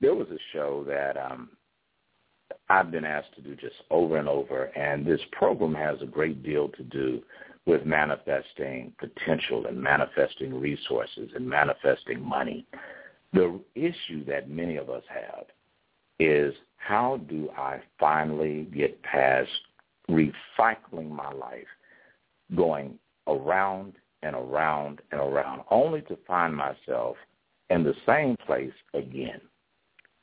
There 0.00 0.14
was 0.14 0.26
a 0.30 0.38
show 0.52 0.84
that 0.88 1.16
um, 1.16 1.50
I've 2.68 2.90
been 2.90 3.04
asked 3.04 3.34
to 3.36 3.42
do 3.42 3.54
just 3.54 3.76
over 3.90 4.16
and 4.16 4.28
over, 4.28 4.64
and 4.76 5.06
this 5.06 5.20
program 5.30 5.74
has 5.74 6.00
a 6.02 6.06
great 6.06 6.42
deal 6.42 6.68
to 6.70 6.82
do 6.82 7.22
with 7.66 7.86
manifesting 7.86 8.92
potential 8.98 9.66
and 9.66 9.80
manifesting 9.80 10.58
resources 10.58 11.30
and 11.34 11.48
manifesting 11.48 12.20
money. 12.20 12.66
The 13.32 13.60
issue 13.74 14.24
that 14.26 14.50
many 14.50 14.76
of 14.76 14.90
us 14.90 15.04
have 15.08 15.44
is 16.18 16.54
how 16.76 17.20
do 17.28 17.48
I 17.56 17.80
finally 17.98 18.68
get 18.74 19.00
past 19.02 19.50
recycling 20.10 21.10
my 21.10 21.30
life, 21.32 21.66
going 22.56 22.98
around 23.28 23.94
and 24.22 24.34
around 24.36 25.00
and 25.10 25.20
around, 25.20 25.62
only 25.70 26.00
to 26.02 26.16
find 26.26 26.54
myself 26.54 27.16
in 27.70 27.82
the 27.82 27.94
same 28.06 28.36
place 28.46 28.72
again. 28.94 29.40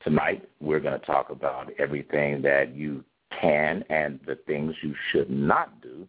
Tonight, 0.03 0.47
we're 0.61 0.80
going 0.80 1.00
to 1.00 1.06
talk 1.06 1.30
about 1.30 1.72
everything 1.78 2.41
that 2.41 2.73
you 2.73 3.03
can 3.39 3.83
and 3.89 4.19
the 4.25 4.36
things 4.47 4.75
you 4.81 4.95
should 5.11 5.30
not 5.30 5.81
do 5.81 6.08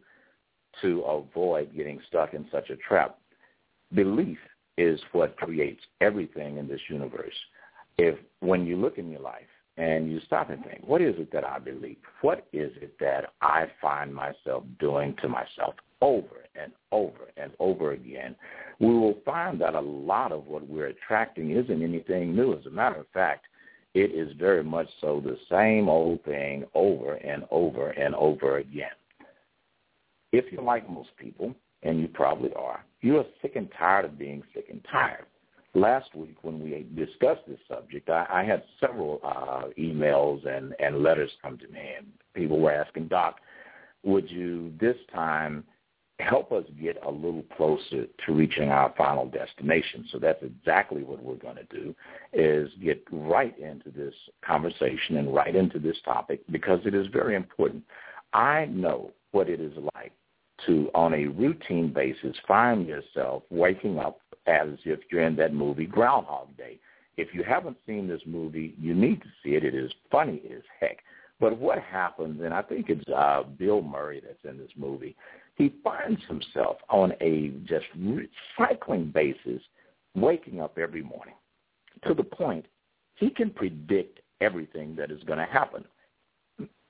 to 0.81 1.00
avoid 1.03 1.75
getting 1.75 2.00
stuck 2.09 2.34
in 2.34 2.47
such 2.50 2.70
a 2.70 2.76
trap. 2.76 3.19
Belief 3.94 4.38
is 4.78 5.00
what 5.12 5.37
creates 5.37 5.82
everything 6.00 6.56
in 6.56 6.69
this 6.69 6.81
universe. 6.88 7.34
If 7.98 8.16
when 8.41 8.64
you 8.64 8.76
look 8.76 8.98
in 8.98 9.10
your 9.10 9.20
life 9.20 9.43
and 9.80 10.10
you 10.10 10.20
stop 10.26 10.50
and 10.50 10.62
think, 10.62 10.82
what 10.86 11.00
is 11.00 11.14
it 11.16 11.32
that 11.32 11.42
I 11.42 11.58
believe? 11.58 11.96
What 12.20 12.46
is 12.52 12.70
it 12.82 12.98
that 13.00 13.32
I 13.41 13.64
find 13.80 14.14
myself 14.14 14.64
doing 14.78 15.16
to 15.22 15.28
myself 15.28 15.74
over 16.02 16.44
and 16.54 16.70
over 16.92 17.30
and 17.38 17.52
over 17.58 17.92
again? 17.92 18.36
We 18.78 18.88
will 18.88 19.16
find 19.24 19.58
that 19.62 19.74
a 19.74 19.80
lot 19.80 20.32
of 20.32 20.46
what 20.46 20.69
we're 20.69 20.88
attracting 20.88 21.52
isn't 21.52 21.82
anything 21.82 22.36
new. 22.36 22.52
As 22.52 22.66
a 22.66 22.70
matter 22.70 22.96
of 22.96 23.06
fact, 23.14 23.46
it 23.94 24.12
is 24.12 24.36
very 24.38 24.62
much 24.62 24.88
so 25.00 25.22
the 25.24 25.38
same 25.50 25.88
old 25.88 26.22
thing 26.24 26.64
over 26.74 27.14
and 27.14 27.44
over 27.50 27.90
and 27.92 28.14
over 28.16 28.58
again. 28.58 28.90
If 30.30 30.52
you're 30.52 30.62
like 30.62 30.90
most 30.90 31.16
people, 31.16 31.54
and 31.82 31.98
you 31.98 32.08
probably 32.08 32.52
are, 32.52 32.84
you 33.00 33.16
are 33.16 33.24
sick 33.40 33.56
and 33.56 33.70
tired 33.78 34.04
of 34.04 34.19
being 34.19 34.42
sick 34.54 34.66
and 34.69 34.84
tired. 34.92 35.24
Last 35.75 36.14
week 36.16 36.36
when 36.42 36.60
we 36.60 36.86
discussed 36.97 37.42
this 37.47 37.60
subject, 37.69 38.10
I, 38.10 38.26
I 38.28 38.44
had 38.44 38.64
several 38.81 39.20
uh, 39.22 39.69
emails 39.78 40.47
and, 40.47 40.75
and 40.81 41.03
letters 41.03 41.31
come 41.41 41.58
to 41.58 41.69
me, 41.69 41.92
and 41.97 42.06
people 42.34 42.58
were 42.58 42.72
asking, 42.72 43.08
Doc, 43.08 43.41
would 44.03 44.31
you 44.31 44.72
this 44.81 44.97
time 45.14 45.64
help 46.20 46.53
us 46.53 46.64
get 46.81 46.98
a 47.04 47.10
little 47.10 47.44
closer 47.56 48.06
to 48.26 48.32
reaching 48.32 48.69
our 48.70 48.92
final 48.97 49.26
destination. 49.26 50.06
So 50.12 50.19
that's 50.19 50.42
exactly 50.42 51.03
what 51.03 51.22
we're 51.22 51.36
going 51.36 51.56
to 51.56 51.64
do 51.64 51.94
is 52.32 52.70
get 52.82 53.02
right 53.10 53.56
into 53.58 53.91
this 53.91 54.14
conversation 54.44 55.16
and 55.16 55.34
right 55.34 55.54
into 55.54 55.78
this 55.78 55.97
topic 56.04 56.41
because 56.50 56.81
it 56.84 56.94
is 56.94 57.06
very 57.08 57.34
important. 57.34 57.82
I 58.32 58.66
know 58.66 59.12
what 59.32 59.48
it 59.48 59.60
is 59.60 59.72
like 59.94 60.12
to, 60.66 60.91
on 60.94 61.15
a 61.15 61.26
routine 61.26 61.93
basis, 61.93 62.37
find 62.47 62.87
yourself 62.87 63.43
waking 63.50 63.98
up 63.98 64.21
as 64.47 64.69
if 64.84 65.00
you're 65.10 65.22
in 65.22 65.37
that 65.37 65.54
movie 65.54 65.87
Groundhog 65.87 66.56
Day. 66.56 66.78
If 67.16 67.34
you 67.34 67.43
haven't 67.43 67.76
seen 67.87 68.09
this 68.09 68.22
movie, 68.26 68.75
you 68.81 68.94
need 68.94 69.20
to 69.22 69.28
see 69.43 69.50
it. 69.50 69.65
It 69.65 69.75
is 69.75 69.93
funny 70.10 70.43
as 70.54 70.62
heck. 70.81 70.99
But 71.38 71.59
what 71.59 71.78
happens, 71.78 72.41
and 72.43 72.53
I 72.53 72.62
think 72.62 72.91
it's 72.91 73.09
uh, 73.09 73.43
Bill 73.59 73.82
Murray 73.82 74.22
that's 74.25 74.44
in 74.44 74.59
this 74.59 74.70
movie, 74.76 75.16
he 75.56 75.75
finds 75.82 76.20
himself 76.26 76.76
on 76.88 77.12
a 77.20 77.49
just 77.65 77.87
recycling 77.99 79.12
basis, 79.12 79.62
waking 80.15 80.60
up 80.60 80.78
every 80.78 81.03
morning 81.03 81.34
to 82.06 82.15
the 82.15 82.22
point 82.22 82.66
he 83.15 83.31
can 83.31 83.50
predict 83.50 84.20
everything 84.41 84.97
that 84.97 85.10
is 85.10 85.22
going 85.25 85.38
to 85.38 85.44
happen. 85.44 85.84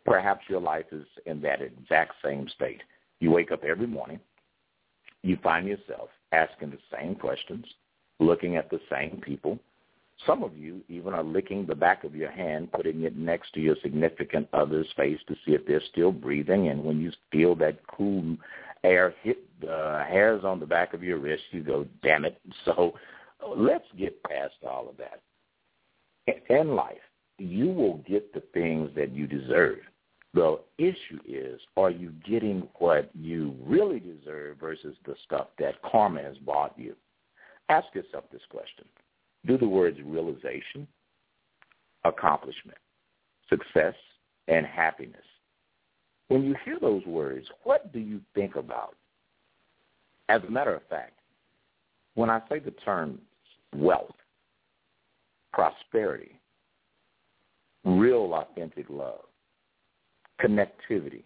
Perhaps 0.04 0.44
your 0.48 0.60
life 0.60 0.86
is 0.92 1.04
in 1.26 1.40
that 1.42 1.60
exact 1.60 2.12
same 2.24 2.48
state. 2.48 2.82
You 3.20 3.30
wake 3.30 3.52
up 3.52 3.64
every 3.64 3.86
morning, 3.86 4.18
you 5.22 5.38
find 5.42 5.66
yourself 5.66 6.08
asking 6.32 6.70
the 6.70 6.78
same 6.96 7.14
questions, 7.14 7.66
looking 8.18 8.56
at 8.56 8.70
the 8.70 8.80
same 8.90 9.20
people. 9.24 9.58
Some 10.26 10.42
of 10.42 10.56
you 10.56 10.80
even 10.88 11.14
are 11.14 11.22
licking 11.22 11.66
the 11.66 11.74
back 11.74 12.04
of 12.04 12.14
your 12.14 12.30
hand, 12.30 12.72
putting 12.72 13.02
it 13.02 13.16
next 13.16 13.52
to 13.54 13.60
your 13.60 13.76
significant 13.82 14.48
other's 14.52 14.88
face 14.96 15.18
to 15.28 15.34
see 15.44 15.52
if 15.52 15.66
they're 15.66 15.82
still 15.92 16.12
breathing. 16.12 16.68
And 16.68 16.84
when 16.84 17.00
you 17.00 17.12
feel 17.32 17.54
that 17.56 17.86
cool 17.86 18.36
air 18.84 19.14
hit 19.22 19.38
the 19.60 20.04
hairs 20.08 20.44
on 20.44 20.60
the 20.60 20.66
back 20.66 20.92
of 20.94 21.02
your 21.02 21.18
wrist, 21.18 21.42
you 21.50 21.62
go, 21.62 21.86
damn 22.02 22.24
it. 22.24 22.40
So 22.64 22.94
let's 23.56 23.86
get 23.98 24.22
past 24.24 24.54
all 24.68 24.88
of 24.88 24.96
that. 24.98 25.20
In 26.50 26.74
life, 26.74 26.98
you 27.38 27.68
will 27.68 27.98
get 28.06 28.34
the 28.34 28.42
things 28.52 28.90
that 28.94 29.12
you 29.12 29.26
deserve. 29.26 29.78
The 30.32 30.60
issue 30.78 31.18
is, 31.26 31.60
are 31.76 31.90
you 31.90 32.12
getting 32.28 32.68
what 32.78 33.10
you 33.14 33.54
really 33.64 33.98
deserve 33.98 34.58
versus 34.58 34.94
the 35.04 35.14
stuff 35.24 35.48
that 35.58 35.82
karma 35.82 36.22
has 36.22 36.36
bought 36.38 36.78
you? 36.78 36.94
Ask 37.68 37.86
yourself 37.94 38.24
this 38.30 38.42
question. 38.48 38.84
Do 39.46 39.58
the 39.58 39.68
words 39.68 39.98
realization, 40.04 40.86
accomplishment, 42.04 42.78
success, 43.48 43.94
and 44.48 44.64
happiness. 44.66 45.20
When 46.28 46.44
you 46.44 46.54
hear 46.64 46.78
those 46.80 47.04
words, 47.06 47.46
what 47.64 47.92
do 47.92 47.98
you 47.98 48.20
think 48.34 48.54
about? 48.54 48.94
As 50.28 50.42
a 50.46 50.50
matter 50.50 50.74
of 50.74 50.82
fact, 50.88 51.18
when 52.14 52.30
I 52.30 52.40
say 52.48 52.60
the 52.60 52.70
term 52.70 53.18
wealth, 53.74 54.14
prosperity, 55.52 56.38
real 57.84 58.32
authentic 58.34 58.86
love, 58.88 59.24
connectivity, 60.42 61.22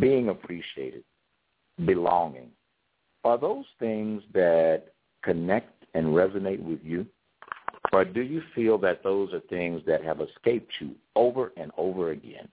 being 0.00 0.28
appreciated, 0.28 1.04
belonging, 1.84 2.50
are 3.24 3.38
those 3.38 3.64
things 3.78 4.22
that 4.32 4.92
connect 5.22 5.84
and 5.94 6.06
resonate 6.06 6.62
with 6.62 6.80
you? 6.82 7.06
Or 7.92 8.04
do 8.04 8.22
you 8.22 8.42
feel 8.54 8.78
that 8.78 9.02
those 9.02 9.32
are 9.32 9.40
things 9.40 9.82
that 9.86 10.02
have 10.04 10.20
escaped 10.20 10.72
you 10.80 10.92
over 11.16 11.52
and 11.56 11.70
over 11.76 12.10
again? 12.10 12.48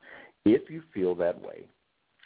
If 0.45 0.69
you 0.69 0.83
feel 0.93 1.15
that 1.15 1.41
way, 1.41 1.65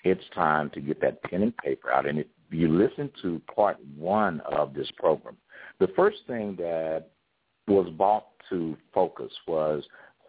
it's 0.04 0.24
time 0.34 0.70
to 0.72 0.82
get 0.82 1.02
that 1.02 1.24
pen 1.24 1.42
and 1.42 1.58
paper 1.58 1.92
out. 1.92 2.06
And 2.06 2.20
if 2.20 2.28
you 2.52 2.68
listen 2.68 3.10
to 3.22 3.42
part 3.54 3.78
one 3.98 4.42
of 4.42 4.74
this 4.74 4.90
program, 4.98 5.38
the 5.80 5.88
first 5.96 6.18
thing 6.28 6.56
that 6.58 7.08
was 7.68 7.90
brought 7.98 8.28
to 8.50 8.78
focus 8.94 9.32
was 9.48 9.84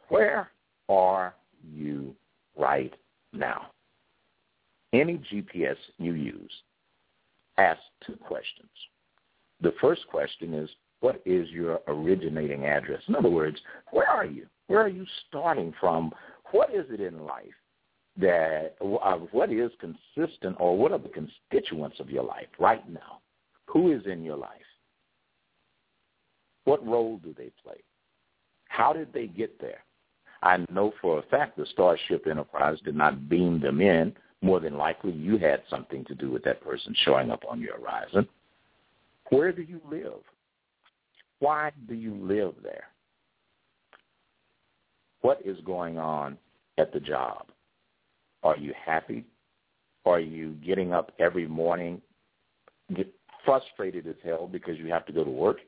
where 0.08 0.50
are 0.88 1.34
you 1.74 2.14
right 2.56 2.94
now? 3.32 3.70
Any 4.92 5.20
GPS 5.32 5.76
you 5.98 6.14
use 6.14 6.52
asks 7.58 7.82
two 8.06 8.16
questions. 8.16 8.70
The 9.60 9.74
first 9.80 10.06
question 10.08 10.54
is, 10.54 10.68
what 11.00 11.20
is 11.24 11.48
your 11.50 11.80
originating 11.88 12.64
address? 12.66 13.02
In 13.08 13.14
other 13.14 13.28
words, 13.28 13.58
where 13.90 14.08
are 14.08 14.24
you? 14.24 14.46
Where 14.66 14.80
are 14.80 14.88
you 14.88 15.06
starting 15.28 15.72
from? 15.78 16.12
What 16.52 16.70
is 16.74 16.86
it 16.90 17.00
in 17.00 17.24
life 17.26 17.44
that, 18.18 18.76
uh, 18.80 19.16
what 19.32 19.52
is 19.52 19.70
consistent 19.80 20.56
or 20.58 20.76
what 20.76 20.92
are 20.92 20.98
the 20.98 21.10
constituents 21.10 22.00
of 22.00 22.10
your 22.10 22.24
life 22.24 22.48
right 22.58 22.88
now? 22.90 23.20
Who 23.66 23.92
is 23.92 24.02
in 24.06 24.22
your 24.22 24.36
life? 24.36 24.50
What 26.64 26.86
role 26.86 27.18
do 27.22 27.34
they 27.36 27.50
play? 27.62 27.82
How 28.68 28.92
did 28.92 29.12
they 29.12 29.26
get 29.26 29.60
there? 29.60 29.84
I 30.42 30.64
know 30.70 30.92
for 31.00 31.18
a 31.18 31.22
fact 31.22 31.56
the 31.56 31.66
Starship 31.72 32.26
Enterprise 32.26 32.78
did 32.84 32.94
not 32.94 33.28
beam 33.28 33.60
them 33.60 33.80
in. 33.80 34.14
More 34.42 34.60
than 34.60 34.76
likely, 34.76 35.12
you 35.12 35.38
had 35.38 35.62
something 35.70 36.04
to 36.04 36.14
do 36.14 36.30
with 36.30 36.44
that 36.44 36.62
person 36.62 36.94
showing 37.04 37.30
up 37.30 37.42
on 37.48 37.60
your 37.60 37.78
horizon. 37.78 38.28
Where 39.30 39.50
do 39.50 39.62
you 39.62 39.80
live? 39.90 40.20
Why 41.38 41.72
do 41.88 41.94
you 41.94 42.14
live 42.14 42.54
there? 42.62 42.84
What 45.22 45.40
is 45.44 45.58
going 45.64 45.98
on 45.98 46.38
at 46.78 46.92
the 46.92 47.00
job? 47.00 47.46
Are 48.42 48.56
you 48.56 48.72
happy? 48.84 49.24
Are 50.04 50.20
you 50.20 50.52
getting 50.64 50.92
up 50.92 51.10
every 51.18 51.48
morning, 51.48 52.00
get 52.94 53.12
frustrated 53.44 54.06
as 54.06 54.14
hell 54.22 54.46
because 54.46 54.78
you 54.78 54.86
have 54.86 55.04
to 55.06 55.12
go 55.12 55.24
to 55.24 55.30
work? 55.30 55.58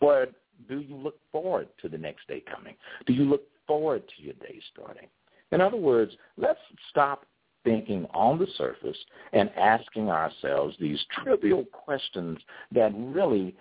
Or 0.00 0.28
do 0.68 0.80
you 0.80 0.96
look 0.96 1.18
forward 1.32 1.68
to 1.82 1.88
the 1.88 1.98
next 1.98 2.26
day 2.28 2.42
coming? 2.52 2.74
Do 3.06 3.12
you 3.12 3.24
look 3.24 3.42
forward 3.66 4.02
to 4.16 4.22
your 4.22 4.34
day 4.34 4.60
starting? 4.72 5.08
In 5.52 5.60
other 5.60 5.76
words, 5.76 6.12
let's 6.36 6.58
stop 6.90 7.26
thinking 7.64 8.06
on 8.12 8.38
the 8.38 8.46
surface 8.56 8.96
and 9.32 9.50
asking 9.56 10.10
ourselves 10.10 10.76
these 10.78 11.02
trivial 11.22 11.64
questions 11.72 12.38
that 12.72 12.92
really 12.94 13.54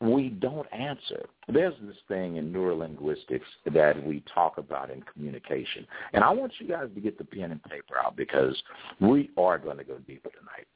we 0.00 0.28
don't 0.28 0.66
answer. 0.72 1.26
There's 1.48 1.74
this 1.82 1.96
thing 2.06 2.36
in 2.36 2.52
neurolinguistics 2.52 3.40
that 3.72 4.04
we 4.06 4.22
talk 4.32 4.58
about 4.58 4.90
in 4.90 5.02
communication. 5.02 5.86
And 6.12 6.22
I 6.22 6.30
want 6.30 6.52
you 6.58 6.68
guys 6.68 6.88
to 6.94 7.00
get 7.00 7.16
the 7.16 7.24
pen 7.24 7.50
and 7.50 7.62
paper 7.62 7.94
out 7.98 8.14
because 8.14 8.60
we 9.00 9.30
are 9.38 9.58
going 9.58 9.78
to 9.78 9.84
go 9.84 9.96
deeper 10.06 10.30
tonight. 10.30 10.66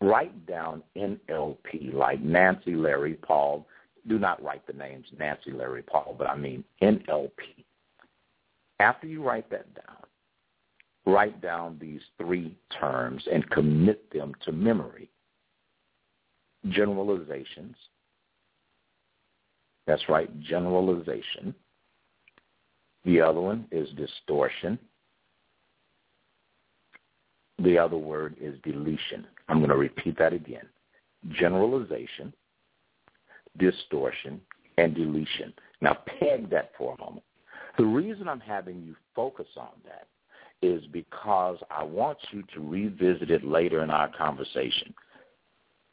Write 0.00 0.46
down 0.46 0.82
NLP 0.96 1.94
like 1.94 2.20
Nancy, 2.20 2.74
Larry, 2.76 3.14
Paul. 3.14 3.66
Do 4.08 4.18
not 4.18 4.42
write 4.42 4.66
the 4.66 4.72
names 4.72 5.06
Nancy, 5.18 5.50
Larry, 5.50 5.82
Paul, 5.82 6.14
but 6.18 6.28
I 6.28 6.36
mean 6.36 6.64
NLP. 6.82 7.30
After 8.78 9.06
you 9.06 9.22
write 9.22 9.50
that 9.50 9.74
down, 9.74 9.96
write 11.06 11.40
down 11.40 11.78
these 11.80 12.02
three 12.18 12.56
terms 12.78 13.26
and 13.32 13.48
commit 13.50 14.10
them 14.12 14.32
to 14.44 14.52
memory. 14.52 15.08
Generalizations. 16.68 17.76
That's 19.86 20.08
right, 20.08 20.28
generalization. 20.40 21.54
The 23.04 23.20
other 23.20 23.40
one 23.40 23.66
is 23.70 23.88
distortion. 23.90 24.78
The 27.62 27.78
other 27.78 27.96
word 27.96 28.36
is 28.40 28.58
deletion. 28.64 29.26
I'm 29.48 29.58
going 29.58 29.70
to 29.70 29.76
repeat 29.76 30.18
that 30.18 30.32
again. 30.32 30.66
Generalization, 31.30 32.32
distortion, 33.58 34.40
and 34.78 34.94
deletion. 34.94 35.52
Now 35.80 35.98
peg 36.18 36.50
that 36.50 36.72
for 36.76 36.94
a 36.94 37.04
moment. 37.04 37.24
The 37.78 37.84
reason 37.84 38.28
I'm 38.28 38.40
having 38.40 38.82
you 38.82 38.94
focus 39.14 39.46
on 39.56 39.68
that 39.84 40.08
is 40.62 40.82
because 40.92 41.58
I 41.70 41.82
want 41.84 42.18
you 42.30 42.42
to 42.54 42.60
revisit 42.60 43.30
it 43.30 43.44
later 43.44 43.82
in 43.82 43.90
our 43.90 44.08
conversation. 44.08 44.94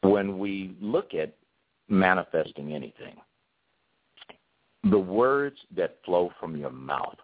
When 0.01 0.39
we 0.39 0.75
look 0.81 1.13
at 1.13 1.35
manifesting 1.89 2.73
anything, 2.73 3.15
the 4.89 4.99
words 4.99 5.57
that 5.75 5.97
flow 6.05 6.31
from 6.39 6.57
your 6.57 6.71
mouth 6.71 7.17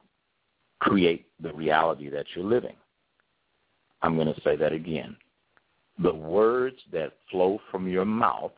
create 0.80 1.28
the 1.42 1.54
reality 1.54 2.10
that 2.10 2.26
you're 2.36 2.46
living. 2.46 2.76
I'm 4.02 4.16
going 4.16 4.34
to 4.34 4.42
say 4.42 4.56
that 4.56 4.72
again. 4.72 5.16
The 6.02 6.14
words 6.14 6.78
that 6.94 7.14
flow 7.30 7.60
from 7.70 7.88
your 7.88 8.06
mouth 8.06 8.54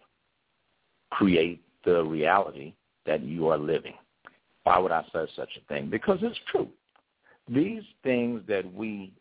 create 1.10 1.64
the 1.86 2.04
reality 2.04 2.74
that 3.06 3.24
you 3.24 3.48
are 3.50 3.58
living. 3.58 3.94
Why 4.64 4.78
would 4.78 4.92
I 4.92 5.04
say 5.14 5.26
such 5.36 5.50
a 5.58 5.74
thing? 5.74 5.90
Because 5.90 6.20
it's 6.22 6.40
true. 6.52 6.68
These 7.50 7.84
things 8.04 8.42
that 8.48 8.72
we 8.74 9.12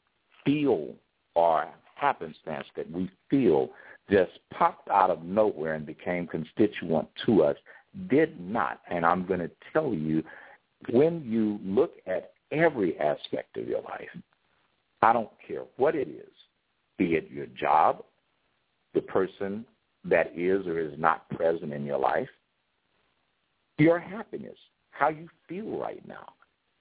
feel 0.44 0.94
are 1.36 1.68
happenstance 1.94 2.66
that 2.76 2.90
we 2.90 3.10
feel 3.28 3.70
just 4.10 4.32
popped 4.52 4.88
out 4.90 5.10
of 5.10 5.22
nowhere 5.22 5.74
and 5.74 5.86
became 5.86 6.26
constituent 6.26 7.08
to 7.26 7.42
us 7.42 7.56
did 8.08 8.40
not. 8.40 8.80
And 8.90 9.04
I'm 9.04 9.26
going 9.26 9.40
to 9.40 9.50
tell 9.72 9.94
you, 9.94 10.22
when 10.90 11.22
you 11.24 11.58
look 11.62 11.92
at 12.06 12.32
every 12.50 12.98
aspect 12.98 13.56
of 13.56 13.68
your 13.68 13.82
life, 13.82 14.08
I 15.02 15.12
don't 15.12 15.30
care 15.46 15.62
what 15.76 15.94
it 15.94 16.08
is, 16.08 16.30
be 16.98 17.14
it 17.14 17.30
your 17.30 17.46
job, 17.46 18.04
the 18.94 19.00
person 19.00 19.64
that 20.04 20.32
is 20.36 20.66
or 20.66 20.78
is 20.78 20.98
not 20.98 21.28
present 21.30 21.72
in 21.72 21.84
your 21.84 21.98
life, 21.98 22.28
your 23.80 23.98
happiness, 23.98 24.58
how 24.90 25.08
you 25.08 25.28
feel 25.48 25.78
right 25.78 26.06
now. 26.06 26.26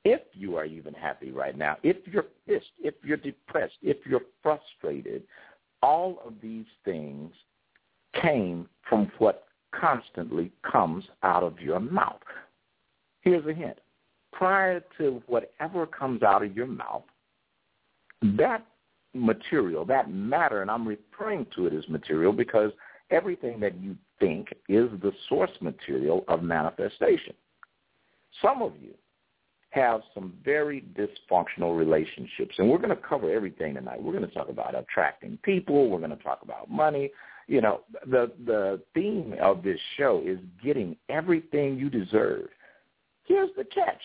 If 0.06 0.22
you 0.34 0.56
are 0.56 0.66
even 0.66 0.94
happy 0.94 1.32
right 1.32 1.58
now, 1.58 1.78
if 1.84 1.98
you're 2.06 2.26
pissed, 2.48 2.72
if 2.80 2.96
you're 3.04 3.18
depressed, 3.18 3.76
if 3.82 3.98
you're 4.06 4.22
frustrated, 4.42 5.24
all 5.82 6.22
of 6.26 6.34
these 6.42 6.66
things 6.86 7.32
came 8.22 8.68
from 8.88 9.12
what 9.18 9.46
constantly 9.72 10.52
comes 10.70 11.06
out 11.24 11.44
of 11.44 11.60
your 11.60 11.80
mouth. 11.80 12.22
Here's 13.22 13.46
a 13.46 13.54
hint. 13.54 13.78
Prior 14.32 14.82
to 14.98 15.22
whatever 15.28 15.86
comes 15.86 16.24
out 16.24 16.44
of 16.44 16.56
your 16.56 16.68
mouth, 16.68 17.04
that 18.22 18.66
material, 19.14 19.86
that 19.86 20.10
matter, 20.12 20.62
and 20.62 20.72
I'm 20.72 20.88
referring 20.88 21.46
to 21.56 21.68
it 21.68 21.74
as 21.74 21.88
material 21.90 22.32
because 22.32 22.72
everything 23.12 23.60
that 23.60 23.80
you 23.82 23.96
think 24.20 24.50
is 24.68 24.90
the 25.02 25.12
source 25.28 25.52
material 25.62 26.24
of 26.28 26.44
manifestation. 26.44 27.34
Some 28.42 28.62
of 28.62 28.74
you 28.80 28.94
have 29.72 30.02
some 30.14 30.34
very 30.44 30.84
dysfunctional 30.98 31.78
relationships, 31.78 32.56
and 32.58 32.70
we're 32.70 32.78
going 32.78 32.90
to 32.90 32.96
cover 32.96 33.32
everything 33.32 33.76
tonight. 33.76 34.02
We're 34.02 34.14
going 34.14 34.28
to 34.28 34.34
talk 34.34 34.50
about 34.50 34.78
attracting 34.78 35.38
people. 35.44 35.90
We're 35.90 36.00
going 36.00 36.10
to 36.10 36.24
talk 36.24 36.40
about 36.42 36.70
money. 36.70 37.12
You 37.48 37.62
know, 37.62 37.82
the 38.06 38.32
the 38.46 38.82
theme 38.94 39.36
of 39.42 39.64
this 39.64 39.80
show 39.98 40.22
is 40.26 40.40
getting 40.64 40.96
everything 41.10 41.78
you 41.78 41.90
deserve. 41.90 42.50
Here's 43.26 43.50
the 43.58 43.64
catch: 43.64 44.02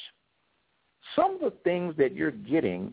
some 1.17 1.35
of 1.35 1.41
the 1.41 1.53
things 1.63 1.95
that 1.99 2.15
you're 2.15 2.31
getting, 2.31 2.93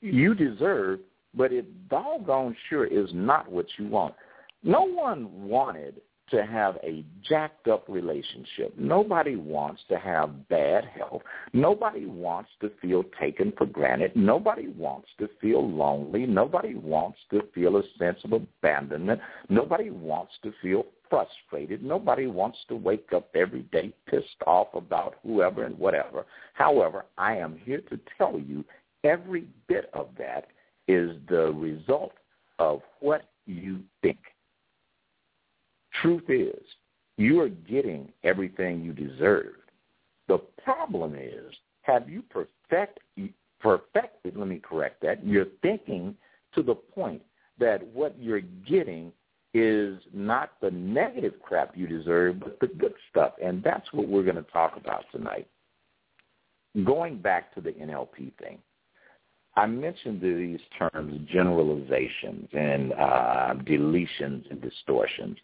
you 0.00 0.34
deserve, 0.34 1.00
but 1.34 1.52
it 1.52 1.88
doggone 1.88 2.56
sure 2.68 2.86
is 2.86 3.08
not 3.12 3.50
what 3.50 3.66
you 3.78 3.86
want. 3.86 4.14
No 4.62 4.82
one 4.82 5.48
wanted 5.48 6.00
to 6.30 6.44
have 6.44 6.76
a 6.82 7.04
jacked 7.28 7.68
up 7.68 7.84
relationship. 7.88 8.74
Nobody 8.78 9.36
wants 9.36 9.82
to 9.88 9.98
have 9.98 10.48
bad 10.48 10.84
health. 10.84 11.22
Nobody 11.52 12.06
wants 12.06 12.50
to 12.60 12.70
feel 12.80 13.04
taken 13.20 13.52
for 13.56 13.66
granted. 13.66 14.12
Nobody 14.16 14.68
wants 14.68 15.08
to 15.18 15.28
feel 15.40 15.68
lonely. 15.68 16.26
Nobody 16.26 16.74
wants 16.74 17.18
to 17.30 17.42
feel 17.54 17.76
a 17.76 17.82
sense 17.98 18.18
of 18.24 18.32
abandonment. 18.32 19.20
Nobody 19.48 19.90
wants 19.90 20.32
to 20.42 20.52
feel 20.62 20.86
frustrated. 21.10 21.82
Nobody 21.82 22.26
wants 22.26 22.58
to 22.68 22.76
wake 22.76 23.10
up 23.14 23.28
every 23.34 23.62
day 23.64 23.92
pissed 24.08 24.42
off 24.46 24.68
about 24.74 25.16
whoever 25.22 25.64
and 25.64 25.78
whatever. 25.78 26.26
However, 26.54 27.04
I 27.18 27.36
am 27.36 27.58
here 27.64 27.82
to 27.90 28.00
tell 28.18 28.38
you 28.38 28.64
every 29.04 29.46
bit 29.68 29.90
of 29.92 30.08
that 30.18 30.46
is 30.88 31.16
the 31.28 31.52
result 31.52 32.12
of 32.58 32.80
what 33.00 33.28
you 33.46 33.80
think. 34.02 34.18
Truth 36.02 36.24
is, 36.28 36.62
you 37.16 37.40
are 37.40 37.48
getting 37.48 38.12
everything 38.24 38.82
you 38.82 38.92
deserve. 38.92 39.54
The 40.28 40.38
problem 40.62 41.14
is, 41.14 41.54
have 41.82 42.08
you 42.08 42.22
perfect, 42.22 42.98
perfected, 43.60 44.36
let 44.36 44.48
me 44.48 44.60
correct 44.62 45.02
that, 45.02 45.24
you're 45.24 45.46
thinking 45.62 46.16
to 46.54 46.62
the 46.62 46.74
point 46.74 47.22
that 47.58 47.86
what 47.88 48.16
you're 48.18 48.40
getting 48.40 49.12
is 49.52 50.00
not 50.12 50.52
the 50.60 50.70
negative 50.70 51.34
crap 51.40 51.76
you 51.76 51.86
deserve, 51.86 52.40
but 52.40 52.58
the 52.60 52.66
good 52.66 52.94
stuff. 53.10 53.34
And 53.42 53.62
that's 53.62 53.92
what 53.92 54.08
we're 54.08 54.24
going 54.24 54.34
to 54.36 54.42
talk 54.50 54.76
about 54.76 55.04
tonight. 55.12 55.46
Going 56.84 57.18
back 57.18 57.54
to 57.54 57.60
the 57.60 57.70
NLP 57.70 58.36
thing, 58.36 58.58
I 59.56 59.66
mentioned 59.66 60.20
these 60.20 60.58
terms, 60.76 61.20
generalizations 61.30 62.48
and 62.52 62.92
uh, 62.94 63.54
deletions 63.62 64.50
and 64.50 64.60
distortions. 64.60 65.36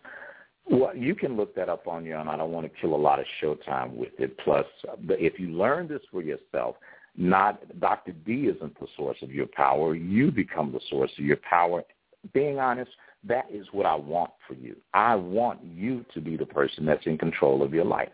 Well, 0.70 0.96
you 0.96 1.16
can 1.16 1.36
look 1.36 1.54
that 1.56 1.68
up 1.68 1.88
on 1.88 2.04
your 2.04 2.18
own. 2.18 2.28
I 2.28 2.36
don't 2.36 2.52
want 2.52 2.72
to 2.72 2.80
kill 2.80 2.94
a 2.94 2.96
lot 2.96 3.18
of 3.18 3.26
showtime 3.42 3.92
with 3.94 4.12
it. 4.18 4.38
Plus, 4.38 4.64
if 5.08 5.40
you 5.40 5.48
learn 5.48 5.88
this 5.88 6.02
for 6.12 6.22
yourself, 6.22 6.76
not 7.16 7.60
Dr. 7.80 8.12
D 8.12 8.48
isn't 8.54 8.78
the 8.78 8.86
source 8.96 9.18
of 9.22 9.32
your 9.32 9.46
power. 9.46 9.96
You 9.96 10.30
become 10.30 10.70
the 10.72 10.80
source 10.88 11.10
of 11.18 11.24
your 11.24 11.38
power. 11.38 11.82
Being 12.32 12.60
honest, 12.60 12.90
that 13.24 13.46
is 13.50 13.66
what 13.72 13.84
I 13.84 13.96
want 13.96 14.30
for 14.46 14.54
you. 14.54 14.76
I 14.94 15.16
want 15.16 15.58
you 15.64 16.04
to 16.14 16.20
be 16.20 16.36
the 16.36 16.46
person 16.46 16.86
that's 16.86 17.04
in 17.06 17.18
control 17.18 17.62
of 17.62 17.74
your 17.74 17.84
life. 17.84 18.10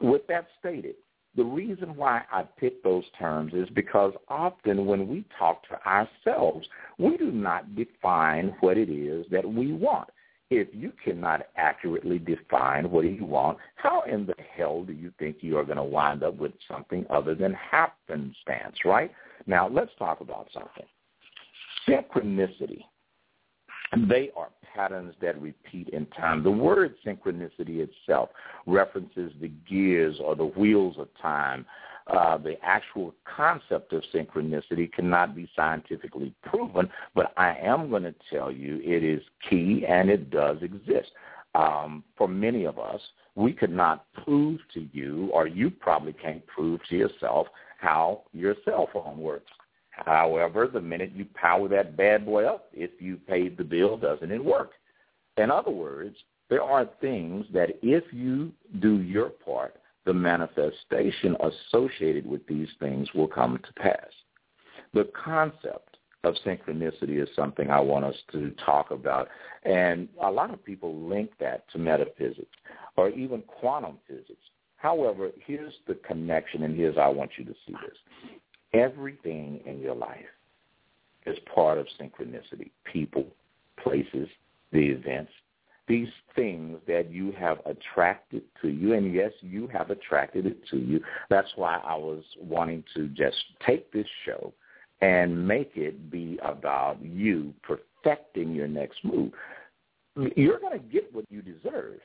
With 0.00 0.26
that 0.26 0.48
stated, 0.58 0.96
the 1.36 1.44
reason 1.44 1.94
why 1.94 2.22
I 2.32 2.42
pick 2.58 2.82
those 2.82 3.04
terms 3.16 3.52
is 3.54 3.68
because 3.70 4.12
often 4.28 4.86
when 4.86 5.06
we 5.06 5.24
talk 5.38 5.62
to 5.68 5.78
ourselves, 5.86 6.66
we 6.98 7.16
do 7.16 7.30
not 7.30 7.76
define 7.76 8.56
what 8.60 8.76
it 8.76 8.90
is 8.90 9.26
that 9.30 9.46
we 9.46 9.72
want. 9.72 10.08
If 10.48 10.68
you 10.72 10.92
cannot 11.04 11.46
accurately 11.56 12.18
define 12.18 12.88
what 12.90 13.04
you 13.04 13.24
want, 13.24 13.58
how 13.74 14.02
in 14.02 14.26
the 14.26 14.34
hell 14.56 14.84
do 14.84 14.92
you 14.92 15.12
think 15.18 15.38
you 15.40 15.58
are 15.58 15.64
going 15.64 15.76
to 15.76 15.82
wind 15.82 16.22
up 16.22 16.36
with 16.36 16.52
something 16.68 17.04
other 17.10 17.34
than 17.34 17.52
happenstance, 17.52 18.76
right? 18.84 19.10
Now, 19.46 19.68
let's 19.68 19.90
talk 19.98 20.20
about 20.20 20.48
something. 20.52 20.86
Synchronicity. 21.88 22.84
They 24.08 24.30
are 24.36 24.48
patterns 24.74 25.14
that 25.20 25.40
repeat 25.40 25.88
in 25.90 26.06
time. 26.06 26.42
The 26.42 26.50
word 26.50 26.94
synchronicity 27.04 27.86
itself 27.88 28.30
references 28.66 29.32
the 29.40 29.50
gears 29.68 30.16
or 30.22 30.36
the 30.36 30.46
wheels 30.46 30.96
of 30.98 31.08
time. 31.20 31.64
Uh, 32.06 32.38
the 32.38 32.54
actual 32.62 33.12
concept 33.24 33.92
of 33.92 34.02
synchronicity 34.14 34.92
cannot 34.92 35.34
be 35.34 35.48
scientifically 35.56 36.32
proven, 36.44 36.88
but 37.16 37.32
I 37.36 37.56
am 37.56 37.90
going 37.90 38.04
to 38.04 38.14
tell 38.30 38.52
you 38.52 38.80
it 38.84 39.02
is 39.02 39.22
key 39.50 39.84
and 39.88 40.08
it 40.08 40.30
does 40.30 40.58
exist. 40.62 41.10
Um, 41.56 42.04
for 42.16 42.28
many 42.28 42.64
of 42.64 42.78
us, 42.78 43.00
we 43.34 43.52
could 43.52 43.72
not 43.72 44.06
prove 44.24 44.60
to 44.74 44.86
you, 44.92 45.30
or 45.32 45.48
you 45.48 45.70
probably 45.70 46.12
can't 46.12 46.46
prove 46.46 46.80
to 46.88 46.96
yourself, 46.96 47.48
how 47.78 48.22
your 48.32 48.54
cell 48.64 48.88
phone 48.92 49.18
works. 49.18 49.50
However, 49.90 50.68
the 50.68 50.80
minute 50.80 51.12
you 51.14 51.26
power 51.34 51.68
that 51.68 51.96
bad 51.96 52.26
boy 52.26 52.44
up, 52.44 52.68
if 52.72 52.90
you 53.00 53.16
paid 53.16 53.56
the 53.56 53.64
bill, 53.64 53.96
doesn't 53.96 54.30
it 54.30 54.44
work? 54.44 54.72
In 55.38 55.50
other 55.50 55.70
words, 55.70 56.16
there 56.48 56.62
are 56.62 56.88
things 57.00 57.46
that 57.52 57.70
if 57.82 58.04
you 58.12 58.52
do 58.80 59.00
your 59.00 59.30
part, 59.30 59.76
the 60.06 60.14
manifestation 60.14 61.36
associated 61.40 62.26
with 62.26 62.46
these 62.46 62.68
things 62.80 63.08
will 63.14 63.26
come 63.26 63.58
to 63.58 63.72
pass. 63.74 64.08
The 64.94 65.10
concept 65.12 65.96
of 66.24 66.34
synchronicity 66.46 67.22
is 67.22 67.28
something 67.36 67.70
I 67.70 67.80
want 67.80 68.04
us 68.04 68.14
to 68.32 68.52
talk 68.64 68.92
about. 68.92 69.28
And 69.64 70.08
a 70.22 70.30
lot 70.30 70.54
of 70.54 70.64
people 70.64 70.94
link 71.08 71.30
that 71.40 71.68
to 71.72 71.78
metaphysics 71.78 72.46
or 72.96 73.10
even 73.10 73.42
quantum 73.42 73.98
physics. 74.08 74.32
However, 74.76 75.30
here's 75.44 75.74
the 75.86 75.94
connection, 75.94 76.62
and 76.62 76.76
here's 76.76 76.96
I 76.96 77.08
want 77.08 77.32
you 77.36 77.44
to 77.44 77.54
see 77.66 77.72
this. 77.72 77.96
Everything 78.72 79.60
in 79.66 79.80
your 79.80 79.94
life 79.94 80.24
is 81.26 81.36
part 81.52 81.78
of 81.78 81.86
synchronicity. 82.00 82.70
People, 82.84 83.26
places, 83.82 84.28
the 84.72 84.78
events, 84.78 85.32
these 85.88 86.08
things 86.34 86.78
that 86.86 87.10
you 87.10 87.32
have 87.32 87.58
attracted 87.64 88.42
to 88.62 88.68
you, 88.68 88.94
and 88.94 89.14
yes, 89.14 89.32
you 89.40 89.68
have 89.68 89.90
attracted 89.90 90.46
it 90.46 90.66
to 90.70 90.78
you. 90.78 91.00
That's 91.30 91.50
why 91.56 91.80
I 91.84 91.94
was 91.94 92.24
wanting 92.40 92.84
to 92.94 93.08
just 93.08 93.36
take 93.64 93.92
this 93.92 94.06
show 94.24 94.52
and 95.00 95.46
make 95.46 95.72
it 95.74 96.10
be 96.10 96.38
about 96.42 97.02
you 97.02 97.52
perfecting 97.62 98.54
your 98.54 98.68
next 98.68 99.04
move. 99.04 99.32
You're 100.36 100.58
going 100.58 100.78
to 100.78 100.84
get 100.86 101.14
what 101.14 101.26
you 101.30 101.42
deserve. 101.42 102.00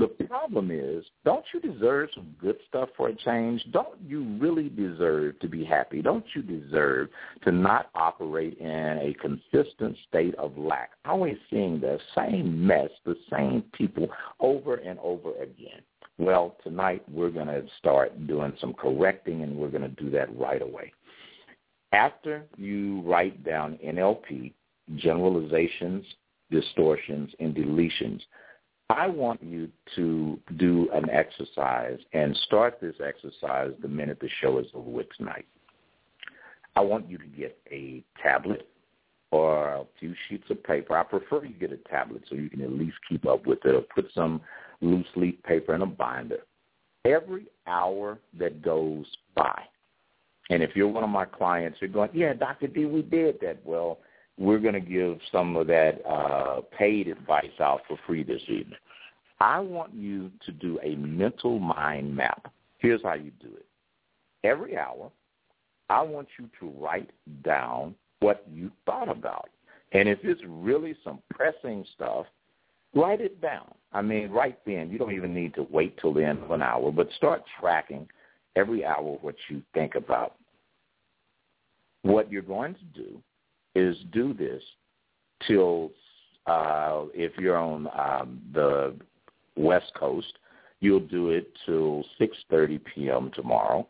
The 0.00 0.24
problem 0.24 0.70
is, 0.70 1.04
don't 1.26 1.44
you 1.52 1.60
deserve 1.60 2.08
some 2.14 2.34
good 2.40 2.56
stuff 2.66 2.88
for 2.96 3.08
a 3.08 3.14
change? 3.14 3.62
Don't 3.70 4.00
you 4.06 4.24
really 4.38 4.70
deserve 4.70 5.38
to 5.40 5.48
be 5.48 5.62
happy? 5.62 6.00
Don't 6.00 6.24
you 6.34 6.40
deserve 6.40 7.08
to 7.44 7.52
not 7.52 7.90
operate 7.94 8.56
in 8.58 8.66
a 8.70 9.14
consistent 9.20 9.94
state 10.08 10.34
of 10.36 10.56
lack? 10.56 10.92
Always 11.04 11.36
seeing 11.50 11.80
the 11.80 11.98
same 12.14 12.66
mess, 12.66 12.88
the 13.04 13.16
same 13.30 13.62
people 13.74 14.08
over 14.40 14.76
and 14.76 14.98
over 15.00 15.32
again. 15.42 15.82
Well, 16.16 16.56
tonight 16.64 17.02
we're 17.12 17.30
going 17.30 17.48
to 17.48 17.64
start 17.78 18.26
doing 18.26 18.54
some 18.58 18.72
correcting, 18.72 19.42
and 19.42 19.54
we're 19.54 19.68
going 19.68 19.82
to 19.82 20.02
do 20.02 20.08
that 20.12 20.34
right 20.38 20.62
away. 20.62 20.94
After 21.92 22.46
you 22.56 23.02
write 23.02 23.44
down 23.44 23.78
NLP, 23.84 24.54
generalizations, 24.96 26.06
distortions, 26.50 27.30
and 27.38 27.54
deletions, 27.54 28.20
I 28.90 29.06
want 29.06 29.40
you 29.42 29.68
to 29.94 30.38
do 30.56 30.88
an 30.92 31.08
exercise 31.10 31.98
and 32.12 32.36
start 32.46 32.80
this 32.80 32.96
exercise 33.04 33.70
the 33.80 33.88
minute 33.88 34.18
the 34.20 34.28
show 34.40 34.58
is 34.58 34.66
over 34.74 34.90
with 34.90 35.06
tonight. 35.16 35.46
I 36.74 36.80
want 36.80 37.08
you 37.08 37.16
to 37.18 37.26
get 37.26 37.56
a 37.70 38.02
tablet 38.20 38.66
or 39.30 39.68
a 39.68 39.84
few 40.00 40.14
sheets 40.28 40.44
of 40.50 40.62
paper. 40.64 40.96
I 40.96 41.04
prefer 41.04 41.44
you 41.44 41.54
get 41.54 41.72
a 41.72 41.76
tablet 41.88 42.22
so 42.28 42.34
you 42.34 42.50
can 42.50 42.62
at 42.62 42.72
least 42.72 42.96
keep 43.08 43.26
up 43.26 43.46
with 43.46 43.64
it 43.64 43.74
or 43.76 43.82
put 43.94 44.10
some 44.12 44.40
loose 44.80 45.06
leaf 45.14 45.40
paper 45.44 45.74
in 45.74 45.82
a 45.82 45.86
binder. 45.86 46.40
Every 47.04 47.46
hour 47.68 48.18
that 48.38 48.60
goes 48.60 49.06
by, 49.36 49.62
and 50.50 50.64
if 50.64 50.74
you're 50.74 50.88
one 50.88 51.04
of 51.04 51.10
my 51.10 51.26
clients, 51.26 51.78
you're 51.80 51.90
going, 51.90 52.10
yeah, 52.12 52.34
Dr. 52.34 52.66
D, 52.66 52.86
we 52.86 53.02
did 53.02 53.38
that. 53.40 53.58
Well, 53.64 53.98
we're 54.40 54.58
going 54.58 54.74
to 54.74 54.80
give 54.80 55.18
some 55.30 55.54
of 55.54 55.66
that 55.66 56.00
uh, 56.08 56.62
paid 56.76 57.08
advice 57.08 57.60
out 57.60 57.82
for 57.86 57.98
free 58.06 58.22
this 58.22 58.40
evening. 58.48 58.78
I 59.38 59.60
want 59.60 59.94
you 59.94 60.30
to 60.46 60.52
do 60.52 60.80
a 60.82 60.96
mental 60.96 61.58
mind 61.58 62.16
map. 62.16 62.50
Here's 62.78 63.02
how 63.02 63.14
you 63.14 63.30
do 63.40 63.48
it. 63.54 63.66
Every 64.42 64.78
hour, 64.78 65.10
I 65.90 66.00
want 66.02 66.28
you 66.38 66.48
to 66.58 66.70
write 66.82 67.10
down 67.44 67.94
what 68.20 68.46
you 68.50 68.70
thought 68.86 69.10
about. 69.10 69.50
And 69.92 70.08
if 70.08 70.20
it's 70.22 70.40
really 70.46 70.96
some 71.04 71.20
pressing 71.28 71.84
stuff, 71.94 72.24
write 72.94 73.20
it 73.20 73.42
down. 73.42 73.74
I 73.92 74.00
mean, 74.00 74.30
right 74.30 74.58
then, 74.64 74.90
you 74.90 74.98
don't 74.98 75.12
even 75.12 75.34
need 75.34 75.54
to 75.54 75.66
wait 75.70 75.98
till 76.00 76.14
the 76.14 76.24
end 76.24 76.42
of 76.42 76.50
an 76.50 76.62
hour, 76.62 76.90
but 76.90 77.10
start 77.16 77.42
tracking 77.60 78.08
every 78.56 78.86
hour 78.86 79.18
what 79.20 79.34
you 79.50 79.62
think 79.74 79.96
about. 79.96 80.36
What 82.02 82.32
you're 82.32 82.40
going 82.40 82.74
to 82.74 83.02
do 83.02 83.22
is 83.74 83.96
do 84.12 84.34
this 84.34 84.62
till 85.46 85.90
uh, 86.46 87.04
if 87.14 87.32
you're 87.38 87.56
on 87.56 87.88
um, 87.98 88.40
the 88.52 88.96
West 89.56 89.92
Coast, 89.98 90.32
you'll 90.80 91.00
do 91.00 91.30
it 91.30 91.52
till 91.66 92.04
6:30 92.20 92.80
p.m. 92.94 93.30
tomorrow. 93.34 93.86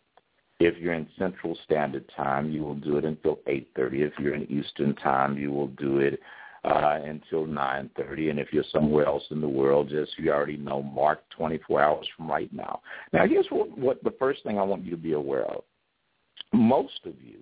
If 0.59 0.77
you're 0.77 0.93
in 0.93 1.09
Central 1.19 1.57
Standard 1.65 2.05
Time, 2.15 2.51
you 2.51 2.63
will 2.63 2.75
do 2.75 2.99
it 2.99 3.05
until 3.05 3.37
8:30. 3.47 3.67
If 3.77 4.13
you're 4.19 4.35
in 4.35 4.51
Eastern 4.51 4.95
Time, 4.97 5.39
you 5.39 5.53
will 5.53 5.69
do 5.69 5.99
it 5.99 6.21
uh, 6.65 6.99
until 7.05 7.47
9:30. 7.47 8.31
And 8.31 8.39
if 8.39 8.53
you're 8.53 8.65
somewhere 8.71 9.07
else 9.07 9.25
in 9.31 9.41
the 9.41 9.49
world, 9.49 9.89
just 9.89 10.19
you 10.19 10.33
already 10.33 10.57
know, 10.57 10.83
mark 10.83 11.23
24 11.31 11.83
hours 11.83 12.07
from 12.17 12.31
right 12.31 12.53
now. 12.53 12.81
Now, 13.13 13.27
here's 13.27 13.47
what, 13.49 13.77
what 13.79 14.05
the 14.05 14.15
first 14.19 14.43
thing 14.43 14.59
I 14.59 14.63
want 14.63 14.85
you 14.85 14.91
to 14.91 14.97
be 14.97 15.13
aware 15.13 15.45
of. 15.45 15.63
Most 16.53 17.01
of 17.07 17.15
you 17.23 17.39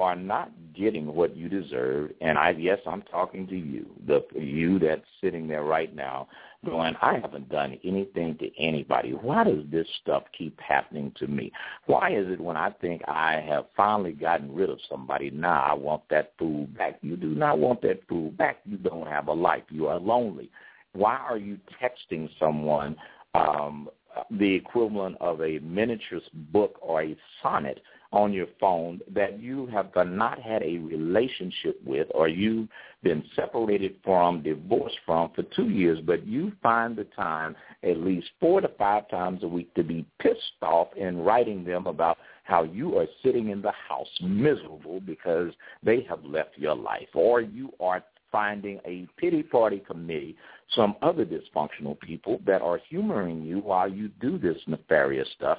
are 0.00 0.16
not 0.16 0.52
getting 0.74 1.12
what 1.12 1.36
you 1.36 1.48
deserve, 1.48 2.12
and 2.20 2.38
I 2.38 2.50
yes, 2.50 2.78
I'm 2.86 3.02
talking 3.02 3.48
to 3.48 3.56
you, 3.56 3.86
the 4.06 4.24
you 4.38 4.78
that's 4.78 5.02
sitting 5.20 5.48
there 5.48 5.64
right 5.64 5.94
now, 5.94 6.28
going, 6.64 6.94
I 7.02 7.18
haven't 7.18 7.48
done 7.48 7.76
anything 7.84 8.36
to 8.38 8.50
anybody. 8.58 9.10
Why 9.10 9.42
does 9.42 9.64
this 9.72 9.86
stuff 10.00 10.22
keep 10.36 10.58
happening 10.60 11.12
to 11.18 11.26
me? 11.26 11.50
Why 11.86 12.10
is 12.10 12.28
it 12.28 12.40
when 12.40 12.56
I 12.56 12.70
think 12.70 13.02
I 13.08 13.42
have 13.48 13.66
finally 13.76 14.12
gotten 14.12 14.54
rid 14.54 14.70
of 14.70 14.78
somebody, 14.88 15.30
now 15.30 15.62
I 15.62 15.74
want 15.74 16.02
that 16.10 16.32
fool 16.38 16.66
back? 16.76 16.98
You 17.02 17.16
do 17.16 17.34
not 17.34 17.58
want 17.58 17.82
that 17.82 18.06
fool 18.08 18.30
back. 18.30 18.58
You 18.64 18.76
don't 18.76 19.08
have 19.08 19.26
a 19.26 19.32
life. 19.32 19.64
You 19.68 19.88
are 19.88 19.98
lonely. 19.98 20.50
Why 20.92 21.16
are 21.16 21.38
you 21.38 21.58
texting 21.82 22.28
someone 22.38 22.96
um, 23.34 23.88
the 24.30 24.54
equivalent 24.54 25.16
of 25.20 25.40
a 25.42 25.58
miniature 25.58 26.20
book 26.52 26.78
or 26.80 27.02
a 27.02 27.16
sonnet 27.42 27.80
on 28.12 28.32
your 28.32 28.46
phone 28.58 29.00
that 29.12 29.40
you 29.40 29.66
have 29.66 29.90
not 30.06 30.40
had 30.40 30.62
a 30.62 30.78
relationship 30.78 31.78
with 31.84 32.08
or 32.14 32.26
you've 32.26 32.68
been 33.02 33.22
separated 33.36 33.96
from, 34.02 34.42
divorced 34.42 34.96
from 35.04 35.30
for 35.34 35.42
two 35.54 35.68
years, 35.68 35.98
but 36.06 36.26
you 36.26 36.52
find 36.62 36.96
the 36.96 37.04
time 37.04 37.54
at 37.82 37.98
least 37.98 38.28
four 38.40 38.60
to 38.60 38.68
five 38.78 39.08
times 39.10 39.42
a 39.42 39.48
week 39.48 39.72
to 39.74 39.82
be 39.82 40.06
pissed 40.20 40.40
off 40.62 40.88
in 40.96 41.18
writing 41.18 41.64
them 41.64 41.86
about 41.86 42.18
how 42.44 42.62
you 42.62 42.96
are 42.96 43.06
sitting 43.22 43.50
in 43.50 43.60
the 43.60 43.72
house 43.72 44.08
miserable 44.22 45.00
because 45.00 45.52
they 45.82 46.00
have 46.08 46.24
left 46.24 46.56
your 46.56 46.74
life 46.74 47.08
or 47.14 47.42
you 47.42 47.70
are 47.78 48.02
finding 48.32 48.78
a 48.86 49.06
pity 49.18 49.42
party 49.42 49.82
committee, 49.86 50.36
some 50.74 50.96
other 51.02 51.24
dysfunctional 51.24 51.98
people 52.00 52.40
that 52.46 52.62
are 52.62 52.80
humoring 52.88 53.42
you 53.42 53.58
while 53.58 53.88
you 53.90 54.08
do 54.20 54.38
this 54.38 54.58
nefarious 54.66 55.28
stuff 55.36 55.58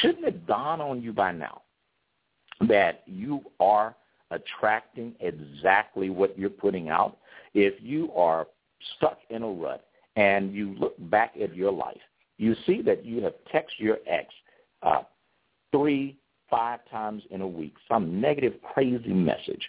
shouldn't 0.00 0.24
it 0.24 0.46
dawn 0.46 0.80
on 0.80 1.02
you 1.02 1.12
by 1.12 1.32
now 1.32 1.62
that 2.68 3.02
you 3.06 3.40
are 3.58 3.94
attracting 4.30 5.14
exactly 5.20 6.10
what 6.10 6.38
you're 6.38 6.50
putting 6.50 6.88
out? 6.88 7.18
If 7.54 7.74
you 7.82 8.12
are 8.12 8.46
stuck 8.96 9.18
in 9.28 9.42
a 9.42 9.48
rut 9.48 9.84
and 10.16 10.52
you 10.54 10.74
look 10.78 10.94
back 11.10 11.34
at 11.40 11.54
your 11.54 11.72
life, 11.72 12.00
you 12.38 12.54
see 12.66 12.80
that 12.82 13.04
you 13.04 13.22
have 13.22 13.34
texted 13.52 13.78
your 13.78 13.98
ex 14.06 14.32
uh, 14.82 15.02
three, 15.72 16.16
five 16.48 16.80
times 16.90 17.22
in 17.30 17.42
a 17.42 17.46
week, 17.46 17.74
some 17.88 18.20
negative, 18.20 18.54
crazy 18.74 19.12
message. 19.12 19.68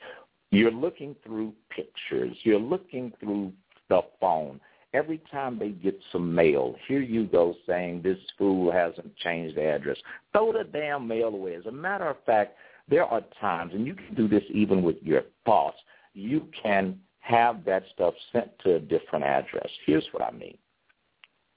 You're 0.51 0.71
looking 0.71 1.15
through 1.23 1.53
pictures. 1.69 2.35
You're 2.43 2.59
looking 2.59 3.13
through 3.19 3.53
the 3.89 4.01
phone. 4.19 4.59
Every 4.93 5.21
time 5.31 5.57
they 5.57 5.69
get 5.69 5.97
some 6.11 6.35
mail, 6.35 6.75
here 6.87 6.99
you 6.99 7.25
go 7.25 7.55
saying 7.65 8.01
this 8.01 8.17
fool 8.37 8.71
hasn't 8.71 9.15
changed 9.17 9.55
the 9.55 9.63
address. 9.63 9.97
Throw 10.33 10.51
the 10.51 10.65
damn 10.65 11.07
mail 11.07 11.29
away. 11.29 11.55
As 11.55 11.65
a 11.65 11.71
matter 11.71 12.09
of 12.09 12.17
fact, 12.25 12.57
there 12.89 13.05
are 13.05 13.21
times, 13.39 13.73
and 13.73 13.87
you 13.87 13.93
can 13.93 14.13
do 14.15 14.27
this 14.27 14.43
even 14.49 14.83
with 14.83 14.97
your 15.01 15.23
boss, 15.45 15.75
you 16.13 16.47
can 16.61 16.99
have 17.19 17.63
that 17.63 17.83
stuff 17.93 18.13
sent 18.33 18.49
to 18.59 18.75
a 18.75 18.79
different 18.79 19.23
address. 19.23 19.69
Here's 19.85 20.05
what 20.11 20.23
I 20.23 20.31
mean. 20.31 20.57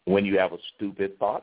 When 0.04 0.24
you 0.24 0.38
have 0.38 0.52
a 0.52 0.58
stupid 0.76 1.18
thought, 1.18 1.42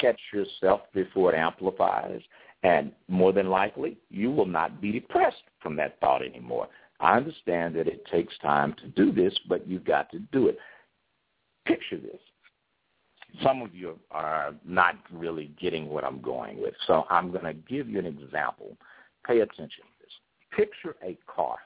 catch 0.00 0.18
yourself 0.32 0.80
before 0.92 1.32
it 1.32 1.38
amplifies, 1.38 2.22
and 2.62 2.92
more 3.08 3.32
than 3.32 3.50
likely, 3.50 3.98
you 4.10 4.30
will 4.30 4.46
not 4.46 4.80
be 4.80 4.92
depressed 4.92 5.42
from 5.62 5.76
that 5.76 6.00
thought 6.00 6.22
anymore. 6.22 6.68
I 6.98 7.16
understand 7.16 7.76
that 7.76 7.86
it 7.86 8.04
takes 8.06 8.36
time 8.38 8.74
to 8.82 8.88
do 8.88 9.12
this, 9.12 9.38
but 9.48 9.66
you've 9.66 9.84
got 9.84 10.10
to 10.10 10.18
do 10.18 10.48
it. 10.48 10.58
Picture 11.66 11.98
this. 11.98 12.20
Some 13.42 13.62
of 13.62 13.74
you 13.74 13.98
are 14.10 14.54
not 14.64 14.96
really 15.12 15.52
getting 15.60 15.88
what 15.88 16.04
I'm 16.04 16.20
going 16.20 16.60
with, 16.60 16.74
so 16.86 17.04
I'm 17.10 17.30
going 17.30 17.44
to 17.44 17.54
give 17.54 17.88
you 17.88 17.98
an 17.98 18.06
example. 18.06 18.76
Pay 19.26 19.40
attention 19.40 19.68
to 19.68 20.00
this. 20.00 20.12
Picture 20.56 20.96
a 21.04 21.16
car 21.32 21.58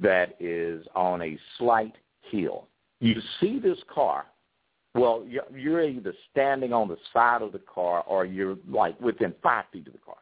that 0.00 0.34
is 0.40 0.84
on 0.96 1.22
a 1.22 1.38
slight 1.58 1.94
hill. 2.30 2.66
You 3.00 3.20
see 3.40 3.60
this 3.60 3.78
car. 3.92 4.26
Well, 4.94 5.24
you're 5.54 5.82
either 5.82 6.12
standing 6.30 6.72
on 6.72 6.88
the 6.88 6.98
side 7.12 7.42
of 7.42 7.52
the 7.52 7.60
car 7.60 8.02
or 8.06 8.26
you're 8.26 8.56
like 8.68 9.00
within 9.00 9.34
five 9.42 9.64
feet 9.72 9.86
of 9.86 9.92
the 9.92 9.98
car. 10.00 10.16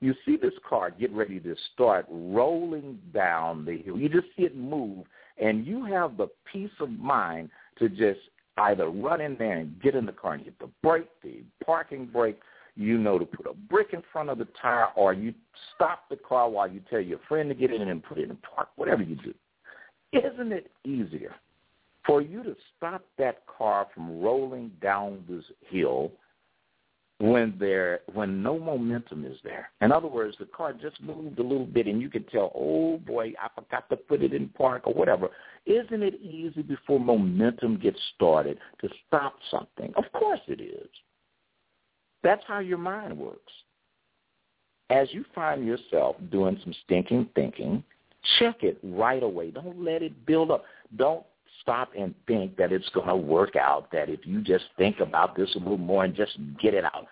You 0.00 0.14
see 0.24 0.36
this 0.36 0.54
car 0.68 0.90
get 0.90 1.12
ready 1.12 1.38
to 1.40 1.54
start 1.72 2.06
rolling 2.10 2.98
down 3.14 3.64
the 3.64 3.78
hill. 3.78 3.98
You 3.98 4.08
just 4.08 4.26
see 4.36 4.42
it 4.44 4.56
move, 4.56 5.06
and 5.38 5.66
you 5.66 5.84
have 5.84 6.16
the 6.16 6.28
peace 6.50 6.70
of 6.80 6.90
mind 6.90 7.50
to 7.78 7.88
just 7.88 8.20
either 8.58 8.88
run 8.88 9.20
in 9.20 9.36
there 9.38 9.58
and 9.58 9.80
get 9.80 9.94
in 9.94 10.06
the 10.06 10.12
car 10.12 10.34
and 10.34 10.44
hit 10.44 10.58
the 10.58 10.68
brake, 10.82 11.08
the 11.22 11.42
parking 11.64 12.06
brake, 12.06 12.40
you 12.76 12.98
know 12.98 13.18
to 13.18 13.24
put 13.24 13.46
a 13.46 13.54
brick 13.54 13.88
in 13.92 14.02
front 14.12 14.30
of 14.30 14.38
the 14.38 14.46
tire, 14.60 14.88
or 14.96 15.12
you 15.12 15.34
stop 15.74 16.08
the 16.08 16.16
car 16.16 16.48
while 16.48 16.70
you 16.70 16.80
tell 16.88 17.00
your 17.00 17.18
friend 17.28 17.48
to 17.48 17.54
get 17.54 17.72
in 17.72 17.82
and 17.88 18.02
put 18.02 18.18
it 18.18 18.30
in 18.30 18.36
park, 18.36 18.68
whatever 18.76 19.02
you 19.02 19.16
do. 19.16 19.34
Isn't 20.12 20.52
it 20.52 20.70
easier 20.84 21.34
for 22.06 22.22
you 22.22 22.42
to 22.42 22.56
stop 22.76 23.04
that 23.18 23.42
car 23.46 23.86
from 23.94 24.20
rolling 24.20 24.70
down 24.82 25.24
this 25.28 25.44
hill 25.68 26.10
when 27.20 27.54
there 27.60 28.00
when 28.14 28.42
no 28.42 28.58
momentum 28.58 29.26
is 29.26 29.36
there. 29.44 29.70
In 29.82 29.92
other 29.92 30.08
words, 30.08 30.36
the 30.40 30.46
car 30.46 30.72
just 30.72 31.00
moved 31.02 31.38
a 31.38 31.42
little 31.42 31.66
bit 31.66 31.86
and 31.86 32.00
you 32.00 32.08
can 32.08 32.24
tell, 32.24 32.50
oh 32.54 32.96
boy, 32.96 33.34
I 33.40 33.48
forgot 33.54 33.88
to 33.90 33.96
put 33.96 34.22
it 34.22 34.32
in 34.32 34.48
park 34.48 34.86
or 34.86 34.94
whatever. 34.94 35.28
Isn't 35.66 36.02
it 36.02 36.18
easy 36.22 36.62
before 36.62 36.98
momentum 36.98 37.78
gets 37.78 37.98
started 38.14 38.58
to 38.80 38.88
stop 39.06 39.34
something? 39.50 39.92
Of 39.96 40.04
course 40.12 40.40
it 40.48 40.62
is. 40.62 40.88
That's 42.22 42.42
how 42.48 42.60
your 42.60 42.78
mind 42.78 43.16
works. 43.16 43.52
As 44.88 45.08
you 45.12 45.24
find 45.34 45.66
yourself 45.66 46.16
doing 46.32 46.58
some 46.64 46.74
stinking 46.84 47.28
thinking, 47.34 47.84
check 48.38 48.62
it 48.62 48.78
right 48.82 49.22
away. 49.22 49.50
Don't 49.50 49.84
let 49.84 50.02
it 50.02 50.24
build 50.24 50.50
up. 50.50 50.64
Don't 50.96 51.24
stop 51.62 51.90
and 51.98 52.14
think 52.26 52.56
that 52.56 52.72
it's 52.72 52.88
going 52.90 53.08
to 53.08 53.16
work 53.16 53.56
out, 53.56 53.90
that 53.92 54.08
if 54.08 54.20
you 54.24 54.40
just 54.42 54.64
think 54.76 55.00
about 55.00 55.36
this 55.36 55.54
a 55.54 55.58
little 55.58 55.78
more 55.78 56.04
and 56.04 56.14
just 56.14 56.38
get 56.60 56.74
it 56.74 56.84
out. 56.84 57.06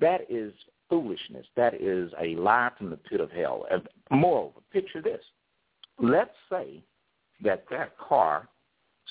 That 0.00 0.22
is 0.28 0.52
foolishness. 0.88 1.46
That 1.56 1.74
is 1.74 2.12
a 2.20 2.36
lie 2.36 2.70
from 2.76 2.90
the 2.90 2.96
pit 2.96 3.20
of 3.20 3.30
hell. 3.30 3.66
And 3.70 3.82
Moreover, 4.10 4.60
picture 4.72 5.02
this. 5.02 5.22
Let's 5.98 6.34
say 6.50 6.82
that 7.42 7.64
that 7.70 7.96
car 7.98 8.48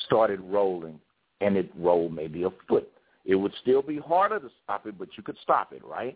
started 0.06 0.39
rolling 0.41 0.99
and 1.41 1.58
it 1.58 1.71
rolled 1.77 2.13
maybe 2.13 2.43
a 2.43 2.49
foot. 2.67 2.89
It 3.25 3.36
would 3.36 3.53
still 3.62 3.82
be 3.82 3.97
harder 3.97 4.39
to 4.39 4.49
stop 4.63 4.86
it, 4.86 4.97
but 4.97 5.10
you 5.17 5.23
could 5.23 5.38
stop 5.41 5.71
it, 5.73 5.84
right? 5.86 6.15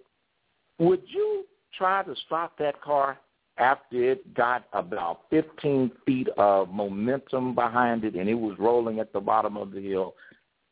Would 0.80 1.04
you 1.08 1.46
try 1.78 2.04
to 2.04 2.16
stop 2.26 2.58
that 2.60 2.82
car 2.82 3.18
after 3.58 4.12
it 4.12 4.34
got 4.34 4.66
about 4.74 5.22
15 5.30 5.92
feet 6.06 6.28
of 6.38 6.70
momentum 6.70 7.56
behind 7.56 8.04
it 8.04 8.16
and 8.16 8.30
it 8.30 8.36
was 8.36 8.58
rolling 8.60 9.00
at 9.00 9.14
the 9.14 9.20
bottom 9.20 9.58
of 9.58 9.72
the 9.72 9.82
hill, 9.82 10.16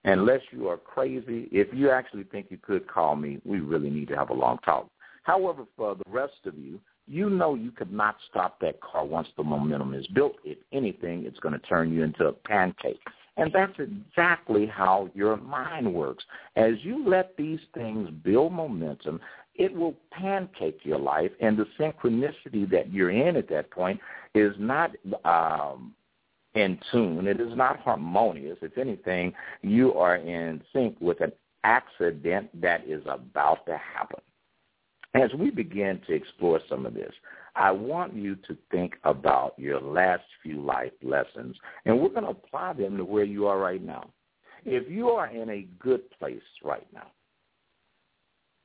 unless 0.03 0.41
you 0.51 0.67
are 0.67 0.77
crazy, 0.77 1.49
if 1.51 1.67
you 1.73 1.89
actually 1.89 2.23
think 2.23 2.47
you 2.49 2.57
could 2.57 2.87
call 2.87 3.15
me, 3.15 3.39
we 3.43 3.59
really 3.59 3.89
need 3.89 4.07
to 4.07 4.15
have 4.15 4.29
a 4.29 4.33
long 4.33 4.57
talk. 4.59 4.89
However, 5.23 5.63
for 5.75 5.95
the 5.95 6.09
rest 6.09 6.45
of 6.45 6.55
you, 6.57 6.79
you 7.07 7.29
know 7.29 7.55
you 7.55 7.71
could 7.71 7.91
not 7.91 8.15
stop 8.29 8.59
that 8.61 8.81
car 8.81 9.05
once 9.05 9.27
the 9.37 9.43
momentum 9.43 9.93
is 9.93 10.07
built. 10.07 10.35
If 10.43 10.57
anything, 10.71 11.25
it's 11.25 11.39
going 11.39 11.53
to 11.53 11.67
turn 11.67 11.91
you 11.91 12.03
into 12.03 12.27
a 12.27 12.31
pancake. 12.31 12.99
And 13.37 13.51
that's 13.51 13.77
exactly 13.79 14.65
how 14.65 15.09
your 15.13 15.35
mind 15.37 15.93
works. 15.93 16.23
As 16.55 16.73
you 16.81 17.07
let 17.07 17.35
these 17.35 17.59
things 17.73 18.09
build 18.23 18.53
momentum, 18.53 19.19
it 19.57 19.73
will 19.73 19.95
pancake 20.11 20.79
your 20.83 20.99
life, 20.99 21.31
and 21.39 21.57
the 21.57 21.65
synchronicity 21.79 22.69
that 22.69 22.91
you're 22.91 23.11
in 23.11 23.35
at 23.35 23.49
that 23.49 23.71
point 23.71 23.99
is 24.33 24.53
not 24.59 24.91
um, 25.23 25.93
in 26.55 26.79
tune. 26.91 27.27
It 27.27 27.39
is 27.39 27.55
not 27.55 27.79
harmonious. 27.79 28.57
If 28.61 28.77
anything, 28.77 29.33
you 29.61 29.93
are 29.93 30.17
in 30.17 30.61
sync 30.73 30.97
with 30.99 31.21
an 31.21 31.31
accident 31.63 32.61
that 32.61 32.87
is 32.87 33.01
about 33.07 33.65
to 33.65 33.77
happen. 33.77 34.19
As 35.13 35.33
we 35.33 35.49
begin 35.49 36.01
to 36.07 36.13
explore 36.13 36.59
some 36.67 36.85
of 36.85 36.93
this, 36.93 37.13
I 37.55 37.71
want 37.71 38.13
you 38.13 38.35
to 38.47 38.57
think 38.69 38.95
about 39.05 39.57
your 39.57 39.79
last 39.79 40.23
few 40.43 40.61
life 40.61 40.91
lessons, 41.01 41.55
and 41.85 41.97
we're 41.99 42.09
going 42.09 42.23
to 42.23 42.31
apply 42.31 42.73
them 42.73 42.97
to 42.97 43.05
where 43.05 43.23
you 43.23 43.47
are 43.47 43.57
right 43.57 43.81
now. 43.81 44.09
If 44.65 44.91
you 44.91 45.09
are 45.09 45.27
in 45.27 45.49
a 45.49 45.67
good 45.79 46.09
place 46.19 46.41
right 46.63 46.87
now, 46.93 47.07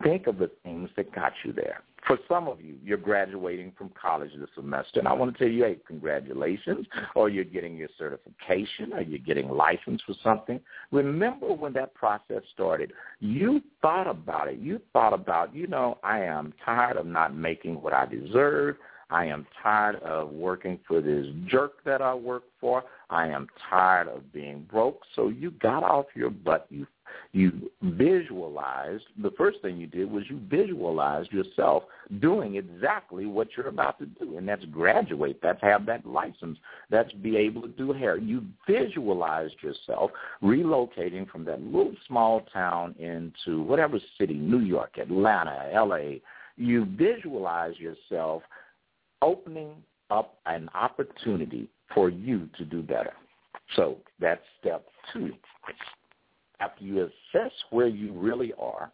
think 0.03 0.27
of 0.27 0.39
the 0.39 0.51
things 0.65 0.91
that 0.97 1.15
got 1.15 1.33
you 1.45 1.53
there. 1.53 1.83
For 2.07 2.19
some 2.29 2.49
of 2.49 2.63
you, 2.63 2.77
you're 2.83 2.97
graduating 2.97 3.73
from 3.77 3.91
college 4.01 4.31
this 4.39 4.49
semester, 4.55 5.01
and 5.01 5.07
I 5.07 5.13
want 5.13 5.33
to 5.33 5.39
tell 5.39 5.53
you, 5.53 5.65
hey, 5.65 5.77
congratulations, 5.87 6.87
or 7.15 7.29
you're 7.29 7.45
getting 7.45 7.77
your 7.77 7.91
certification, 7.99 8.95
or 8.95 9.03
you're 9.03 9.19
getting 9.19 9.51
license 9.51 10.01
for 10.07 10.15
something. 10.25 10.61
Remember 10.93 11.53
when 11.53 11.75
that 11.75 11.95
process 11.95 12.43
started, 12.55 12.93
you 13.21 13.61
thought 13.83 14.07
about 14.07 14.49
it. 14.49 14.59
You 14.59 14.81
thought 14.95 15.13
about, 15.13 15.55
you 15.55 15.67
know, 15.67 15.99
I 16.03 16.21
am 16.21 16.55
tired 16.65 16.97
of 16.97 17.07
not 17.07 17.37
making 17.37 17.83
what 17.83 17.93
I 17.93 18.07
deserve. 18.07 18.77
I 19.11 19.27
am 19.27 19.47
tired 19.63 19.97
of 19.97 20.31
working 20.31 20.79
for 20.87 21.01
this 21.01 21.27
jerk 21.49 21.85
that 21.85 22.01
I 22.01 22.15
work 22.15 22.45
for. 22.61 22.85
I 23.11 23.27
am 23.27 23.49
tired 23.69 24.09
of 24.09 24.33
being 24.33 24.67
broke. 24.71 25.01
So 25.17 25.29
you 25.29 25.51
got 25.51 25.83
off 25.83 26.07
your 26.15 26.31
butt. 26.31 26.67
You 26.71 26.87
you 27.33 27.71
visualized. 27.83 29.05
The 29.23 29.31
first 29.33 29.61
thing 29.63 29.77
you 29.77 29.87
did 29.87 30.11
was 30.11 30.25
you 30.29 30.41
visualized 30.49 31.33
yourself 31.33 31.85
doing 32.21 32.57
exactly 32.57 33.27
what 33.27 33.49
you're 33.57 33.69
about 33.69 33.99
to 33.99 34.07
do, 34.07 34.37
and 34.37 34.49
that's 34.49 34.65
graduate. 34.67 35.39
That's 35.43 35.61
have 35.63 35.87
that 35.87 36.05
license. 36.07 36.59
That's 36.91 37.13
be 37.15 37.37
able 37.37 37.63
to 37.63 37.69
do 37.69 37.93
hair. 37.93 38.17
You 38.17 38.43
visualized 38.67 39.57
yourself 39.63 40.11
relocating 40.43 41.29
from 41.31 41.45
that 41.45 41.63
little 41.63 41.95
small 42.07 42.43
town 42.53 42.95
into 42.99 43.63
whatever 43.63 43.99
city, 44.19 44.35
New 44.35 44.61
York, 44.61 44.99
Atlanta, 44.99 45.69
L.A. 45.73 46.21
You 46.57 46.87
visualize 46.97 47.79
yourself 47.79 48.43
opening 49.23 49.71
up 50.11 50.39
an 50.47 50.69
opportunity 50.75 51.69
for 51.95 52.11
you 52.11 52.49
to 52.59 52.65
do 52.65 52.83
better. 52.83 53.13
So 53.77 53.99
that's 54.21 54.43
step 54.61 54.87
two. 55.13 55.31
After 56.61 56.85
you 56.85 57.09
assess 57.35 57.53
where 57.71 57.89
you 57.89 58.13
really 58.13 58.53
are, 58.59 58.93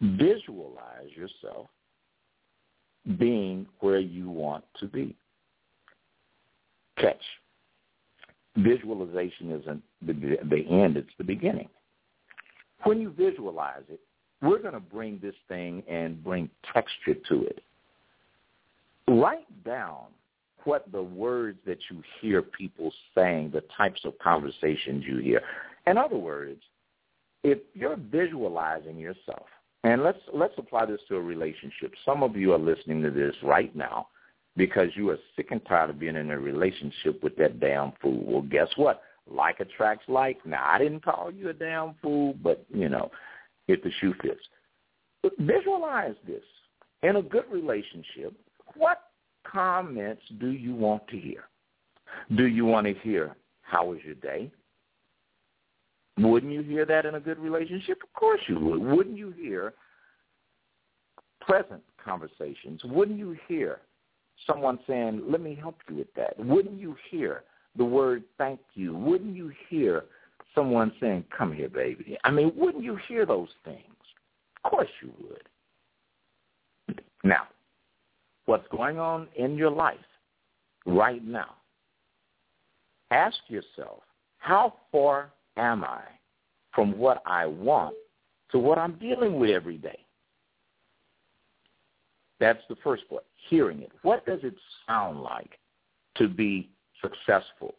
visualize 0.00 1.10
yourself 1.16 1.68
being 3.18 3.66
where 3.80 3.98
you 3.98 4.30
want 4.30 4.64
to 4.80 4.86
be. 4.86 5.16
Catch. 6.98 7.16
Visualization 8.56 9.50
isn't 9.50 9.82
the, 10.06 10.12
the 10.48 10.64
end, 10.70 10.96
it's 10.96 11.10
the 11.18 11.24
beginning. 11.24 11.68
When 12.84 13.00
you 13.00 13.10
visualize 13.10 13.82
it, 13.88 14.00
we're 14.42 14.60
going 14.60 14.74
to 14.74 14.80
bring 14.80 15.18
this 15.22 15.34
thing 15.48 15.82
and 15.88 16.22
bring 16.22 16.50
texture 16.72 17.14
to 17.28 17.46
it. 17.46 17.62
Write 19.08 19.64
down 19.64 20.04
what 20.64 20.90
the 20.92 21.02
words 21.02 21.58
that 21.66 21.78
you 21.90 22.02
hear 22.20 22.42
people 22.42 22.92
saying, 23.14 23.50
the 23.52 23.62
types 23.76 24.00
of 24.04 24.18
conversations 24.18 25.04
you 25.06 25.18
hear. 25.18 25.42
In 25.86 25.98
other 25.98 26.16
words, 26.16 26.60
if 27.44 27.58
you're 27.74 27.96
visualizing 27.96 28.98
yourself, 28.98 29.46
and 29.84 30.02
let's 30.02 30.18
let's 30.32 30.54
apply 30.58 30.86
this 30.86 31.00
to 31.08 31.16
a 31.16 31.20
relationship. 31.20 31.92
Some 32.04 32.22
of 32.22 32.36
you 32.36 32.52
are 32.52 32.58
listening 32.58 33.02
to 33.02 33.10
this 33.10 33.34
right 33.42 33.74
now 33.76 34.08
because 34.56 34.88
you 34.94 35.10
are 35.10 35.18
sick 35.36 35.48
and 35.50 35.64
tired 35.66 35.90
of 35.90 35.98
being 36.00 36.16
in 36.16 36.30
a 36.30 36.38
relationship 36.38 37.22
with 37.22 37.36
that 37.36 37.60
damn 37.60 37.92
fool. 38.00 38.24
Well, 38.26 38.42
guess 38.42 38.68
what? 38.76 39.02
like 39.30 39.60
attracts 39.60 40.08
like. 40.08 40.44
Now, 40.44 40.64
I 40.66 40.78
didn't 40.78 41.04
call 41.04 41.30
you 41.32 41.48
a 41.48 41.52
damn 41.52 41.94
fool, 42.02 42.34
but, 42.42 42.64
you 42.72 42.88
know, 42.88 43.10
if 43.68 43.82
the 43.82 43.90
shoe 44.00 44.14
fits. 44.22 44.40
But 45.22 45.32
visualize 45.38 46.14
this. 46.26 46.42
In 47.02 47.16
a 47.16 47.22
good 47.22 47.44
relationship, 47.50 48.34
what 48.76 49.10
comments 49.46 50.22
do 50.40 50.48
you 50.50 50.74
want 50.74 51.06
to 51.08 51.18
hear? 51.18 51.44
Do 52.36 52.46
you 52.46 52.64
want 52.64 52.86
to 52.86 52.94
hear, 52.94 53.36
how 53.62 53.86
was 53.86 53.98
your 54.04 54.14
day? 54.14 54.50
Wouldn't 56.18 56.52
you 56.52 56.62
hear 56.62 56.86
that 56.86 57.06
in 57.06 57.16
a 57.16 57.20
good 57.20 57.38
relationship? 57.38 57.98
Of 58.02 58.12
course 58.12 58.40
you 58.46 58.58
would. 58.58 58.80
Wouldn't 58.80 59.16
you 59.16 59.32
hear 59.32 59.74
pleasant 61.44 61.82
conversations? 62.02 62.82
Wouldn't 62.84 63.18
you 63.18 63.36
hear 63.48 63.80
someone 64.46 64.78
saying, 64.86 65.22
let 65.28 65.40
me 65.40 65.54
help 65.54 65.76
you 65.88 65.96
with 65.96 66.12
that? 66.14 66.38
Wouldn't 66.38 66.78
you 66.78 66.96
hear 67.10 67.42
the 67.76 67.84
word 67.84 68.22
thank 68.38 68.60
you? 68.74 68.94
Wouldn't 68.96 69.34
you 69.34 69.52
hear 69.68 70.04
someone 70.54 70.92
saying, 71.00 71.24
come 71.36 71.52
here, 71.52 71.68
baby? 71.68 72.16
I 72.22 72.30
mean, 72.30 72.52
wouldn't 72.56 72.84
you 72.84 72.96
hear 73.08 73.26
those 73.26 73.48
things? 73.64 73.78
Of 74.64 74.70
course 74.70 74.88
you 75.02 75.12
would. 75.20 77.00
Now, 77.24 77.48
what's 78.46 78.68
going 78.68 78.98
on 78.98 79.28
in 79.36 79.56
your 79.56 79.70
life 79.70 79.98
right 80.86 81.24
now, 81.24 81.56
ask 83.10 83.36
yourself, 83.48 84.02
how 84.38 84.74
far 84.92 85.30
am 85.56 85.84
I 85.84 86.02
from 86.72 86.96
what 86.98 87.22
I 87.26 87.46
want 87.46 87.94
to 88.50 88.58
what 88.58 88.78
I'm 88.78 88.98
dealing 88.98 89.38
with 89.38 89.50
every 89.50 89.78
day? 89.78 89.98
That's 92.40 92.62
the 92.68 92.76
first 92.82 93.08
part, 93.08 93.24
hearing 93.48 93.82
it. 93.82 93.90
What 94.02 94.26
does 94.26 94.40
it 94.42 94.54
sound 94.86 95.22
like 95.22 95.58
to 96.16 96.28
be 96.28 96.68
successful? 97.00 97.74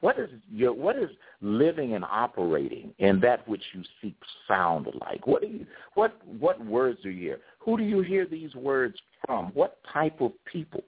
What 0.00 0.18
is 0.18 0.30
your 0.50 0.72
what 0.72 0.96
is 0.96 1.10
living 1.40 1.94
and 1.94 2.04
operating 2.04 2.94
in 2.98 3.18
that 3.20 3.46
which 3.48 3.62
you 3.74 3.82
seek 4.00 4.14
sound 4.46 4.86
like? 5.00 5.26
What 5.26 5.42
do 5.42 5.48
you 5.48 5.66
what 5.94 6.16
what 6.38 6.64
words 6.64 7.00
do 7.02 7.10
you 7.10 7.20
hear? 7.20 7.40
Who 7.60 7.76
do 7.76 7.82
you 7.82 8.00
hear 8.02 8.24
these 8.24 8.54
words 8.54 8.96
from? 9.26 9.46
What 9.54 9.78
type 9.92 10.20
of 10.20 10.32
people? 10.50 10.84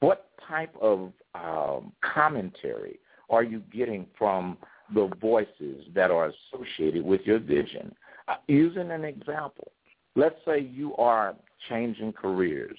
What 0.00 0.26
type 0.48 0.74
of 0.80 1.12
um, 1.36 1.92
commentary 2.02 2.98
are 3.30 3.44
you 3.44 3.62
getting 3.72 4.06
from 4.18 4.58
the 4.94 5.10
voices 5.20 5.84
that 5.94 6.10
are 6.10 6.32
associated 6.52 7.04
with 7.04 7.22
your 7.24 7.38
vision? 7.38 7.94
Uh, 8.28 8.36
using 8.46 8.90
an 8.90 9.04
example, 9.04 9.72
let's 10.16 10.36
say 10.44 10.60
you 10.60 10.94
are 10.96 11.34
changing 11.68 12.12
careers. 12.12 12.78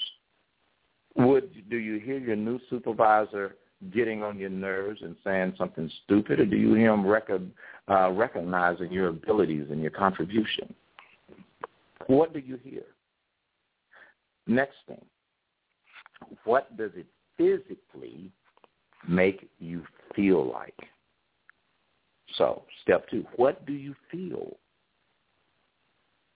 Would 1.16 1.70
do 1.70 1.78
you 1.78 2.00
hear 2.00 2.18
your 2.18 2.36
new 2.36 2.60
supervisor 2.70 3.56
getting 3.94 4.24
on 4.24 4.40
your 4.40 4.50
nerves 4.50 5.02
and 5.02 5.16
saying 5.24 5.54
something 5.58 5.92
stupid, 6.04 6.40
or 6.40 6.46
do 6.46 6.56
you 6.56 6.74
hear 6.74 6.94
him 6.94 7.06
rec- 7.06 7.30
uh, 7.90 8.12
recognizing 8.12 8.92
your 8.92 9.10
abilities 9.10 9.68
and 9.70 9.82
your 9.82 9.92
contribution? 9.92 10.74
What 12.08 12.34
do 12.34 12.40
you 12.40 12.58
hear? 12.64 12.84
Next 14.48 14.76
thing, 14.88 15.04
what 16.44 16.76
does 16.78 16.92
it 16.96 17.06
physically 17.38 18.32
make 19.08 19.50
you 19.60 19.84
feel 20.16 20.50
like? 20.52 20.76
So, 22.38 22.64
step 22.82 23.08
two, 23.10 23.26
what 23.36 23.66
do 23.66 23.74
you 23.74 23.96
feel? 24.12 24.58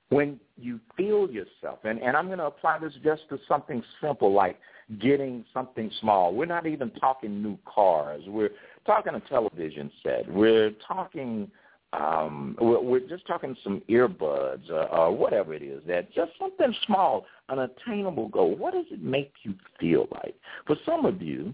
When 0.10 0.40
you 0.56 0.80
feel 0.96 1.30
yourself, 1.30 1.80
and, 1.84 2.00
and 2.00 2.16
I'm 2.16 2.28
going 2.28 2.38
to 2.38 2.46
apply 2.46 2.80
this 2.80 2.94
just 3.04 3.24
to 3.30 3.38
something 3.48 3.84
simple 4.02 4.32
like 4.32 4.58
getting 5.02 5.44
something 5.54 5.92
small. 6.00 6.34
We're 6.34 6.46
not 6.46 6.66
even 6.66 6.92
talking 6.92 7.44
new 7.44 7.58
cars. 7.66 8.24
We're 8.26 8.52
talking 8.86 9.16
a 9.16 9.20
television 9.22 9.92
set. 10.02 10.32
We're 10.32 10.72
talking, 10.88 11.52
um, 11.92 12.56
we're, 12.62 12.82
we're 12.82 13.08
just 13.08 13.28
talking 13.28 13.56
some 13.66 13.82
earbuds 13.90 14.70
or, 14.70 14.88
or 14.88 15.12
whatever 15.16 15.54
it 15.54 15.62
is. 15.62 15.82
That 15.88 16.14
just 16.14 16.32
something 16.40 16.74
small, 16.86 17.26
an 17.50 17.60
attainable 17.60 18.30
goal. 18.30 18.56
What 18.56 18.74
does 18.74 18.86
it 18.90 19.04
make 19.04 19.34
you 19.44 19.56
feel 19.78 20.08
like? 20.24 20.36
For 20.66 20.78
some 20.86 21.06
of 21.06 21.22
you, 21.22 21.54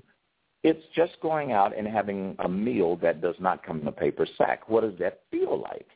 it's 0.63 0.83
just 0.95 1.13
going 1.21 1.51
out 1.51 1.77
and 1.77 1.85
having 1.85 2.35
a 2.39 2.47
meal 2.47 2.95
that 2.97 3.21
does 3.21 3.35
not 3.39 3.65
come 3.65 3.81
in 3.81 3.87
a 3.87 3.91
paper 3.91 4.25
sack. 4.37 4.69
What 4.69 4.81
does 4.81 4.97
that 4.99 5.21
feel 5.29 5.61
like? 5.61 5.87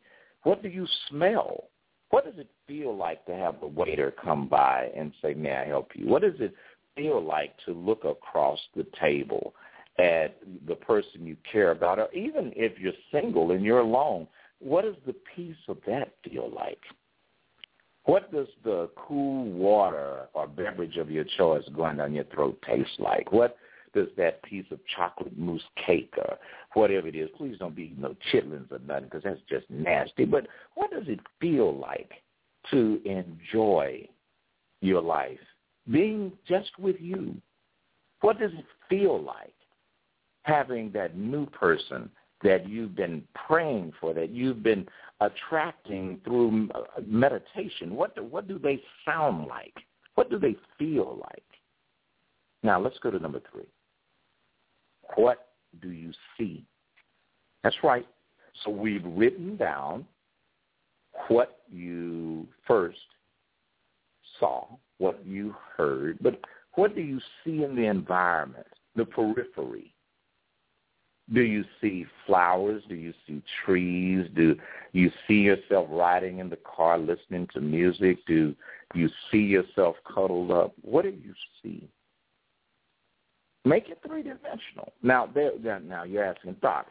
What 0.43 0.61
do 0.61 0.69
you 0.69 0.85
smell? 1.09 1.69
What 2.09 2.25
does 2.25 2.37
it 2.37 2.49
feel 2.67 2.95
like 2.95 3.25
to 3.25 3.33
have 3.33 3.59
the 3.59 3.67
waiter 3.67 4.13
come 4.23 4.47
by 4.47 4.89
and 4.95 5.13
say, 5.21 5.33
may 5.33 5.55
I 5.55 5.65
help 5.65 5.91
you? 5.93 6.07
What 6.07 6.21
does 6.21 6.39
it 6.39 6.53
feel 6.95 7.21
like 7.21 7.53
to 7.65 7.73
look 7.73 8.03
across 8.03 8.59
the 8.75 8.85
table 8.99 9.53
at 9.99 10.37
the 10.67 10.75
person 10.75 11.25
you 11.25 11.37
care 11.49 11.71
about? 11.71 11.99
Or 11.99 12.11
even 12.13 12.51
if 12.55 12.77
you're 12.79 12.93
single 13.11 13.51
and 13.51 13.63
you're 13.63 13.79
alone, 13.79 14.27
what 14.59 14.83
does 14.83 14.95
the 15.05 15.15
peace 15.35 15.55
of 15.67 15.77
that 15.87 16.13
feel 16.23 16.51
like? 16.53 16.79
What 18.03 18.31
does 18.33 18.47
the 18.63 18.89
cool 18.95 19.45
water 19.51 20.27
or 20.33 20.47
beverage 20.47 20.95
of 20.95 21.11
your 21.11 21.25
choice 21.37 21.63
going 21.75 21.97
down 21.97 22.13
your 22.13 22.23
throat 22.25 22.57
taste 22.65 22.99
like? 22.99 23.31
What 23.33 23.57
does 23.93 24.07
that 24.17 24.41
piece 24.43 24.65
of 24.71 24.79
chocolate 24.95 25.37
mousse 25.37 25.61
cake 25.85 26.13
or 26.17 26.37
whatever 26.73 27.07
it 27.07 27.15
is, 27.15 27.29
please 27.37 27.57
don't 27.59 27.75
be 27.75 27.93
no 27.97 28.15
chitlins 28.31 28.71
or 28.71 28.79
nothing 28.79 29.05
because 29.05 29.23
that's 29.23 29.39
just 29.49 29.69
nasty. 29.69 30.25
But 30.25 30.47
what 30.75 30.91
does 30.91 31.07
it 31.07 31.19
feel 31.39 31.77
like 31.77 32.11
to 32.71 33.01
enjoy 33.05 34.07
your 34.81 35.01
life? 35.01 35.39
Being 35.89 36.31
just 36.47 36.71
with 36.79 36.97
you. 36.99 37.35
What 38.21 38.39
does 38.39 38.51
it 38.53 38.65
feel 38.89 39.21
like 39.21 39.53
having 40.43 40.91
that 40.91 41.17
new 41.17 41.45
person 41.45 42.09
that 42.43 42.67
you've 42.67 42.95
been 42.95 43.23
praying 43.47 43.93
for, 43.99 44.13
that 44.13 44.29
you've 44.29 44.63
been 44.63 44.87
attracting 45.21 46.19
through 46.23 46.69
uh, 46.75 47.01
meditation? 47.05 47.95
What 47.95 48.15
do, 48.15 48.23
what 48.23 48.47
do 48.47 48.59
they 48.59 48.81
sound 49.05 49.47
like? 49.47 49.73
What 50.15 50.29
do 50.29 50.39
they 50.39 50.55
feel 50.77 51.19
like? 51.21 51.43
Now 52.63 52.79
let's 52.79 52.97
go 52.99 53.11
to 53.11 53.19
number 53.19 53.41
three. 53.51 53.67
What 55.15 55.47
do 55.81 55.91
you 55.91 56.11
see? 56.37 56.65
That's 57.63 57.77
right. 57.83 58.07
So 58.63 58.71
we've 58.71 59.05
written 59.05 59.57
down 59.57 60.05
what 61.27 61.59
you 61.71 62.47
first 62.67 62.97
saw, 64.39 64.65
what 64.97 65.25
you 65.25 65.55
heard, 65.75 66.17
but 66.21 66.39
what 66.75 66.95
do 66.95 67.01
you 67.01 67.19
see 67.43 67.63
in 67.63 67.75
the 67.75 67.85
environment, 67.85 68.67
the 68.95 69.05
periphery? 69.05 69.93
Do 71.33 71.41
you 71.41 71.65
see 71.81 72.05
flowers? 72.25 72.83
Do 72.87 72.95
you 72.95 73.13
see 73.27 73.41
trees? 73.65 74.29
Do 74.35 74.55
you 74.93 75.11
see 75.27 75.41
yourself 75.41 75.87
riding 75.89 76.39
in 76.39 76.49
the 76.49 76.57
car 76.57 76.97
listening 76.97 77.49
to 77.53 77.59
music? 77.59 78.19
Do 78.27 78.55
you 78.93 79.09
see 79.29 79.39
yourself 79.39 79.97
cuddled 80.05 80.51
up? 80.51 80.73
What 80.81 81.03
do 81.03 81.09
you 81.09 81.33
see? 81.61 81.89
Make 83.67 83.89
it 83.89 83.99
three 84.05 84.23
dimensional. 84.23 84.93
Now, 85.03 85.29
now 85.85 86.03
you're 86.03 86.23
asking, 86.23 86.55
Doc, 86.61 86.87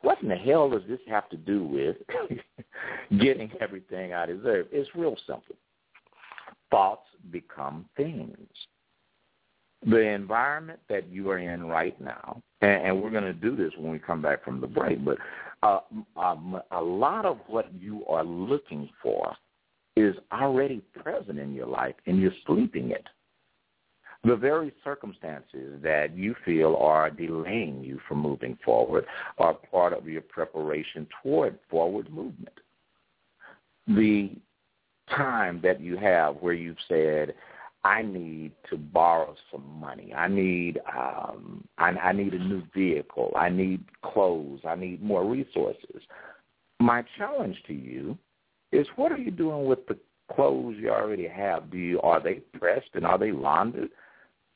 what 0.00 0.20
in 0.22 0.28
the 0.28 0.34
hell 0.34 0.68
does 0.68 0.82
this 0.88 0.98
have 1.06 1.28
to 1.28 1.36
do 1.36 1.64
with 1.64 1.96
getting 3.20 3.50
everything 3.60 4.12
I 4.12 4.26
deserve? 4.26 4.66
It's 4.72 4.90
real 4.96 5.16
simple. 5.24 5.54
Thoughts 6.70 7.06
become 7.30 7.86
things. 7.96 8.36
The 9.86 10.00
environment 10.00 10.80
that 10.88 11.08
you 11.08 11.30
are 11.30 11.38
in 11.38 11.66
right 11.66 11.98
now, 12.00 12.42
and, 12.60 12.86
and 12.86 13.02
we're 13.02 13.10
going 13.10 13.22
to 13.22 13.32
do 13.32 13.54
this 13.54 13.70
when 13.78 13.92
we 13.92 14.00
come 14.00 14.20
back 14.20 14.44
from 14.44 14.60
the 14.60 14.66
break, 14.66 15.04
but 15.04 15.18
uh, 15.62 15.80
um, 16.16 16.60
a 16.72 16.80
lot 16.80 17.24
of 17.24 17.38
what 17.46 17.72
you 17.72 18.04
are 18.06 18.24
looking 18.24 18.88
for 19.00 19.32
is 19.94 20.16
already 20.32 20.82
present 21.02 21.38
in 21.38 21.54
your 21.54 21.68
life, 21.68 21.94
and 22.06 22.18
you're 22.18 22.32
sleeping 22.46 22.90
it 22.90 23.06
the 24.26 24.36
very 24.36 24.72
circumstances 24.82 25.80
that 25.82 26.16
you 26.16 26.34
feel 26.44 26.76
are 26.76 27.10
delaying 27.10 27.82
you 27.84 28.00
from 28.08 28.18
moving 28.18 28.58
forward 28.64 29.06
are 29.38 29.54
part 29.54 29.92
of 29.92 30.08
your 30.08 30.22
preparation 30.22 31.06
toward 31.22 31.58
forward 31.70 32.12
movement. 32.12 32.58
The 33.86 34.32
time 35.10 35.60
that 35.62 35.80
you 35.80 35.96
have 35.96 36.36
where 36.36 36.54
you've 36.54 36.76
said, 36.88 37.34
I 37.84 38.02
need 38.02 38.50
to 38.68 38.76
borrow 38.76 39.36
some 39.52 39.78
money. 39.78 40.12
I 40.12 40.26
need 40.26 40.80
um, 40.92 41.64
I, 41.78 41.90
I 41.90 42.12
need 42.12 42.34
a 42.34 42.38
new 42.38 42.62
vehicle. 42.74 43.32
I 43.36 43.48
need 43.48 43.84
clothes. 44.02 44.60
I 44.66 44.74
need 44.74 45.00
more 45.00 45.24
resources. 45.24 46.02
My 46.80 47.04
challenge 47.16 47.56
to 47.68 47.74
you 47.74 48.18
is, 48.72 48.88
what 48.96 49.12
are 49.12 49.18
you 49.18 49.30
doing 49.30 49.66
with 49.66 49.86
the 49.86 49.96
clothes 50.34 50.74
you 50.80 50.90
already 50.90 51.28
have? 51.28 51.70
Do 51.70 51.78
you 51.78 52.00
are 52.00 52.20
they 52.20 52.40
pressed 52.58 52.90
and 52.94 53.06
are 53.06 53.18
they 53.18 53.30
laundered? 53.30 53.90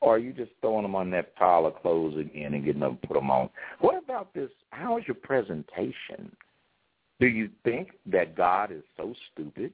Or 0.01 0.15
are 0.15 0.19
you 0.19 0.33
just 0.33 0.51
throwing 0.59 0.83
them 0.83 0.95
on 0.95 1.11
that 1.11 1.35
pile 1.35 1.65
of 1.65 1.75
clothes 1.81 2.17
again 2.17 2.53
and 2.53 2.65
getting 2.65 2.81
them 2.81 2.97
put 3.07 3.13
them 3.13 3.29
on? 3.29 3.49
What 3.79 4.03
about 4.03 4.33
this? 4.33 4.49
How 4.71 4.97
is 4.97 5.03
your 5.07 5.15
presentation? 5.15 6.35
Do 7.19 7.27
you 7.27 7.49
think 7.63 7.91
that 8.07 8.35
God 8.35 8.71
is 8.71 8.83
so 8.97 9.13
stupid 9.31 9.71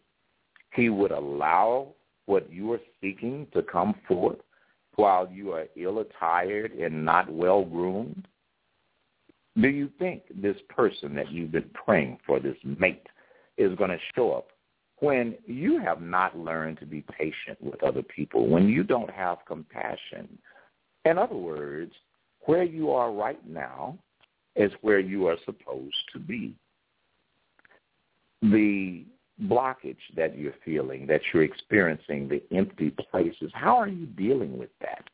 he 0.73 0.89
would 0.89 1.11
allow 1.11 1.93
what 2.25 2.51
you 2.51 2.73
are 2.73 2.81
seeking 3.01 3.47
to 3.53 3.63
come 3.63 3.95
forth 4.05 4.39
while 4.95 5.29
you 5.31 5.53
are 5.53 5.65
ill-attired 5.77 6.73
and 6.73 7.05
not 7.05 7.31
well-groomed? 7.31 8.27
Do 9.61 9.69
you 9.69 9.89
think 9.97 10.23
this 10.41 10.57
person 10.69 11.15
that 11.15 11.31
you've 11.31 11.53
been 11.53 11.69
praying 11.73 12.19
for, 12.25 12.39
this 12.39 12.57
mate, 12.63 13.07
is 13.57 13.75
going 13.77 13.91
to 13.91 13.97
show 14.13 14.33
up 14.33 14.49
when 14.99 15.35
you 15.45 15.79
have 15.79 16.01
not 16.01 16.37
learned 16.37 16.79
to 16.79 16.85
be 16.85 17.03
patient 17.17 17.61
with 17.61 17.83
other 17.83 18.01
people, 18.01 18.47
when 18.47 18.67
you 18.67 18.83
don't 18.83 19.11
have 19.11 19.37
compassion? 19.47 20.37
In 21.05 21.17
other 21.17 21.35
words, 21.35 21.93
where 22.41 22.63
you 22.63 22.91
are 22.91 23.11
right 23.11 23.45
now 23.47 23.97
is 24.55 24.71
where 24.81 24.99
you 24.99 25.27
are 25.27 25.37
supposed 25.45 25.95
to 26.13 26.19
be. 26.19 26.55
The 28.41 29.05
blockage 29.43 29.97
that 30.15 30.37
you're 30.37 30.55
feeling, 30.65 31.05
that 31.07 31.21
you're 31.31 31.43
experiencing, 31.43 32.27
the 32.27 32.41
empty 32.55 32.89
places, 33.11 33.51
how 33.53 33.77
are 33.77 33.87
you 33.87 34.07
dealing 34.07 34.57
with 34.57 34.69
that? 34.81 35.07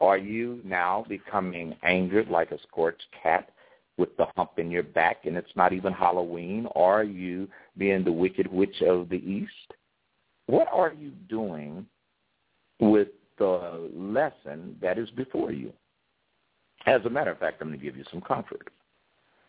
Are 0.00 0.18
you 0.18 0.60
now 0.64 1.04
becoming 1.08 1.76
angered 1.82 2.28
like 2.28 2.50
a 2.50 2.58
scorched 2.62 3.04
cat 3.22 3.50
with 3.98 4.16
the 4.16 4.26
hump 4.34 4.52
in 4.58 4.70
your 4.70 4.82
back 4.82 5.26
and 5.26 5.36
it's 5.36 5.54
not 5.54 5.72
even 5.72 5.92
Halloween? 5.92 6.66
Are 6.74 7.04
you 7.04 7.48
being 7.80 8.04
the 8.04 8.12
wicked 8.12 8.46
witch 8.52 8.82
of 8.82 9.08
the 9.08 9.16
East? 9.16 9.72
What 10.46 10.68
are 10.70 10.92
you 10.92 11.10
doing 11.28 11.86
with 12.78 13.08
the 13.38 13.90
lesson 13.96 14.76
that 14.82 14.98
is 14.98 15.08
before 15.10 15.50
you? 15.50 15.72
As 16.86 17.00
a 17.06 17.10
matter 17.10 17.30
of 17.30 17.38
fact, 17.38 17.60
I'm 17.60 17.68
going 17.68 17.80
to 17.80 17.84
give 17.84 17.96
you 17.96 18.04
some 18.10 18.20
comfort. 18.20 18.68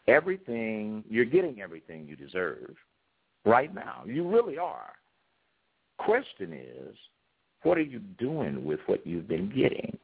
Everything, 0.07 1.03
you're 1.09 1.25
getting 1.25 1.61
everything 1.61 2.07
you 2.07 2.15
deserve 2.15 2.75
right 3.45 3.73
now. 3.75 4.03
You 4.05 4.27
really 4.27 4.57
are. 4.57 4.93
Question 5.97 6.53
is, 6.53 6.95
what 7.63 7.77
are 7.77 7.81
you 7.81 7.99
doing 8.17 8.63
with 8.63 8.79
what 8.87 9.05
you've 9.05 9.27
been 9.27 9.49
getting? 9.49 9.97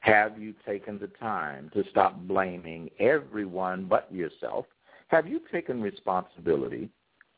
Have 0.00 0.40
you 0.40 0.54
taken 0.64 0.98
the 0.98 1.08
time 1.18 1.70
to 1.74 1.82
stop 1.90 2.16
blaming 2.20 2.88
everyone 3.00 3.84
but 3.84 4.12
yourself? 4.12 4.64
Have 5.08 5.26
you 5.26 5.40
taken 5.52 5.82
responsibility, 5.82 6.88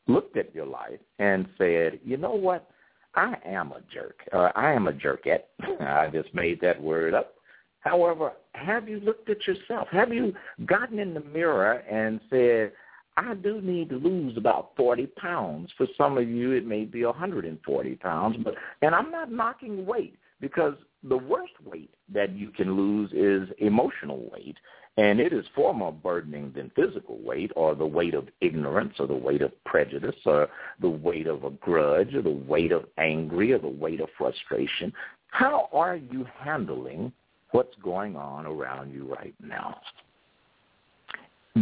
looked 0.07 0.37
at 0.37 0.53
your 0.53 0.65
life, 0.65 0.99
and 1.19 1.47
said, 1.57 1.99
you 2.03 2.17
know 2.17 2.33
what? 2.33 2.69
I 3.15 3.35
am 3.45 3.71
a 3.71 3.81
jerk. 3.93 4.19
Uh, 4.31 4.49
I 4.55 4.71
am 4.71 4.87
a 4.87 4.93
jerkette. 4.93 5.43
I 5.79 6.09
just 6.11 6.33
made 6.33 6.59
that 6.61 6.81
word 6.81 7.13
up. 7.13 7.35
However, 7.81 8.33
have 8.53 8.87
you 8.87 8.99
looked 9.01 9.29
at 9.29 9.45
yourself? 9.45 9.87
Have 9.91 10.13
you 10.13 10.33
gotten 10.65 10.99
in 10.99 11.13
the 11.13 11.19
mirror 11.19 11.83
and 11.89 12.19
said, 12.29 12.71
I 13.17 13.35
do 13.35 13.61
need 13.61 13.89
to 13.89 13.97
lose 13.97 14.37
about 14.37 14.71
40 14.75 15.07
pounds. 15.07 15.71
For 15.77 15.87
some 15.97 16.17
of 16.17 16.27
you, 16.27 16.51
it 16.51 16.65
may 16.65 16.85
be 16.85 17.05
140 17.05 17.95
pounds. 17.95 18.37
But 18.43 18.55
And 18.81 18.95
I'm 18.95 19.11
not 19.11 19.31
knocking 19.31 19.85
weight 19.85 20.17
because 20.41 20.73
the 21.03 21.17
worst 21.17 21.53
weight 21.63 21.93
that 22.11 22.31
you 22.35 22.49
can 22.49 22.75
lose 22.75 23.11
is 23.13 23.53
emotional 23.59 24.29
weight. 24.31 24.57
And 24.97 25.19
it 25.19 25.33
is 25.33 25.45
far 25.55 25.73
more 25.73 25.91
burdening 25.91 26.53
than 26.55 26.71
physical 26.75 27.17
weight 27.19 27.51
or 27.55 27.73
the 27.73 27.85
weight 27.85 28.13
of 28.13 28.27
ignorance 28.41 28.93
or 28.99 29.07
the 29.07 29.15
weight 29.15 29.41
of 29.41 29.51
prejudice 29.63 30.15
or 30.25 30.49
the 30.81 30.89
weight 30.89 31.25
of 31.25 31.43
a 31.45 31.49
grudge 31.49 32.13
or 32.13 32.21
the 32.21 32.43
weight 32.47 32.71
of 32.71 32.85
angry 32.99 33.53
or 33.53 33.59
the 33.59 33.67
weight 33.67 34.01
of 34.01 34.09
frustration. 34.17 34.93
How 35.29 35.67
are 35.73 35.95
you 35.95 36.27
handling 36.39 37.11
what's 37.51 37.75
going 37.83 38.15
on 38.15 38.45
around 38.45 38.93
you 38.93 39.11
right 39.11 39.33
now? 39.41 39.81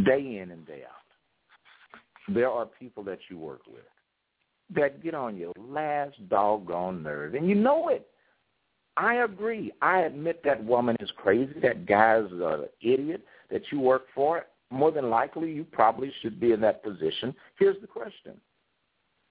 Day 0.05 0.39
in 0.39 0.51
and 0.51 0.67
day 0.67 0.83
out. 0.83 2.33
There 2.33 2.49
are 2.49 2.65
people 2.65 3.03
that 3.05 3.19
you 3.29 3.37
work 3.37 3.61
with 3.65 3.83
that 4.75 5.01
get 5.03 5.13
on 5.13 5.37
your 5.37 5.53
last 5.57 6.15
doggone 6.29 7.03
nerve, 7.03 7.33
and 7.33 7.47
you 7.47 7.55
know 7.55 7.89
it. 7.89 8.07
I 9.01 9.23
agree. 9.23 9.71
I 9.81 10.01
admit 10.01 10.43
that 10.43 10.63
woman 10.63 10.95
is 10.99 11.09
crazy. 11.17 11.53
That 11.63 11.87
guy's 11.87 12.31
an 12.31 12.67
idiot 12.81 13.25
that 13.49 13.63
you 13.71 13.79
work 13.79 14.03
for. 14.13 14.45
More 14.69 14.91
than 14.91 15.09
likely, 15.09 15.51
you 15.51 15.63
probably 15.63 16.13
should 16.21 16.39
be 16.39 16.51
in 16.51 16.61
that 16.61 16.83
position. 16.83 17.33
Here's 17.57 17.81
the 17.81 17.87
question. 17.87 18.39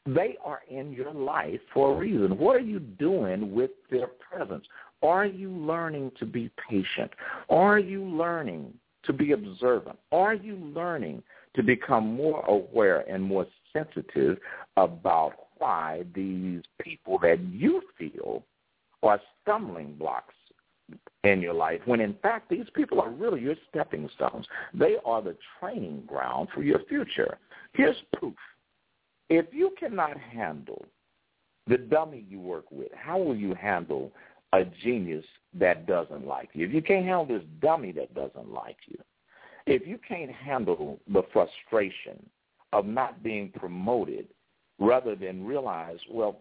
They 0.07 0.37
are 0.45 0.63
in 0.69 0.93
your 0.93 1.13
life 1.13 1.61
for 1.73 1.95
a 1.95 1.97
reason. 1.97 2.37
What 2.37 2.57
are 2.57 2.67
you 2.67 2.81
doing 2.81 3.55
with 3.55 3.71
their 3.93 4.09
presence? 4.09 4.67
Are 5.05 5.25
you 5.25 5.51
learning 5.51 6.13
to 6.19 6.27
be 6.27 6.51
patient? 6.69 7.13
Are 7.49 7.79
you 7.79 8.03
learning 8.05 8.75
to 9.05 9.13
be 9.13 9.33
observant? 9.33 10.01
Are 10.11 10.35
you 10.35 10.57
learning 10.57 11.23
to 11.55 11.63
become 11.63 12.17
more 12.17 12.45
aware 12.47 13.09
and 13.09 13.23
more 13.23 13.47
sensitive 13.73 14.39
about 14.77 15.35
why 15.59 16.03
these 16.13 16.63
people 16.83 17.21
that 17.21 17.39
you 17.53 17.83
feel 17.97 18.43
are 19.03 19.21
stumbling 19.43 19.95
blocks 19.95 20.35
in 21.25 21.41
your 21.41 21.55
life 21.55 21.81
when 21.85 22.01
in 22.01 22.15
fact 22.23 22.49
these 22.49 22.67
people 22.75 23.01
are 23.01 23.11
really 23.11 23.41
your 23.41 23.55
stepping 23.69 24.09
stones. 24.15 24.47
They 24.75 24.97
are 25.05 25.23
the 25.23 25.37
training 25.59 26.05
ground 26.07 26.49
for 26.55 26.63
your 26.63 26.81
future. 26.89 27.39
Here's 27.73 27.97
proof. 28.15 28.35
If 29.29 29.47
you 29.53 29.75
cannot 29.79 30.17
handle 30.19 30.85
the 31.67 31.79
dummy 31.79 32.25
you 32.29 32.41
work 32.41 32.65
with, 32.71 32.89
how 32.95 33.19
will 33.19 33.37
you 33.37 33.55
handle 33.55 34.11
a 34.53 34.65
genius 34.65 35.25
that 35.55 35.87
doesn't 35.87 36.27
like 36.27 36.51
you? 36.53 36.67
If 36.67 36.75
you 36.75 36.83
can't 36.83 37.05
handle 37.05 37.27
this 37.27 37.47
dummy 37.61 37.93
that 37.93 38.15
doesn't 38.15 38.53
like 38.53 38.79
you, 38.87 38.99
if 39.67 39.87
you 39.87 39.99
can't 40.07 40.33
handle 40.33 40.99
the 41.13 41.23
frustration 41.33 42.19
of 42.73 42.87
not 42.87 43.23
being 43.23 43.51
promoted 43.51 44.27
rather 44.81 45.15
than 45.15 45.45
realize, 45.45 45.99
well, 46.11 46.39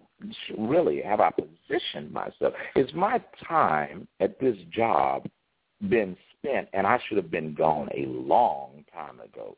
really, 0.58 1.02
have 1.02 1.19
I 1.19 1.32
positioned 1.32 2.12
myself? 2.12 2.54
Is 2.75 2.91
my 2.93 3.21
time 3.47 4.08
at 4.19 4.39
this 4.39 4.58
job 4.71 5.28
been 5.89 6.15
spent, 6.38 6.69
and 6.73 6.88
I 6.88 6.99
should 7.08 7.17
have 7.17 7.30
been 7.30 7.54
gone 7.54 7.89
a 7.95 8.06
long 8.08 8.86
time 8.93 9.19
ago? 9.19 9.58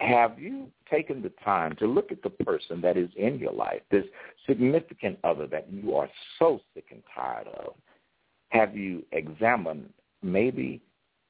Have 0.00 0.38
you 0.38 0.68
taken 0.90 1.22
the 1.22 1.32
time 1.42 1.76
to 1.76 1.86
look 1.86 2.12
at 2.12 2.22
the 2.22 2.30
person 2.30 2.80
that 2.82 2.96
is 2.96 3.08
in 3.16 3.38
your 3.38 3.52
life, 3.52 3.80
this 3.90 4.04
significant 4.46 5.18
other 5.24 5.46
that 5.46 5.70
you 5.70 5.94
are 5.94 6.08
so 6.38 6.60
sick 6.74 6.86
and 6.90 7.02
tired 7.14 7.48
of? 7.48 7.74
Have 8.50 8.76
you 8.76 9.04
examined 9.12 9.88
maybe 10.22 10.82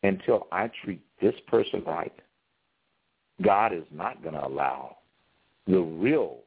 until 0.03 0.49
I 0.53 0.70
treat 0.85 1.01
this 1.20 1.35
person 1.46 1.83
right, 1.87 2.12
God 3.42 3.72
is 3.72 3.85
not 3.92 4.22
going 4.22 4.35
to 4.35 4.46
allow 4.46 4.96
the 5.66 5.81
real 5.81 6.38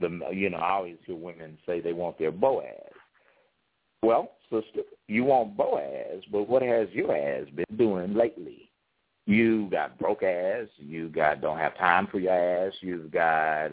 the 0.00 0.20
you 0.32 0.50
know 0.50 0.58
I 0.58 0.72
always 0.72 0.96
hear 1.04 1.16
women 1.16 1.58
say 1.66 1.80
they 1.80 1.92
want 1.92 2.18
their 2.18 2.30
Boaz. 2.30 2.92
Well, 4.02 4.32
sister, 4.50 4.82
you 5.08 5.24
want 5.24 5.56
Boaz, 5.56 6.22
but 6.30 6.48
what 6.48 6.62
has 6.62 6.88
your 6.92 7.16
ass 7.16 7.46
been 7.54 7.76
doing 7.76 8.14
lately? 8.14 8.70
You 9.26 9.68
got 9.70 9.98
broke 9.98 10.22
ass. 10.22 10.68
You 10.78 11.08
got 11.08 11.40
don't 11.40 11.58
have 11.58 11.76
time 11.76 12.06
for 12.06 12.18
your 12.18 12.32
ass. 12.32 12.72
You've 12.80 13.10
got 13.10 13.70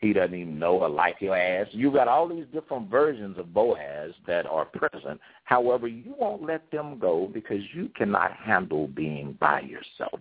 he 0.00 0.14
doesn't 0.14 0.34
even 0.34 0.58
know 0.58 0.78
or 0.78 0.88
like 0.88 1.16
your 1.20 1.36
ass. 1.36 1.66
You 1.72 1.92
got 1.92 2.08
all 2.08 2.26
these 2.26 2.46
different 2.52 2.90
versions 2.90 3.38
of 3.38 3.52
Boaz 3.52 4.12
that 4.26 4.46
are 4.46 4.64
present. 4.64 5.20
However, 5.44 5.86
you 5.86 6.14
won't 6.18 6.42
let 6.42 6.70
them 6.70 6.98
go 6.98 7.30
because 7.32 7.60
you 7.74 7.90
cannot 7.94 8.32
handle 8.32 8.88
being 8.88 9.36
by 9.38 9.60
yourself. 9.60 10.20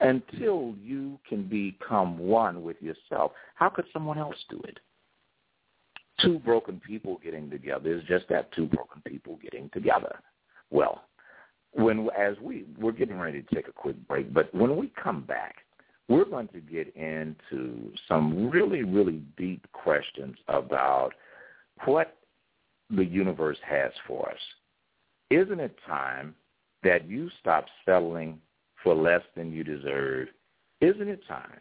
Until 0.00 0.74
you 0.82 1.18
can 1.28 1.42
become 1.42 2.18
one 2.18 2.62
with 2.62 2.80
yourself, 2.80 3.32
how 3.54 3.68
could 3.68 3.84
someone 3.92 4.18
else 4.18 4.36
do 4.48 4.60
it? 4.64 4.78
Two 6.22 6.38
broken 6.38 6.80
people 6.86 7.20
getting 7.22 7.50
together 7.50 7.94
is 7.94 8.02
just 8.08 8.28
that, 8.28 8.50
two 8.52 8.66
broken 8.66 9.02
people 9.06 9.38
getting 9.42 9.68
together. 9.70 10.20
Well, 10.70 11.02
when 11.72 12.08
as 12.18 12.36
we 12.42 12.64
we're 12.78 12.92
getting 12.92 13.18
ready 13.18 13.42
to 13.42 13.54
take 13.54 13.68
a 13.68 13.72
quick 13.72 13.96
break, 14.08 14.32
but 14.32 14.52
when 14.54 14.76
we 14.76 14.92
come 15.02 15.22
back, 15.22 15.56
we're 16.08 16.24
going 16.24 16.48
to 16.48 16.60
get 16.60 16.94
into 16.96 17.92
some 18.08 18.50
really, 18.50 18.82
really 18.82 19.22
deep 19.36 19.64
questions 19.72 20.36
about 20.48 21.12
what 21.84 22.16
the 22.90 23.04
universe 23.04 23.58
has 23.64 23.92
for 24.06 24.28
us. 24.28 24.38
Isn't 25.30 25.60
it 25.60 25.76
time 25.86 26.34
that 26.82 27.08
you 27.08 27.30
stop 27.40 27.66
settling 27.84 28.40
for 28.82 28.94
less 28.94 29.22
than 29.36 29.52
you 29.52 29.64
deserve, 29.64 30.28
isn't 30.80 31.08
it 31.08 31.26
time 31.26 31.60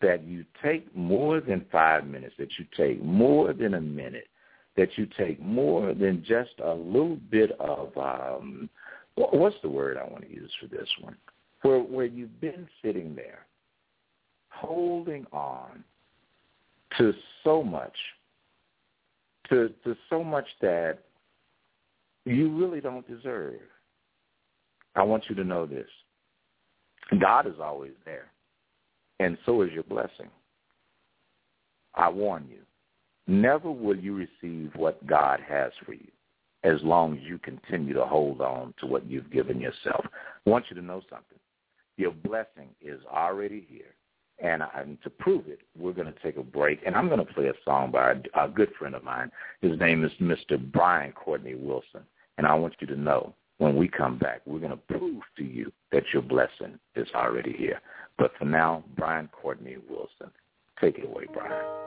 that 0.00 0.24
you 0.24 0.44
take 0.62 0.94
more 0.94 1.40
than 1.40 1.64
five 1.72 2.06
minutes, 2.06 2.34
that 2.38 2.50
you 2.58 2.66
take 2.76 3.02
more 3.02 3.52
than 3.52 3.74
a 3.74 3.80
minute, 3.80 4.28
that 4.76 4.88
you 4.96 5.06
take 5.18 5.40
more 5.40 5.94
than 5.94 6.22
just 6.26 6.50
a 6.62 6.74
little 6.74 7.16
bit 7.30 7.52
of, 7.58 7.96
um, 7.96 8.68
what's 9.14 9.56
the 9.62 9.68
word 9.68 9.96
I 9.96 10.04
want 10.04 10.24
to 10.24 10.34
use 10.34 10.52
for 10.60 10.66
this 10.66 10.88
one? 11.00 11.16
Where, 11.62 11.80
where 11.80 12.06
you've 12.06 12.40
been 12.40 12.68
sitting 12.84 13.14
there 13.14 13.46
holding 14.50 15.26
on 15.32 15.82
to 16.98 17.12
so 17.42 17.62
much, 17.62 17.96
to, 19.48 19.70
to 19.84 19.96
so 20.10 20.22
much 20.22 20.46
that 20.60 20.98
you 22.24 22.54
really 22.56 22.80
don't 22.80 23.06
deserve. 23.08 23.60
I 24.94 25.02
want 25.02 25.24
you 25.28 25.34
to 25.36 25.44
know 25.44 25.66
this. 25.66 25.88
God 27.20 27.46
is 27.46 27.60
always 27.62 27.92
there, 28.04 28.26
and 29.20 29.38
so 29.46 29.62
is 29.62 29.72
your 29.72 29.84
blessing. 29.84 30.28
I 31.94 32.08
warn 32.10 32.46
you, 32.50 32.58
never 33.26 33.70
will 33.70 33.96
you 33.96 34.14
receive 34.14 34.72
what 34.76 35.06
God 35.06 35.40
has 35.48 35.72
for 35.84 35.94
you 35.94 36.08
as 36.64 36.82
long 36.82 37.16
as 37.16 37.22
you 37.22 37.38
continue 37.38 37.94
to 37.94 38.04
hold 38.04 38.40
on 38.40 38.74
to 38.80 38.86
what 38.86 39.08
you've 39.08 39.30
given 39.30 39.60
yourself. 39.60 40.04
I 40.46 40.50
want 40.50 40.66
you 40.68 40.76
to 40.76 40.82
know 40.82 41.00
something. 41.08 41.38
Your 41.96 42.10
blessing 42.10 42.68
is 42.82 43.00
already 43.10 43.66
here. 43.68 43.94
And, 44.38 44.62
to 45.02 45.08
prove 45.08 45.46
it, 45.46 45.60
we're 45.78 45.94
going 45.94 46.12
to 46.12 46.22
take 46.22 46.36
a 46.36 46.42
break, 46.42 46.80
and 46.84 46.94
I'm 46.94 47.08
going 47.08 47.24
to 47.24 47.32
play 47.32 47.46
a 47.46 47.54
song 47.64 47.90
by 47.90 48.16
a 48.34 48.48
good 48.48 48.70
friend 48.78 48.94
of 48.94 49.02
mine. 49.02 49.30
His 49.62 49.78
name 49.80 50.04
is 50.04 50.10
Mr. 50.20 50.60
Brian 50.72 51.12
Courtney 51.12 51.54
Wilson. 51.54 52.02
And 52.36 52.46
I 52.46 52.52
want 52.52 52.74
you 52.80 52.86
to 52.88 52.96
know 53.00 53.32
when 53.58 53.76
we 53.76 53.88
come 53.88 54.18
back, 54.18 54.42
we're 54.44 54.58
going 54.58 54.70
to 54.70 54.76
prove 54.76 55.22
to 55.38 55.44
you 55.44 55.72
that 55.92 56.04
your 56.12 56.22
blessing 56.22 56.78
is 56.94 57.08
already 57.14 57.52
here. 57.52 57.80
But 58.18 58.32
for 58.38 58.44
now, 58.44 58.84
Brian 58.96 59.28
Courtney 59.28 59.76
Wilson. 59.88 60.30
Take 60.80 60.98
it 60.98 61.06
away, 61.06 61.24
Brian. 61.32 61.85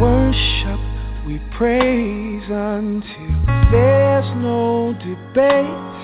worship, 0.00 0.80
we 1.26 1.38
praise 1.56 2.44
until 2.48 3.36
there's 3.70 4.30
no 4.36 4.94
debate. 4.98 5.96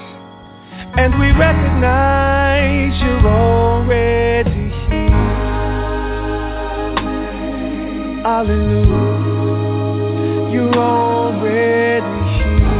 And 0.94 1.18
we 1.18 1.30
recognize 1.32 3.00
you're 3.00 3.26
already 3.26 4.70
here. 4.88 5.10
Hallelujah. 8.22 9.32
You're 10.52 10.74
already 10.76 12.18
here. 12.38 12.72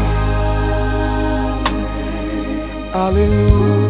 Hallelujah. 2.92 3.82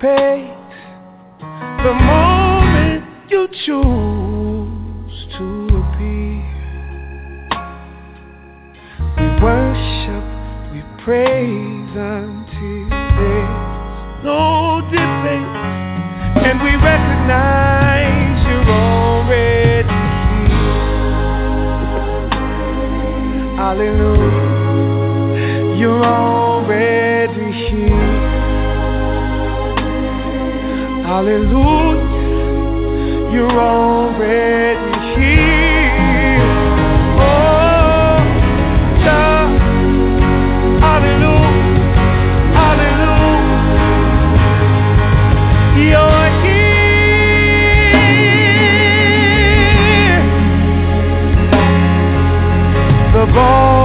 pace 0.00 0.50
the 1.40 1.92
moment 1.92 3.04
you 3.28 3.48
choose 3.66 5.18
to 5.36 5.44
appear. 5.74 6.42
We 9.18 9.26
worship, 9.42 10.24
we 10.72 10.80
praise 11.02 11.94
until 11.96 12.88
there's 13.18 14.22
no 14.22 14.42
debate, 14.92 15.56
and 16.46 16.56
we 16.62 16.72
recognize 16.76 18.38
you're 18.46 18.70
already 18.70 20.02
here. 20.46 20.78
Hallelujah, 23.56 24.46
you're 25.76 26.04
already. 26.04 26.37
Hallelujah, 31.08 32.04
you're 33.32 33.58
already 33.58 34.92
here. 35.16 36.42
Oh, 37.18 38.18
yeah. 39.00 39.48
Hallelujah, 40.84 41.80
hallelujah. 42.60 43.48
You're 45.80 46.28
here. 46.44 46.68
The 53.14 53.24
ball. 53.32 53.77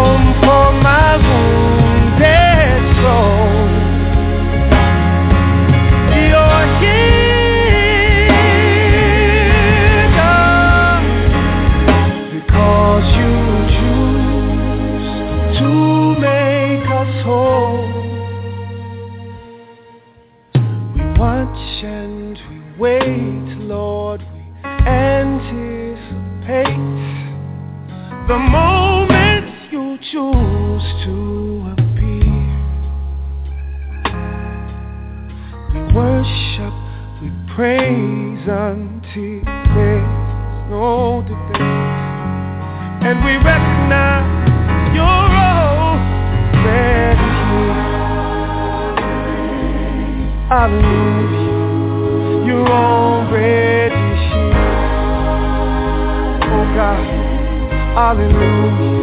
today. 41.27 41.63
And 43.07 43.23
we 43.23 43.35
recognize 43.37 44.27
your 44.95 45.19
role. 45.35 45.97
already 46.63 47.33
here. 47.49 47.77
Hallelujah. 50.49 51.53
You're 52.45 52.69
already 52.69 54.03
here. 54.29 54.63
Oh 56.43 56.65
God. 56.75 57.03
Hallelujah. 57.95 59.02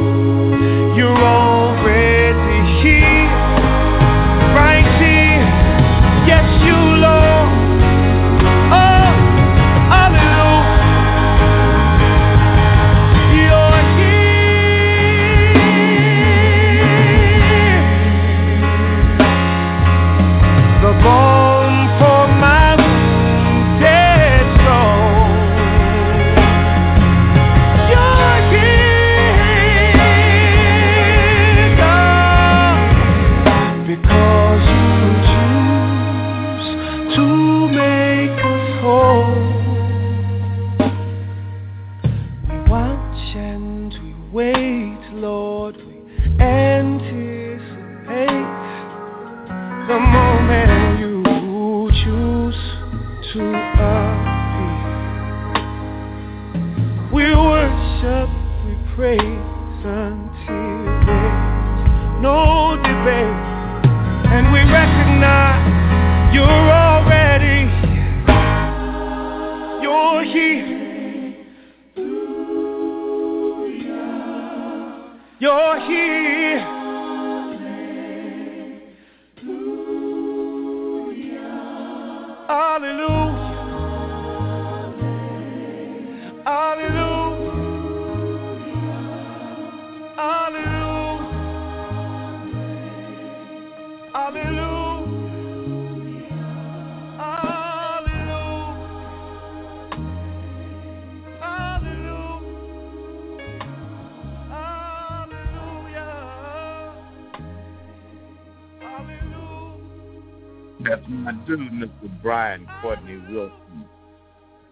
Brian 112.23 112.67
Courtney 112.83 113.19
Wilson. 113.31 113.85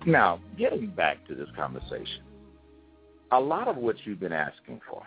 Now, 0.06 0.40
getting 0.56 0.88
back 0.88 1.26
to 1.28 1.34
this 1.34 1.48
conversation, 1.56 2.22
a 3.32 3.40
lot 3.40 3.68
of 3.68 3.76
what 3.76 3.96
you've 4.04 4.20
been 4.20 4.32
asking 4.32 4.80
for, 4.88 5.02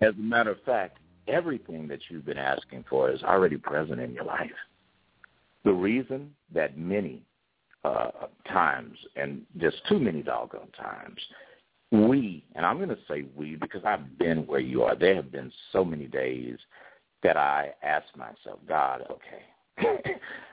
as 0.00 0.14
a 0.14 0.20
matter 0.20 0.50
of 0.50 0.62
fact, 0.64 0.98
everything 1.28 1.88
that 1.88 2.00
you've 2.08 2.26
been 2.26 2.38
asking 2.38 2.84
for 2.88 3.10
is 3.10 3.22
already 3.22 3.56
present 3.56 4.00
in 4.00 4.12
your 4.12 4.24
life. 4.24 4.50
The 5.64 5.72
reason 5.72 6.34
that 6.52 6.76
many 6.76 7.22
uh, 7.84 8.10
times, 8.48 8.98
and 9.16 9.42
just 9.58 9.76
too 9.88 9.98
many 9.98 10.22
doggone 10.22 10.68
times, 10.76 11.20
we, 11.90 12.44
and 12.54 12.66
I'm 12.66 12.76
going 12.76 12.88
to 12.88 12.98
say 13.08 13.24
we 13.36 13.56
because 13.56 13.82
I've 13.84 14.18
been 14.18 14.46
where 14.46 14.60
you 14.60 14.82
are, 14.82 14.96
there 14.96 15.14
have 15.14 15.30
been 15.30 15.52
so 15.72 15.84
many 15.84 16.06
days 16.06 16.58
that 17.22 17.36
I 17.36 17.70
ask 17.82 18.04
myself, 18.16 18.58
God, 18.68 19.02
okay, 19.10 19.42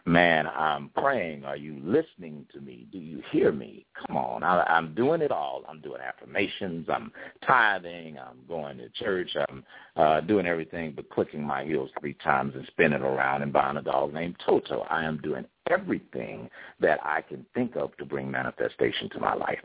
Man, 0.06 0.48
I'm 0.48 0.90
praying. 0.90 1.46
Are 1.46 1.56
you 1.56 1.80
listening 1.84 2.46
to 2.54 2.60
me? 2.60 2.88
Do 2.92 2.98
you 2.98 3.22
hear 3.32 3.52
me? 3.52 3.86
Come 4.08 4.18
on. 4.18 4.42
I, 4.42 4.64
I'm 4.64 4.96
doing 4.96 5.22
it 5.22 5.32
all. 5.32 5.64
I'm 5.70 5.80
doing 5.80 6.02
affirmations. 6.02 6.88
I'm 6.92 7.12
tithing. 7.46 8.18
I'm 8.18 8.40
going 8.48 8.78
to 8.80 8.90
church. 8.90 9.30
I'm 9.48 9.64
uh, 9.96 10.22
doing 10.22 10.48
everything 10.48 10.94
but 10.96 11.10
clicking 11.12 11.44
my 11.44 11.64
heels 11.64 11.92
three 12.00 12.16
times 12.16 12.54
and 12.56 12.66
spinning 12.68 13.04
around 13.04 13.44
and 13.44 13.54
buying 13.54 13.78
a 13.78 13.82
dog 13.82 14.14
named 14.14 14.38
Toto. 14.44 14.88
I 14.90 15.04
am 15.04 15.20
doing 15.22 15.46
everything 15.70 16.50
that 16.80 17.00
I 17.04 17.22
can 17.22 17.46
think 17.54 17.76
of 17.76 17.96
to 17.98 18.06
bring 18.06 18.32
manifestation 18.32 19.08
to 19.12 19.20
my 19.20 19.36
life. 19.36 19.62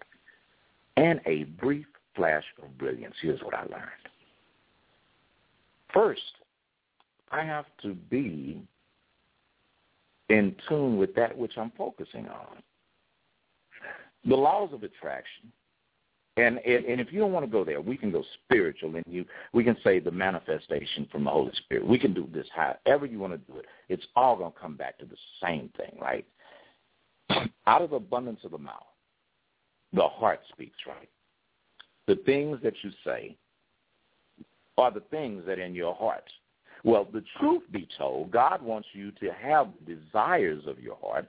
And 0.99 1.21
a 1.25 1.45
brief 1.45 1.87
flash 2.15 2.45
of 2.63 2.77
brilliance. 2.77 3.15
Here's 3.23 3.41
what 3.41 3.55
I 3.55 3.63
learned. 3.63 4.07
First, 5.95 6.21
I 7.33 7.43
have 7.43 7.67
to 7.83 7.95
be 7.95 8.63
in 10.29 10.55
tune 10.69 10.97
with 10.97 11.15
that 11.15 11.37
which 11.37 11.57
I'm 11.57 11.73
focusing 11.77 12.27
on. 12.29 12.63
The 14.25 14.37
laws 14.37 14.71
of 14.73 14.83
attraction. 14.83 15.53
And, 16.39 16.59
and 16.59 17.01
if 17.01 17.13
you 17.13 17.21
don't 17.21 17.33
want 17.33 17.47
to 17.47 17.51
go 17.51 17.65
there, 17.65 17.81
we 17.81 17.97
can 17.97 18.13
go 18.13 18.23
spiritual, 18.45 18.95
and 18.95 19.05
you 19.09 19.25
we 19.55 19.65
can 19.65 19.77
say 19.83 20.01
the 20.01 20.11
manifestation 20.11 21.09
from 21.11 21.25
the 21.25 21.31
Holy 21.31 21.53
Spirit. 21.65 21.87
We 21.87 21.99
can 21.99 22.13
do 22.13 22.29
this 22.31 22.47
however 22.55 23.07
you 23.07 23.19
want 23.19 23.33
to 23.33 23.53
do 23.53 23.59
it. 23.59 23.65
It's 23.89 24.05
all 24.17 24.37
going 24.37 24.53
to 24.53 24.59
come 24.59 24.77
back 24.77 24.99
to 24.99 25.07
the 25.07 25.17
same 25.43 25.71
thing, 25.79 25.97
right? 25.99 26.27
Out 27.67 27.81
of 27.81 27.93
abundance 27.93 28.41
of 28.45 28.51
the 28.51 28.59
mouth, 28.59 28.85
the 29.95 30.07
heart 30.07 30.41
speaks, 30.53 30.77
right? 30.87 31.09
The 32.07 32.17
things 32.27 32.59
that 32.63 32.75
you 32.83 32.91
say 33.03 33.35
are 34.77 34.91
the 34.91 35.01
things 35.11 35.43
that 35.47 35.59
are 35.59 35.65
in 35.65 35.75
your 35.75 35.95
heart. 35.95 36.31
Well, 36.87 37.09
the 37.13 37.25
truth 37.41 37.65
be 37.73 37.89
told, 37.99 38.31
God 38.31 38.63
wants 38.63 38.87
you 38.93 39.11
to 39.21 39.33
have 39.33 39.71
desires 39.85 40.63
of 40.69 40.79
your 40.79 40.97
heart. 41.03 41.27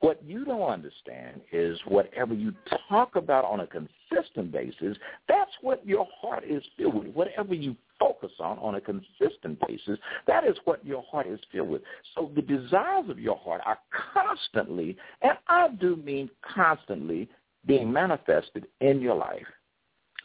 What 0.00 0.22
you 0.22 0.44
don't 0.44 0.68
understand 0.68 1.40
is 1.50 1.78
whatever 1.86 2.34
you 2.34 2.52
talk 2.90 3.16
about 3.16 3.46
on 3.46 3.60
a 3.60 3.66
consistent 3.66 4.52
basis, 4.52 4.98
that's 5.28 5.50
what 5.62 5.84
your 5.86 6.06
heart 6.20 6.44
is 6.46 6.62
filled 6.76 7.06
with. 7.06 7.14
Whatever 7.14 7.54
you 7.54 7.74
focus 7.98 8.32
on 8.38 8.58
on 8.58 8.74
a 8.74 8.82
consistent 8.82 9.58
basis, 9.66 9.98
that 10.26 10.44
is 10.44 10.58
what 10.66 10.84
your 10.84 11.02
heart 11.10 11.26
is 11.26 11.40
filled 11.50 11.70
with. 11.70 11.82
So 12.14 12.30
the 12.34 12.42
desires 12.42 13.08
of 13.08 13.18
your 13.18 13.38
heart 13.38 13.62
are 13.64 13.78
constantly, 14.12 14.98
and 15.22 15.38
I 15.48 15.68
do 15.68 15.96
mean 15.96 16.28
constantly, 16.54 17.30
being 17.64 17.90
manifested 17.90 18.66
in 18.82 19.00
your 19.00 19.14
life. 19.14 19.46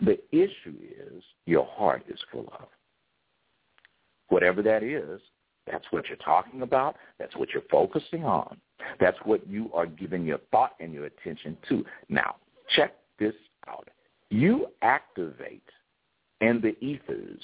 The 0.02 0.20
issue 0.34 0.76
is 0.82 1.24
your 1.46 1.66
heart 1.66 2.04
is 2.10 2.20
full 2.34 2.50
of. 2.60 2.68
Whatever 4.30 4.62
that 4.64 4.84
is, 4.84 5.22
that's 5.70 5.86
what 5.92 6.08
you're 6.08 6.18
talking 6.18 6.62
about. 6.62 6.96
That's 7.20 7.36
what 7.36 7.50
you're 7.54 7.64
focusing 7.70 8.24
on. 8.24 8.58
That's 9.00 9.18
what 9.26 9.48
you 9.48 9.70
are 9.74 9.86
giving 9.86 10.26
your 10.26 10.40
thought 10.52 10.74
and 10.80 10.94
your 10.94 11.06
attention 11.06 11.58
to. 11.70 11.86
Now, 12.10 12.36
check 12.76 12.94
this 13.20 13.34
out. 13.68 13.90
You 14.30 14.68
activate 14.82 15.64
in 16.42 16.62
the 16.62 16.78
ethers 16.86 17.42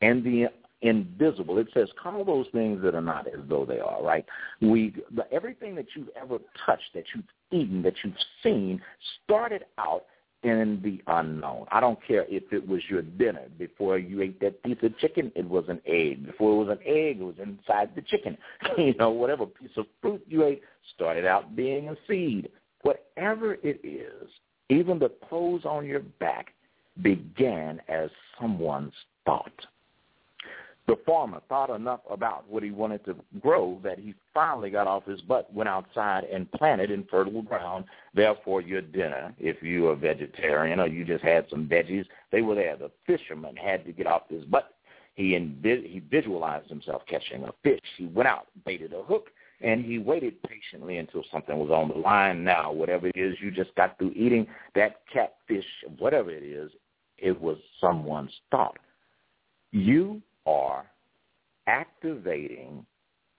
and 0.00 0.24
the 0.24 0.48
invisible. 0.82 1.58
It 1.58 1.68
says, 1.72 1.88
call 2.02 2.24
those 2.24 2.46
things 2.52 2.82
that 2.82 2.94
are 2.94 3.00
not 3.00 3.28
as 3.28 3.40
though 3.48 3.64
they 3.64 3.78
are, 3.78 4.02
right? 4.02 4.24
We, 4.60 4.94
everything 5.30 5.74
that 5.76 5.86
you've 5.94 6.10
ever 6.20 6.38
touched, 6.66 6.92
that 6.94 7.04
you've 7.14 7.24
eaten, 7.52 7.82
that 7.82 7.94
you've 8.02 8.14
seen, 8.42 8.82
started 9.24 9.64
out 9.78 10.04
in 10.42 10.80
the 10.82 11.00
unknown. 11.06 11.66
I 11.70 11.80
don't 11.80 11.98
care 12.06 12.26
if 12.28 12.52
it 12.52 12.66
was 12.66 12.82
your 12.88 13.02
dinner. 13.02 13.44
Before 13.58 13.98
you 13.98 14.22
ate 14.22 14.40
that 14.40 14.62
piece 14.62 14.78
of 14.82 14.96
chicken, 14.98 15.30
it 15.34 15.48
was 15.48 15.64
an 15.68 15.80
egg. 15.86 16.26
Before 16.26 16.52
it 16.52 16.66
was 16.66 16.78
an 16.78 16.84
egg, 16.84 17.20
it 17.20 17.24
was 17.24 17.36
inside 17.40 17.90
the 17.94 18.02
chicken. 18.02 18.36
you 18.78 18.94
know, 18.94 19.10
whatever 19.10 19.46
piece 19.46 19.70
of 19.76 19.86
fruit 20.00 20.22
you 20.26 20.44
ate 20.44 20.62
started 20.94 21.24
out 21.24 21.54
being 21.54 21.88
a 21.88 21.96
seed. 22.08 22.50
Whatever 22.82 23.54
it 23.62 23.80
is, 23.84 24.28
even 24.68 24.98
the 24.98 25.12
clothes 25.28 25.64
on 25.64 25.86
your 25.86 26.00
back 26.00 26.54
began 27.00 27.80
as 27.88 28.10
someone's 28.40 28.94
thought. 29.24 29.52
The 30.88 30.96
farmer 31.06 31.40
thought 31.48 31.70
enough 31.70 32.00
about 32.10 32.48
what 32.48 32.64
he 32.64 32.72
wanted 32.72 33.04
to 33.04 33.14
grow 33.40 33.78
that 33.84 34.00
he 34.00 34.14
finally 34.34 34.68
got 34.68 34.88
off 34.88 35.04
his 35.04 35.20
butt, 35.20 35.52
went 35.54 35.68
outside 35.68 36.24
and 36.24 36.50
planted 36.52 36.90
in 36.90 37.04
fertile 37.04 37.42
ground. 37.42 37.84
Therefore, 38.14 38.60
your 38.60 38.80
dinner, 38.80 39.32
if 39.38 39.62
you're 39.62 39.92
a 39.92 39.96
vegetarian 39.96 40.80
or 40.80 40.88
you 40.88 41.04
just 41.04 41.22
had 41.22 41.46
some 41.48 41.68
veggies, 41.68 42.06
they 42.32 42.42
were 42.42 42.56
there. 42.56 42.76
The 42.76 42.90
fisherman 43.06 43.54
had 43.54 43.84
to 43.84 43.92
get 43.92 44.08
off 44.08 44.28
his 44.28 44.44
butt. 44.44 44.74
He, 45.14 45.32
invi- 45.32 45.88
he 45.88 46.00
visualized 46.00 46.68
himself 46.68 47.02
catching 47.06 47.44
a 47.44 47.52
fish. 47.62 47.80
He 47.96 48.06
went 48.06 48.28
out, 48.28 48.48
baited 48.64 48.92
a 48.92 49.02
hook, 49.02 49.28
and 49.60 49.84
he 49.84 49.98
waited 49.98 50.42
patiently 50.42 50.98
until 50.98 51.22
something 51.30 51.56
was 51.58 51.70
on 51.70 51.88
the 51.88 51.94
line. 51.94 52.42
Now, 52.42 52.72
whatever 52.72 53.06
it 53.06 53.16
is 53.16 53.36
you 53.40 53.52
just 53.52 53.74
got 53.76 53.98
through 53.98 54.12
eating, 54.16 54.48
that 54.74 55.02
catfish, 55.12 55.66
whatever 55.98 56.30
it 56.30 56.42
is, 56.42 56.72
it 57.18 57.40
was 57.40 57.58
someone's 57.80 58.32
thought. 58.50 58.78
You 59.70 60.20
are 60.46 60.84
activating 61.66 62.84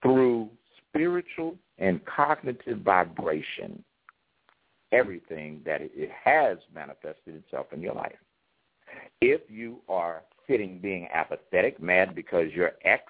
through 0.02 0.48
spiritual 0.88 1.56
and 1.78 2.00
cognitive 2.04 2.78
vibration 2.78 3.82
everything 4.92 5.60
that 5.66 5.80
it 5.80 6.10
has 6.24 6.58
manifested 6.72 7.34
itself 7.34 7.66
in 7.72 7.80
your 7.80 7.94
life. 7.94 8.16
If 9.20 9.40
you 9.48 9.78
are 9.88 10.22
sitting 10.48 10.78
being 10.78 11.08
apathetic, 11.12 11.82
mad 11.82 12.14
because 12.14 12.52
your 12.52 12.72
ex 12.84 13.02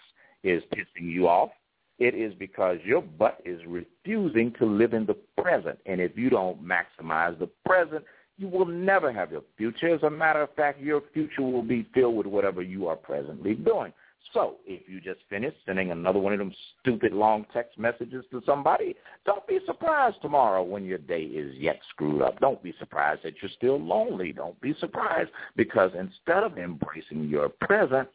is 0.43 0.63
pissing 0.75 1.11
you 1.11 1.29
off, 1.29 1.51
it 1.99 2.15
is 2.15 2.33
because 2.35 2.79
your 2.85 3.03
butt 3.03 3.41
is 3.45 3.61
refusing 3.67 4.53
to 4.59 4.65
live 4.65 4.95
in 4.95 5.07
the 5.07 5.17
present. 5.41 5.79
And 5.87 6.01
if 6.01 6.17
you 6.17 6.31
don't 6.31 6.59
maximize 6.65 7.39
the 7.39 7.49
present, 7.67 8.05
you 8.37 8.49
will 8.49 8.67
never 8.67 9.13
have 9.13 9.31
your 9.31 9.43
future. 9.57 9.95
As 9.95 10.03
a 10.03 10.11
matter 10.11 10.43
of 10.43 10.55
fact, 10.55 10.81
your 10.81 11.03
future 11.13 11.43
will 11.43 11.63
be 11.63 11.87
filled 11.95 12.17
with 12.17 12.27
whatever 12.27 12.63
you 12.63 12.89
are 12.89 12.97
presently 12.97 13.55
doing. 13.55 13.93
So 14.33 14.57
if 14.67 14.89
you 14.89 15.01
just 15.01 15.21
finished 15.29 15.59
sending 15.67 15.91
another 15.91 16.19
one 16.19 16.33
of 16.33 16.39
them 16.39 16.53
stupid 16.81 17.13
long 17.13 17.47
text 17.53 17.79
messages 17.79 18.25
to 18.31 18.43
somebody, 18.45 18.97
don't 19.25 19.47
be 19.47 19.61
surprised 19.67 20.17
tomorrow 20.23 20.63
when 20.63 20.85
your 20.85 20.99
day 20.99 21.23
is 21.23 21.55
yet 21.57 21.79
screwed 21.91 22.23
up. 22.23 22.41
Don't 22.41 22.63
be 22.63 22.75
surprised 22.79 23.23
that 23.23 23.35
you're 23.41 23.51
still 23.57 23.79
lonely. 23.79 24.33
Don't 24.33 24.61
be 24.61 24.75
surprised 24.81 25.31
because 25.57 25.93
instead 25.99 26.43
of 26.43 26.59
embracing 26.59 27.29
your 27.29 27.49
presence, 27.49 28.09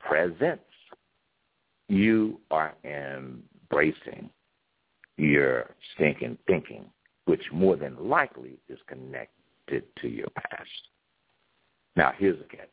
presence, 0.00 0.60
you 1.88 2.40
are 2.50 2.74
embracing 2.84 4.30
your 5.16 5.70
stinking 5.94 6.38
thinking, 6.46 6.86
which 7.26 7.42
more 7.52 7.76
than 7.76 8.08
likely 8.08 8.58
is 8.68 8.78
connected 8.86 9.84
to 10.00 10.08
your 10.08 10.28
past. 10.36 10.68
Now, 11.96 12.12
here's 12.18 12.38
the 12.38 12.44
catch 12.44 12.68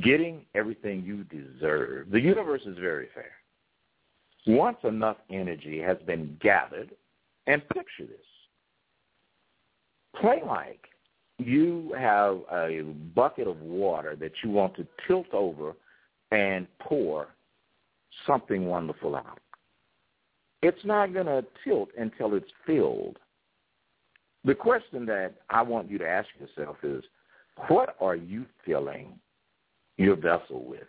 getting 0.00 0.46
everything 0.54 1.02
you 1.04 1.24
deserve. 1.24 2.10
The 2.10 2.20
universe 2.20 2.62
is 2.64 2.78
very 2.78 3.08
fair. 3.14 3.32
Once 4.46 4.78
enough 4.84 5.18
energy 5.30 5.78
has 5.80 5.98
been 6.06 6.36
gathered, 6.40 6.90
and 7.46 7.66
picture 7.68 8.06
this. 8.06 8.16
Play 10.20 10.42
like 10.46 10.86
you 11.38 11.94
have 11.98 12.40
a 12.52 12.82
bucket 13.14 13.48
of 13.48 13.60
water 13.60 14.16
that 14.16 14.32
you 14.42 14.50
want 14.50 14.76
to 14.76 14.86
tilt 15.06 15.32
over 15.32 15.74
and 16.30 16.66
pour 16.78 17.28
something 18.26 18.66
wonderful 18.66 19.16
out. 19.16 19.40
It's 20.62 20.84
not 20.84 21.12
going 21.12 21.26
to 21.26 21.44
tilt 21.64 21.88
until 21.98 22.34
it's 22.34 22.50
filled. 22.66 23.18
The 24.44 24.54
question 24.54 25.06
that 25.06 25.34
I 25.50 25.62
want 25.62 25.90
you 25.90 25.98
to 25.98 26.08
ask 26.08 26.28
yourself 26.40 26.76
is, 26.82 27.04
what 27.68 27.96
are 28.00 28.16
you 28.16 28.46
filling 28.64 29.18
your 29.98 30.16
vessel 30.16 30.64
with? 30.66 30.86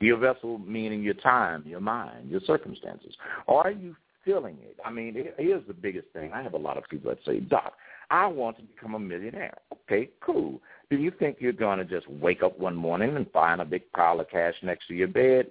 Your 0.00 0.18
vessel 0.18 0.58
meaning 0.58 1.02
your 1.02 1.14
time, 1.14 1.62
your 1.66 1.80
mind, 1.80 2.30
your 2.30 2.40
circumstances. 2.46 3.14
Are 3.48 3.70
you 3.70 3.96
filling 4.24 4.56
it? 4.62 4.76
I 4.84 4.90
mean, 4.90 5.14
here's 5.36 5.66
the 5.66 5.74
biggest 5.74 6.08
thing. 6.12 6.32
I 6.32 6.42
have 6.42 6.54
a 6.54 6.58
lot 6.58 6.76
of 6.76 6.84
people 6.88 7.10
that 7.10 7.18
say, 7.24 7.40
Doc, 7.40 7.74
I 8.10 8.26
want 8.26 8.56
to 8.58 8.62
become 8.62 8.94
a 8.94 8.98
millionaire. 8.98 9.58
Okay, 9.72 10.10
cool. 10.20 10.60
Do 10.90 10.96
you 10.96 11.10
think 11.10 11.36
you're 11.40 11.52
going 11.52 11.78
to 11.78 11.84
just 11.84 12.08
wake 12.08 12.42
up 12.42 12.58
one 12.58 12.76
morning 12.76 13.16
and 13.16 13.30
find 13.30 13.60
a 13.60 13.64
big 13.64 13.90
pile 13.92 14.20
of 14.20 14.28
cash 14.28 14.54
next 14.62 14.88
to 14.88 14.94
your 14.94 15.08
bed? 15.08 15.46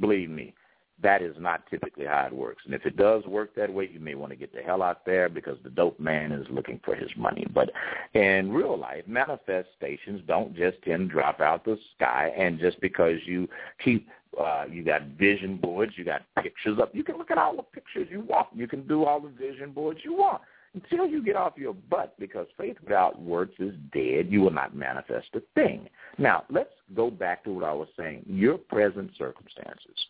Believe 0.00 0.30
me, 0.30 0.54
that 1.02 1.22
is 1.22 1.34
not 1.38 1.66
typically 1.68 2.06
how 2.06 2.26
it 2.26 2.32
works. 2.32 2.62
And 2.64 2.74
if 2.74 2.86
it 2.86 2.96
does 2.96 3.24
work 3.26 3.54
that 3.56 3.72
way, 3.72 3.90
you 3.92 4.00
may 4.00 4.14
want 4.14 4.30
to 4.32 4.36
get 4.36 4.54
the 4.54 4.62
hell 4.62 4.82
out 4.82 5.04
there 5.04 5.28
because 5.28 5.58
the 5.62 5.70
dope 5.70 5.98
man 5.98 6.32
is 6.32 6.46
looking 6.50 6.80
for 6.84 6.94
his 6.94 7.10
money. 7.16 7.46
But 7.52 7.70
in 8.14 8.52
real 8.52 8.78
life, 8.78 9.04
manifestations 9.06 10.22
don't 10.26 10.54
just 10.54 10.80
tend 10.82 11.08
to 11.08 11.14
drop 11.14 11.40
out 11.40 11.64
the 11.64 11.78
sky. 11.96 12.32
And 12.36 12.58
just 12.58 12.80
because 12.80 13.18
you 13.26 13.48
keep, 13.84 14.08
uh, 14.40 14.64
you 14.70 14.84
got 14.84 15.02
vision 15.18 15.56
boards, 15.56 15.92
you 15.96 16.04
got 16.04 16.22
pictures 16.42 16.78
up, 16.80 16.94
you 16.94 17.02
can 17.02 17.18
look 17.18 17.30
at 17.30 17.38
all 17.38 17.56
the 17.56 17.62
pictures 17.62 18.08
you 18.10 18.20
want. 18.20 18.48
You 18.54 18.68
can 18.68 18.86
do 18.86 19.04
all 19.04 19.20
the 19.20 19.28
vision 19.28 19.72
boards 19.72 20.00
you 20.04 20.14
want 20.14 20.42
until 20.74 21.06
you 21.06 21.22
get 21.22 21.36
off 21.36 21.54
your 21.56 21.74
butt 21.74 22.14
because 22.18 22.46
faith 22.56 22.76
without 22.82 23.20
works 23.20 23.54
is 23.58 23.74
dead. 23.92 24.28
You 24.30 24.40
will 24.42 24.52
not 24.52 24.76
manifest 24.76 25.28
a 25.34 25.42
thing. 25.54 25.88
Now, 26.18 26.44
let's 26.50 26.72
go 26.94 27.10
back 27.10 27.44
to 27.44 27.52
what 27.52 27.64
I 27.64 27.72
was 27.72 27.88
saying. 27.96 28.24
Your 28.26 28.58
present 28.58 29.10
circumstances 29.18 30.06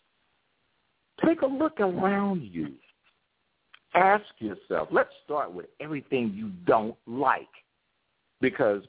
Take 1.23 1.41
a 1.41 1.47
look 1.47 1.79
around 1.79 2.41
you. 2.43 2.73
Ask 3.93 4.25
yourself. 4.39 4.89
Let's 4.91 5.11
start 5.23 5.53
with 5.53 5.67
everything 5.79 6.33
you 6.35 6.49
don't 6.65 6.97
like. 7.07 7.47
Because 8.41 8.83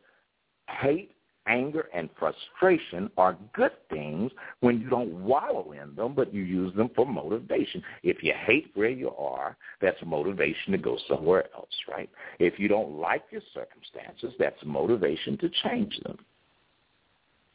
hate, 0.68 1.12
anger, 1.46 1.88
and 1.94 2.10
frustration 2.18 3.08
are 3.16 3.38
good 3.54 3.70
things 3.88 4.32
when 4.60 4.80
you 4.80 4.90
don't 4.90 5.12
wallow 5.22 5.72
in 5.72 5.94
them, 5.94 6.14
but 6.14 6.34
you 6.34 6.42
use 6.42 6.74
them 6.74 6.90
for 6.96 7.06
motivation. 7.06 7.82
If 8.02 8.22
you 8.24 8.34
hate 8.44 8.72
where 8.74 8.90
you 8.90 9.10
are, 9.10 9.56
that's 9.80 9.96
motivation 10.04 10.72
to 10.72 10.78
go 10.78 10.98
somewhere 11.08 11.44
else, 11.54 11.70
right? 11.88 12.10
If 12.40 12.58
you 12.58 12.66
don't 12.66 12.98
like 12.98 13.22
your 13.30 13.42
circumstances, 13.54 14.34
that's 14.40 14.58
motivation 14.64 15.38
to 15.38 15.50
change 15.62 15.96
them. 16.04 16.18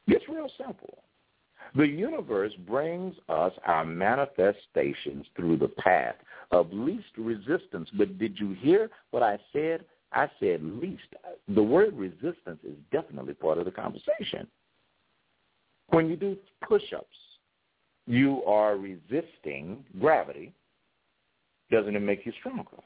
It's 0.08 0.28
real 0.30 0.50
simple. 0.58 1.04
The 1.76 1.88
universe 1.88 2.54
brings 2.68 3.16
us 3.30 3.54
our 3.66 3.86
manifestations 3.86 5.26
through 5.36 5.58
the 5.58 5.70
path 5.70 6.16
of 6.52 6.72
least 6.72 7.18
resistance. 7.18 7.90
But 7.98 8.18
did 8.18 8.40
you 8.40 8.54
hear 8.60 8.90
what 9.12 9.24
I 9.24 9.40
said? 9.54 9.86
I 10.12 10.30
said 10.40 10.62
least. 10.62 11.04
The 11.48 11.64
word 11.64 11.96
resistance 11.96 12.60
is 12.64 12.76
definitely 12.92 13.34
part 13.34 13.58
of 13.58 13.66
the 13.66 13.72
conversation. 13.72 14.48
When 15.90 16.10
you 16.10 16.18
do 16.18 16.38
push-ups, 16.68 17.08
you 18.08 18.44
are 18.44 18.76
resisting 18.76 19.86
gravity. 20.00 20.54
Doesn't 21.70 21.96
it 21.96 22.02
make 22.02 22.26
you 22.26 22.34
stronger? 22.40 22.78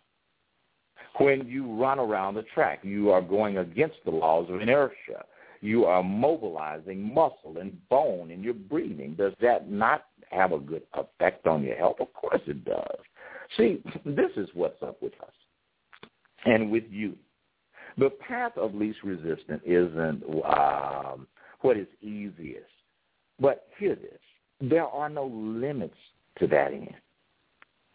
When 1.18 1.48
you 1.48 1.74
run 1.76 1.98
around 1.98 2.36
the 2.36 2.44
track, 2.54 2.80
you 2.84 3.10
are 3.10 3.22
going 3.22 3.58
against 3.58 3.98
the 4.06 4.12
laws 4.12 4.48
of 4.50 4.62
inertia 4.62 5.26
you 5.62 5.86
are 5.86 6.04
mobilizing 6.04 7.14
muscle 7.14 7.58
and 7.60 7.78
bone 7.90 8.32
in 8.32 8.44
your 8.44 8.54
breathing. 8.54 9.16
Does 9.16 9.34
that 9.42 9.70
not 9.70 10.06
have 10.32 10.52
a 10.52 10.60
good 10.60 10.84
effect 10.94 11.48
on 11.48 11.64
your 11.64 11.76
health? 11.76 11.98
Of 12.00 12.14
course 12.14 12.42
it 12.48 12.66
does. 12.66 12.98
See, 13.58 13.82
this 14.06 14.32
is 14.36 14.50
what's 14.54 14.82
up 14.82 15.02
with 15.02 15.14
us 15.22 15.34
and 16.46 16.72
with 16.72 16.84
you. 16.90 17.16
The 17.98 18.10
path 18.10 18.58
of 18.58 18.76
least 18.76 19.00
resistance 19.04 19.62
isn't 19.66 20.24
um, 20.46 21.28
what 21.62 21.78
is 21.78 21.88
easiest. 22.02 22.66
But 23.40 23.68
hear 23.78 23.96
this. 23.96 24.20
There 24.62 24.86
are 24.86 25.10
no 25.10 25.26
limits 25.26 25.96
to 26.40 26.48
that 26.48 26.72
end. 26.74 26.94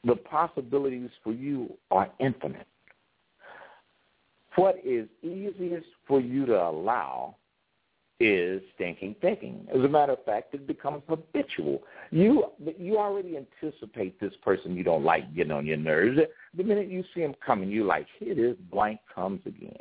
The 0.04 0.16
possibilities 0.16 1.10
for 1.22 1.32
you 1.32 1.74
are 1.90 2.10
infinite. 2.20 2.66
What 4.56 4.76
is 4.84 5.08
easiest 5.22 5.86
for 6.06 6.20
you 6.20 6.46
to 6.46 6.56
allow 6.56 7.36
is 8.20 8.60
stinking 8.74 9.16
thinking. 9.22 9.66
As 9.74 9.80
a 9.80 9.88
matter 9.88 10.12
of 10.12 10.24
fact, 10.24 10.54
it 10.54 10.66
becomes 10.66 11.02
habitual. 11.08 11.82
You 12.10 12.44
you 12.78 12.98
already 12.98 13.38
anticipate 13.38 14.20
this 14.20 14.34
person 14.44 14.76
you 14.76 14.84
don't 14.84 15.04
like 15.04 15.34
getting 15.34 15.52
on 15.52 15.66
your 15.66 15.78
nerves. 15.78 16.20
The 16.54 16.62
minute 16.62 16.88
you 16.88 17.02
see 17.14 17.20
him 17.20 17.34
coming, 17.44 17.70
you're 17.70 17.86
like, 17.86 18.06
here 18.18 18.32
it 18.32 18.38
is, 18.38 18.56
blank 18.70 19.00
comes 19.12 19.40
again. 19.46 19.72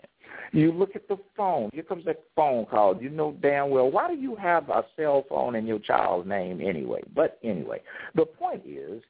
You 0.53 0.71
look 0.71 0.95
at 0.95 1.07
the 1.07 1.17
phone. 1.35 1.69
Here 1.73 1.83
comes 1.83 2.05
that 2.05 2.23
phone 2.35 2.65
call. 2.65 3.01
You 3.01 3.09
know 3.09 3.35
damn 3.41 3.69
well, 3.69 3.91
why 3.91 4.07
do 4.07 4.19
you 4.19 4.35
have 4.35 4.69
a 4.69 4.85
cell 4.95 5.25
phone 5.27 5.55
in 5.55 5.67
your 5.67 5.79
child's 5.79 6.27
name 6.27 6.61
anyway? 6.61 7.01
But 7.13 7.39
anyway, 7.43 7.81
the 8.15 8.25
point 8.25 8.63
is, 8.65 9.01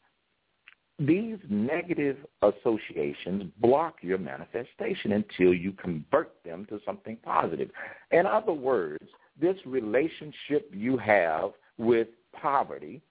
these 0.99 1.37
negative 1.49 2.17
associations 2.41 3.51
block 3.61 3.95
your 4.01 4.17
manifestation 4.17 5.13
until 5.13 5.53
you 5.53 5.71
convert 5.71 6.33
them 6.43 6.65
to 6.69 6.79
something 6.85 7.17
positive. 7.23 7.69
In 8.11 8.25
other 8.25 8.53
words, 8.53 9.05
this 9.39 9.55
relationship 9.65 10.69
you 10.73 10.97
have 10.97 11.51
with 11.77 12.07
poverty 12.33 13.01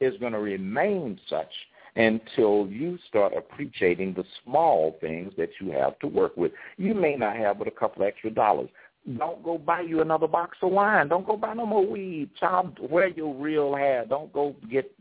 is 0.00 0.18
going 0.20 0.32
to 0.32 0.40
remain 0.40 1.18
such 1.28 1.50
until 1.96 2.66
you 2.68 2.98
start 3.08 3.32
appreciating 3.36 4.14
the 4.14 4.24
small 4.44 4.96
things 5.00 5.32
that 5.36 5.50
you 5.60 5.70
have 5.70 5.98
to 6.00 6.06
work 6.06 6.36
with. 6.36 6.52
You 6.76 6.94
may 6.94 7.16
not 7.16 7.36
have 7.36 7.58
but 7.58 7.68
a 7.68 7.72
couple 7.72 8.02
extra 8.02 8.30
dollars. 8.30 8.68
Don't 9.18 9.42
go 9.42 9.58
buy 9.58 9.80
you 9.80 10.00
another 10.00 10.28
box 10.28 10.58
of 10.62 10.70
wine. 10.70 11.08
Don't 11.08 11.26
go 11.26 11.36
buy 11.36 11.54
no 11.54 11.66
more 11.66 11.84
weed. 11.84 12.30
Child, 12.38 12.78
wear 12.80 13.08
your 13.08 13.34
real 13.34 13.74
hair. 13.74 14.04
Don't 14.08 14.32
go 14.32 14.54
get 14.70 14.92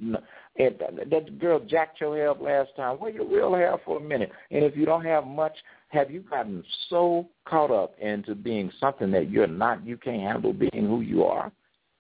that 0.58 1.40
girl 1.40 1.60
jacked 1.60 2.02
your 2.02 2.16
hair 2.16 2.32
up 2.32 2.42
last 2.42 2.70
time. 2.76 3.00
Wear 3.00 3.12
your 3.12 3.28
real 3.28 3.54
hair 3.54 3.78
for 3.86 3.98
a 3.98 4.04
minute. 4.04 4.32
And 4.52 4.64
if 4.64 4.76
you 4.76 4.86
don't 4.86 5.06
have 5.06 5.26
much, 5.26 5.56
have 5.90 6.12
you 6.12 6.22
gotten 6.22 6.64
so 6.90 7.28
caught 7.46 7.72
up 7.72 7.96
into 8.00 8.36
being 8.36 8.72
something 8.80 9.12
that 9.12 9.30
you're 9.30 9.48
not? 9.48 9.86
You 9.86 9.98
can't 9.98 10.22
handle 10.22 10.54
being 10.54 10.88
who 10.88 11.02
you 11.02 11.24
are. 11.24 11.52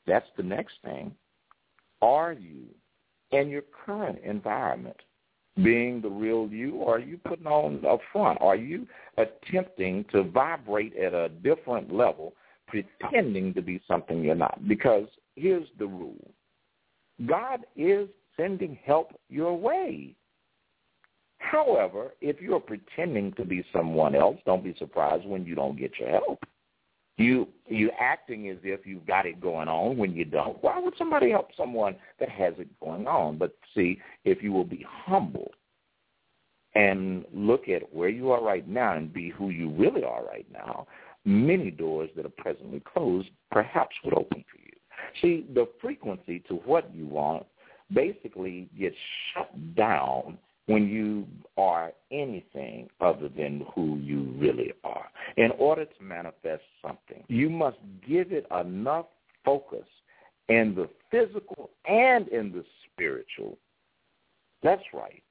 That's 0.06 0.28
the 0.38 0.44
next 0.44 0.76
thing. 0.84 1.14
Are 2.02 2.34
you 2.34 2.64
in 3.32 3.50
your 3.50 3.64
current 3.86 4.20
environment 4.24 4.98
being 5.64 6.02
the 6.02 6.10
real 6.10 6.48
you, 6.48 6.76
or 6.76 6.96
are 6.96 7.00
you 7.00 7.18
putting 7.18 7.48
on 7.48 7.84
a 7.86 7.98
front? 8.12 8.40
Are 8.42 8.56
you 8.56 8.88
attempting 9.18 10.06
to 10.12 10.24
vibrate 10.24 10.96
at 10.96 11.14
a 11.14 11.30
different 11.30 11.94
level, 11.94 12.34
pretending 12.68 13.54
to 13.54 13.62
be 13.62 13.82
something 13.88 14.24
you're 14.24 14.36
not? 14.36 14.68
Because 14.68 15.08
here's 15.36 15.68
the 15.78 15.86
rule. 15.86 16.32
God 17.26 17.66
is 17.76 18.08
sending 18.38 18.78
help 18.86 19.12
your 19.30 19.58
way. 19.58 20.16
However, 21.38 22.14
if 22.22 22.40
you're 22.40 22.60
pretending 22.60 23.34
to 23.34 23.44
be 23.44 23.66
someone 23.74 24.16
else, 24.16 24.38
don't 24.46 24.64
be 24.64 24.76
surprised 24.78 25.26
when 25.26 25.46
you 25.46 25.56
don't 25.56 25.78
get 25.78 25.92
your 26.00 26.10
help. 26.10 26.44
You 27.18 27.48
you 27.68 27.92
acting 28.00 28.50
as 28.50 28.58
if 28.64 28.86
you've 28.86 29.06
got 29.06 29.26
it 29.26 29.42
going 29.42 29.68
on 29.68 29.98
when 29.98 30.14
you 30.14 30.24
don't. 30.24 30.64
Why 30.64 30.80
would 30.80 30.94
somebody 30.98 31.30
help 31.30 31.50
someone 31.58 31.96
that 32.20 32.30
has 32.30 32.54
it 32.58 32.68
going 32.80 33.06
on? 33.06 33.38
But 33.38 33.56
see, 33.76 34.00
if 34.24 34.42
you 34.42 34.52
will 34.54 34.64
be 34.64 34.86
humble 34.88 35.52
and 36.74 37.26
look 37.34 37.68
at 37.68 37.94
where 37.94 38.10
you 38.10 38.32
are 38.32 38.42
right 38.42 38.68
now 38.68 38.96
and 38.96 39.12
be 39.12 39.30
who 39.30 39.50
you 39.50 39.70
really 39.72 40.04
are 40.04 40.24
right 40.24 40.48
now, 40.52 40.88
many 41.26 41.70
doors 41.70 42.10
that 42.16 42.26
are 42.26 42.34
presently 42.38 42.82
closed 42.92 43.30
perhaps 43.52 43.96
would 44.04 44.18
open 44.18 44.44
for 44.50 44.60
you. 44.60 44.72
See, 45.22 45.46
the 45.54 45.68
frequency 45.82 46.40
to 46.48 46.56
what 46.56 46.94
you 46.96 47.08
want 47.08 47.46
basically 47.94 48.70
gets 48.78 48.96
shut 49.34 49.76
down 49.76 50.38
when 50.68 50.88
you 50.88 51.26
are 51.58 51.92
anything 52.12 52.88
other 53.02 53.30
than 53.30 53.66
who 53.74 53.98
you 53.98 54.34
really 54.38 54.74
are. 54.84 55.10
In 55.38 55.52
order 55.58 55.86
to 55.86 56.04
manifest 56.04 56.64
something, 56.82 57.24
you 57.28 57.50
must 57.50 57.78
give 58.08 58.32
it 58.32 58.46
enough 58.60 59.08
focus 59.44 59.86
in 60.50 60.76
the 60.76 60.90
physical 61.10 61.72
and 61.88 62.28
in 62.30 62.52
the 62.52 62.64
spiritual. 62.92 63.58
That's 64.64 64.84
right. 64.94 65.24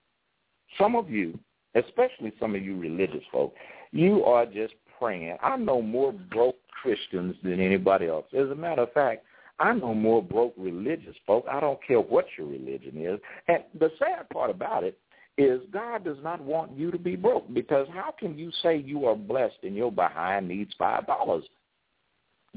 Some 0.79 0.97
of 0.97 1.11
you, 1.11 1.39
especially 1.75 2.33
some 2.41 2.55
of 2.55 2.63
you 2.63 2.79
religious 2.79 3.25
folk, 3.31 3.55
you 3.93 4.25
are 4.25 4.47
just 4.47 4.75
praying. 4.99 5.37
I 5.43 5.57
know 5.57 5.81
more 5.81 6.13
broke 6.13 6.57
Christians 6.83 7.37
than 7.43 7.61
anybody 7.61 8.07
else. 8.07 8.27
As 8.37 8.51
a 8.51 8.55
matter 8.55 8.83
of 8.83 8.93
fact, 8.93 9.25
I 9.61 9.75
know 9.75 9.95
more 9.95 10.23
broke 10.23 10.55
religious 10.57 11.15
folk. 11.27 11.45
I 11.51 11.61
don't 11.61 11.79
care 11.87 12.01
what 12.01 12.25
your 12.37 12.47
religion 12.47 12.97
is. 12.97 13.21
And 13.47 13.63
the 13.79 13.91
sad 13.99 14.29
part 14.31 14.51
about 14.51 14.85
it 14.85 14.99
is 15.37 15.61
God 15.71 16.03
does 16.03 16.17
not 16.23 16.41
want 16.41 16.77
you 16.77 16.91
to 16.91 16.99
be 16.99 17.15
broke 17.15 17.53
because 17.53 17.87
how 17.93 18.15
can 18.19 18.39
you 18.39 18.51
say 18.63 18.79
you 18.79 19.05
are 19.05 19.15
blessed 19.15 19.59
and 19.63 19.77
your 19.77 19.93
behind 19.93 20.49
needs 20.49 20.73
five 20.79 21.07
dollars? 21.07 21.45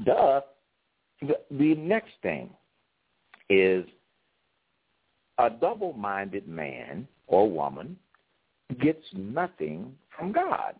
Duh. 0.04 0.40
The, 1.20 1.34
the 1.50 1.74
next 1.76 2.10
thing 2.22 2.50
is 3.48 3.84
a 5.38 5.50
double-minded 5.50 6.48
man 6.48 7.06
or 7.26 7.50
woman 7.50 7.96
gets 8.80 9.04
nothing 9.14 9.94
from 10.16 10.32
God 10.32 10.74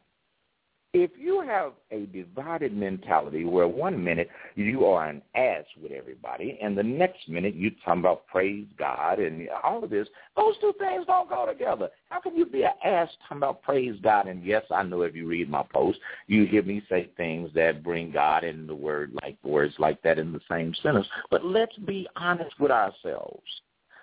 if 0.94 1.10
you 1.18 1.40
have 1.40 1.72
a 1.90 2.06
divided 2.06 2.72
mentality 2.72 3.44
where 3.44 3.66
one 3.66 4.02
minute 4.02 4.30
you 4.54 4.86
are 4.86 5.08
an 5.08 5.20
ass 5.34 5.64
with 5.82 5.90
everybody 5.90 6.56
and 6.62 6.78
the 6.78 6.84
next 6.84 7.28
minute 7.28 7.56
you 7.56 7.72
talk 7.84 7.98
about 7.98 8.28
praise 8.28 8.66
God 8.78 9.18
and 9.18 9.48
all 9.64 9.82
of 9.82 9.90
this, 9.90 10.06
those 10.36 10.54
two 10.60 10.72
things 10.78 11.04
don't 11.06 11.28
go 11.28 11.46
together. 11.46 11.90
How 12.10 12.20
can 12.20 12.36
you 12.36 12.46
be 12.46 12.62
an 12.62 12.70
ass 12.84 13.08
talking 13.22 13.38
about 13.38 13.62
praise 13.62 13.98
God? 14.04 14.28
And 14.28 14.44
yes, 14.44 14.62
I 14.70 14.84
know 14.84 15.02
if 15.02 15.16
you 15.16 15.26
read 15.26 15.50
my 15.50 15.64
post, 15.64 15.98
you 16.28 16.46
hear 16.46 16.62
me 16.62 16.80
say 16.88 17.10
things 17.16 17.50
that 17.56 17.82
bring 17.82 18.12
God 18.12 18.44
in 18.44 18.68
the 18.68 18.74
word 18.74 19.18
like 19.20 19.36
words 19.42 19.74
like 19.78 20.00
that 20.02 20.20
in 20.20 20.32
the 20.32 20.40
same 20.48 20.72
sentence. 20.80 21.08
But 21.28 21.44
let's 21.44 21.76
be 21.78 22.06
honest 22.14 22.54
with 22.60 22.70
ourselves. 22.70 23.42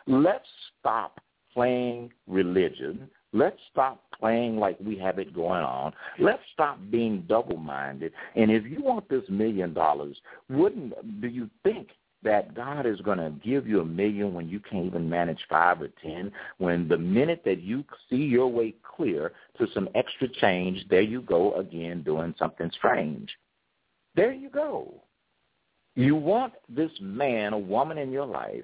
Let's 0.07 0.47
stop 0.81 1.21
playing 1.53 2.11
religion 2.27 3.09
Let's 3.33 3.57
stop 3.71 4.03
playing 4.19 4.57
like 4.57 4.77
we 4.83 4.97
have 4.97 5.19
it 5.19 5.33
going 5.33 5.63
on. 5.63 5.93
Let's 6.19 6.43
stop 6.53 6.79
being 6.89 7.23
double-minded. 7.27 8.11
And 8.35 8.51
if 8.51 8.65
you 8.65 8.81
want 8.81 9.07
this 9.09 9.23
million 9.29 9.73
dollars, 9.73 10.17
wouldn't 10.49 11.21
do 11.21 11.27
you 11.27 11.49
think 11.63 11.89
that 12.23 12.53
God 12.53 12.85
is 12.85 12.99
going 13.01 13.17
to 13.17 13.33
give 13.43 13.67
you 13.67 13.81
a 13.81 13.85
million 13.85 14.33
when 14.33 14.47
you 14.47 14.59
can't 14.59 14.85
even 14.85 15.09
manage 15.09 15.39
five 15.49 15.81
or 15.81 15.89
ten? 16.03 16.31
When 16.57 16.87
the 16.87 16.97
minute 16.97 17.41
that 17.45 17.61
you 17.61 17.83
see 18.09 18.17
your 18.17 18.47
way 18.47 18.75
clear 18.95 19.31
to 19.57 19.67
some 19.73 19.89
extra 19.95 20.27
change, 20.27 20.85
there 20.89 21.01
you 21.01 21.21
go 21.21 21.53
again 21.55 22.03
doing 22.03 22.35
something 22.37 22.69
strange. 22.77 23.29
There 24.15 24.33
you 24.33 24.49
go. 24.49 24.93
You 25.95 26.15
want 26.15 26.53
this 26.69 26.91
man 27.01 27.53
or 27.53 27.61
woman 27.61 27.97
in 27.97 28.11
your 28.11 28.25
life 28.25 28.63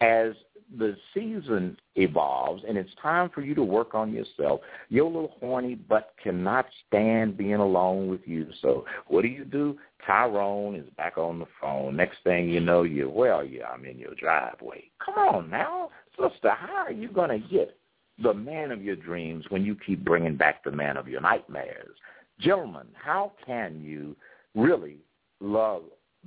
as 0.00 0.32
the 0.78 0.96
season 1.12 1.76
evolves 1.96 2.62
and 2.66 2.76
it's 2.76 2.90
time 3.00 3.30
for 3.30 3.40
you 3.40 3.54
to 3.54 3.62
work 3.62 3.94
on 3.94 4.12
yourself, 4.12 4.60
your 4.88 5.06
little 5.06 5.36
horny 5.40 5.74
butt 5.74 6.14
cannot 6.22 6.66
stand 6.86 7.36
being 7.36 7.54
alone 7.54 8.08
with 8.08 8.20
you. 8.24 8.48
So 8.60 8.84
what 9.08 9.22
do 9.22 9.28
you 9.28 9.44
do? 9.44 9.78
Tyrone 10.06 10.74
is 10.74 10.88
back 10.96 11.16
on 11.16 11.38
the 11.38 11.46
phone. 11.60 11.96
Next 11.96 12.18
thing 12.24 12.48
you 12.48 12.60
know, 12.60 12.82
you're, 12.82 13.08
well, 13.08 13.44
yeah, 13.44 13.68
I'm 13.68 13.84
in 13.84 13.98
your 13.98 14.14
driveway. 14.14 14.84
Come 15.04 15.14
on 15.14 15.50
now. 15.50 15.90
Sister, 16.20 16.50
how 16.50 16.84
are 16.86 16.92
you 16.92 17.08
going 17.08 17.30
to 17.30 17.48
get 17.48 17.76
the 18.22 18.34
man 18.34 18.70
of 18.70 18.82
your 18.82 18.96
dreams 18.96 19.44
when 19.48 19.64
you 19.64 19.76
keep 19.86 20.04
bringing 20.04 20.36
back 20.36 20.62
the 20.62 20.70
man 20.70 20.96
of 20.96 21.08
your 21.08 21.20
nightmares? 21.20 21.96
Gentlemen, 22.40 22.86
how 22.94 23.32
can 23.46 23.80
you 23.82 24.16
really 24.54 24.98
love 25.40 25.82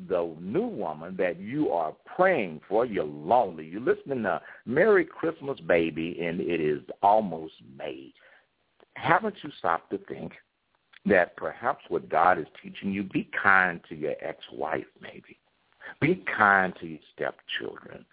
the 0.07 0.35
new 0.39 0.67
woman 0.67 1.15
that 1.17 1.39
you 1.39 1.71
are 1.71 1.93
praying 2.15 2.61
for. 2.67 2.85
You're 2.85 3.03
lonely. 3.03 3.65
You're 3.65 3.81
listening 3.81 4.23
to 4.23 4.41
Merry 4.65 5.05
Christmas 5.05 5.59
Baby, 5.61 6.19
and 6.21 6.39
it 6.39 6.61
is 6.61 6.81
almost 7.01 7.53
May. 7.77 8.13
Haven't 8.95 9.35
you 9.43 9.51
stopped 9.59 9.91
to 9.91 9.99
think 10.09 10.33
that 11.05 11.35
perhaps 11.37 11.83
what 11.87 12.09
God 12.09 12.37
is 12.39 12.47
teaching 12.61 12.91
you, 12.91 13.03
be 13.03 13.29
kind 13.41 13.79
to 13.89 13.95
your 13.95 14.15
ex-wife 14.21 14.85
maybe. 15.01 15.37
Be 16.01 16.23
kind 16.37 16.73
to 16.79 16.87
your 16.87 16.99
stepchildren. 17.15 18.05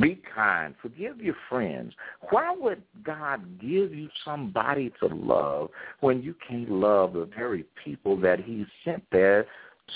Be 0.00 0.20
kind. 0.34 0.74
Forgive 0.82 1.20
your 1.20 1.36
friends. 1.48 1.94
Why 2.30 2.54
would 2.58 2.82
God 3.04 3.60
give 3.60 3.94
you 3.94 4.08
somebody 4.24 4.92
to 5.00 5.06
love 5.06 5.70
when 6.00 6.20
you 6.20 6.34
can't 6.46 6.70
love 6.70 7.12
the 7.12 7.28
very 7.36 7.64
people 7.84 8.16
that 8.20 8.40
he 8.40 8.66
sent 8.84 9.04
there 9.12 9.46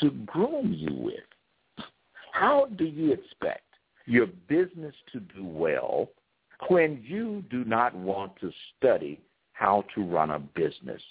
to 0.00 0.10
groom 0.26 0.72
you 0.72 0.94
with. 0.94 1.86
How 2.32 2.66
do 2.76 2.84
you 2.84 3.12
expect 3.12 3.64
your 4.06 4.26
business 4.48 4.94
to 5.12 5.20
do 5.20 5.44
well 5.44 6.08
when 6.68 7.02
you 7.04 7.44
do 7.50 7.64
not 7.64 7.94
want 7.94 8.32
to 8.40 8.50
study 8.76 9.20
how 9.52 9.84
to 9.94 10.02
run 10.04 10.30
a 10.30 10.38
business? 10.38 11.02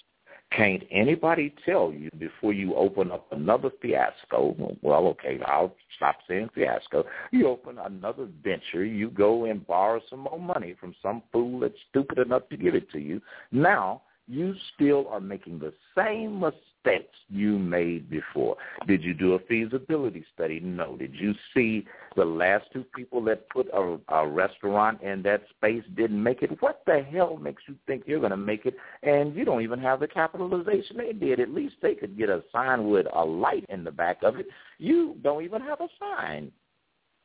Can't 0.50 0.82
anybody 0.90 1.54
tell 1.66 1.92
you 1.92 2.08
before 2.18 2.54
you 2.54 2.74
open 2.74 3.12
up 3.12 3.30
another 3.32 3.70
fiasco? 3.82 4.56
Well, 4.80 5.06
okay, 5.08 5.38
I'll 5.44 5.74
stop 5.96 6.16
saying 6.26 6.48
fiasco. 6.54 7.04
You 7.30 7.48
open 7.48 7.78
another 7.78 8.26
venture, 8.42 8.84
you 8.84 9.10
go 9.10 9.44
and 9.44 9.66
borrow 9.66 10.00
some 10.08 10.20
more 10.20 10.40
money 10.40 10.74
from 10.80 10.94
some 11.02 11.22
fool 11.30 11.60
that's 11.60 11.74
stupid 11.90 12.18
enough 12.18 12.48
to 12.48 12.56
give 12.56 12.74
it 12.74 12.90
to 12.92 12.98
you. 12.98 13.20
Now, 13.52 14.02
you 14.26 14.54
still 14.74 15.06
are 15.08 15.20
making 15.20 15.58
the 15.58 15.74
same 15.96 16.40
mistake 16.40 16.56
mistakes 16.88 17.14
you 17.28 17.58
made 17.58 18.08
before. 18.08 18.56
Did 18.86 19.02
you 19.02 19.14
do 19.14 19.34
a 19.34 19.38
feasibility 19.40 20.24
study? 20.34 20.60
No. 20.60 20.96
Did 20.96 21.14
you 21.14 21.34
see 21.54 21.86
the 22.16 22.24
last 22.24 22.64
two 22.72 22.84
people 22.94 23.22
that 23.24 23.48
put 23.50 23.68
a, 23.72 23.98
a 24.08 24.26
restaurant 24.26 25.02
in 25.02 25.22
that 25.22 25.42
space 25.50 25.82
didn't 25.96 26.22
make 26.22 26.42
it? 26.42 26.50
What 26.60 26.82
the 26.86 27.02
hell 27.02 27.36
makes 27.36 27.62
you 27.66 27.76
think 27.86 28.04
you're 28.06 28.20
going 28.20 28.30
to 28.30 28.36
make 28.36 28.66
it 28.66 28.76
and 29.02 29.34
you 29.34 29.44
don't 29.44 29.62
even 29.62 29.78
have 29.80 30.00
the 30.00 30.08
capitalization 30.08 30.96
they 30.96 31.12
did? 31.12 31.40
At 31.40 31.50
least 31.50 31.76
they 31.82 31.94
could 31.94 32.16
get 32.16 32.28
a 32.28 32.42
sign 32.52 32.88
with 32.88 33.06
a 33.12 33.24
light 33.24 33.66
in 33.68 33.84
the 33.84 33.90
back 33.90 34.22
of 34.22 34.36
it. 34.36 34.46
You 34.78 35.16
don't 35.22 35.44
even 35.44 35.60
have 35.62 35.80
a 35.80 35.88
sign. 35.98 36.50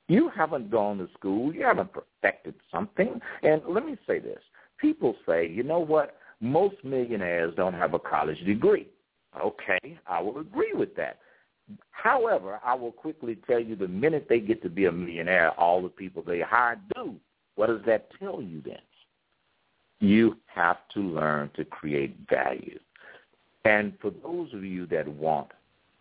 You 0.10 0.30
haven't 0.36 0.70
gone 0.70 0.98
to 0.98 1.08
school. 1.18 1.54
You 1.54 1.64
haven't 1.64 1.92
perfected 1.94 2.56
something. 2.72 3.22
And 3.42 3.62
let 3.68 3.86
me 3.86 3.98
say 4.06 4.20
this. 4.20 4.40
People 4.80 5.16
say, 5.26 5.48
you 5.48 5.64
know 5.64 5.80
what? 5.80 6.18
Most 6.42 6.76
millionaires 6.84 7.54
don't 7.56 7.74
have 7.74 7.94
a 7.94 8.00
college 8.00 8.44
degree. 8.44 8.90
Okay, 9.42 9.98
I 10.08 10.22
will 10.22 10.40
agree 10.40 10.74
with 10.74 10.96
that. 10.96 11.20
However, 11.92 12.60
I 12.64 12.74
will 12.76 12.92
quickly 12.92 13.38
tell 13.48 13.60
you 13.60 13.76
the 13.76 13.88
minute 13.88 14.28
they 14.28 14.40
get 14.40 14.62
to 14.64 14.70
be 14.70 14.86
a 14.86 14.92
millionaire, 14.92 15.52
all 15.52 15.82
the 15.82 15.90
people 15.90 16.24
they 16.26 16.42
hire 16.42 16.80
do. 16.94 17.16
What 17.56 17.68
does 17.68 17.82
that 17.86 18.10
tell 18.20 18.42
you 18.42 18.62
then? 18.66 18.80
You 20.00 20.38
have 20.48 20.78
to 20.94 21.00
learn 21.00 21.50
to 21.56 21.64
create 21.64 22.18
value. 22.30 22.80
And 23.66 23.94
for 24.02 24.12
those 24.12 24.54
of 24.54 24.66
you 24.66 24.86
that 24.88 25.08
want 25.08 25.48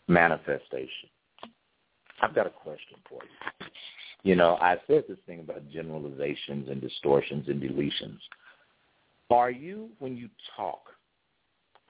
manifestation, 0.09 1.09
I've 2.21 2.35
got 2.35 2.47
a 2.47 2.51
question 2.51 2.99
for 3.09 3.21
you. 3.23 3.67
You 4.25 4.37
know, 4.37 4.57
I 4.61 4.77
said 4.87 5.05
this 5.09 5.19
thing 5.27 5.41
about 5.41 5.69
generalizations 5.71 6.69
and 6.69 6.81
distortions 6.81 7.49
and 7.49 7.61
deletions. 7.61 8.19
Are 9.31 9.51
you, 9.51 9.91
when 9.99 10.17
you 10.17 10.29
talk, 10.57 10.83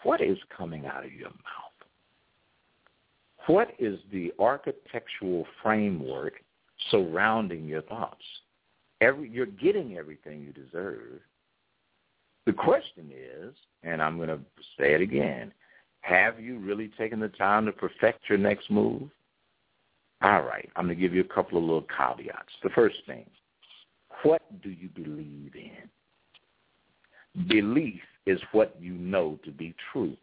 what 0.02 0.20
is 0.20 0.38
coming 0.56 0.86
out 0.86 1.04
of 1.04 1.12
your 1.12 1.28
mouth? 1.28 1.72
What 3.46 3.68
is 3.78 3.98
the 4.12 4.32
architectural 4.38 5.46
framework 5.62 6.34
surrounding 6.90 7.66
your 7.66 7.82
thoughts? 7.82 8.22
Every, 9.00 9.28
you're 9.28 9.46
getting 9.46 9.96
everything 9.96 10.42
you 10.42 10.52
deserve. 10.52 11.20
The 12.46 12.52
question 12.52 13.10
is, 13.12 13.54
and 13.82 14.00
I'm 14.00 14.16
going 14.16 14.28
to 14.28 14.40
say 14.78 14.94
it 14.94 15.00
again, 15.00 15.52
have 16.02 16.40
you 16.40 16.58
really 16.58 16.90
taken 16.98 17.20
the 17.20 17.28
time 17.28 17.66
to 17.66 17.72
perfect 17.72 18.28
your 18.28 18.38
next 18.38 18.70
move? 18.70 19.08
All 20.22 20.42
right, 20.42 20.68
I'm 20.76 20.86
going 20.86 20.96
to 20.96 21.00
give 21.00 21.14
you 21.14 21.20
a 21.20 21.34
couple 21.34 21.58
of 21.58 21.64
little 21.64 21.86
caveats. 21.96 22.52
The 22.62 22.70
first 22.70 22.96
thing, 23.06 23.26
what 24.22 24.42
do 24.62 24.70
you 24.70 24.88
believe 24.88 25.52
in? 25.54 25.88
Belief 27.48 28.00
is 28.26 28.40
what 28.52 28.76
you 28.80 28.92
know 28.94 29.38
to 29.44 29.50
be 29.50 29.74
true. 29.92 30.16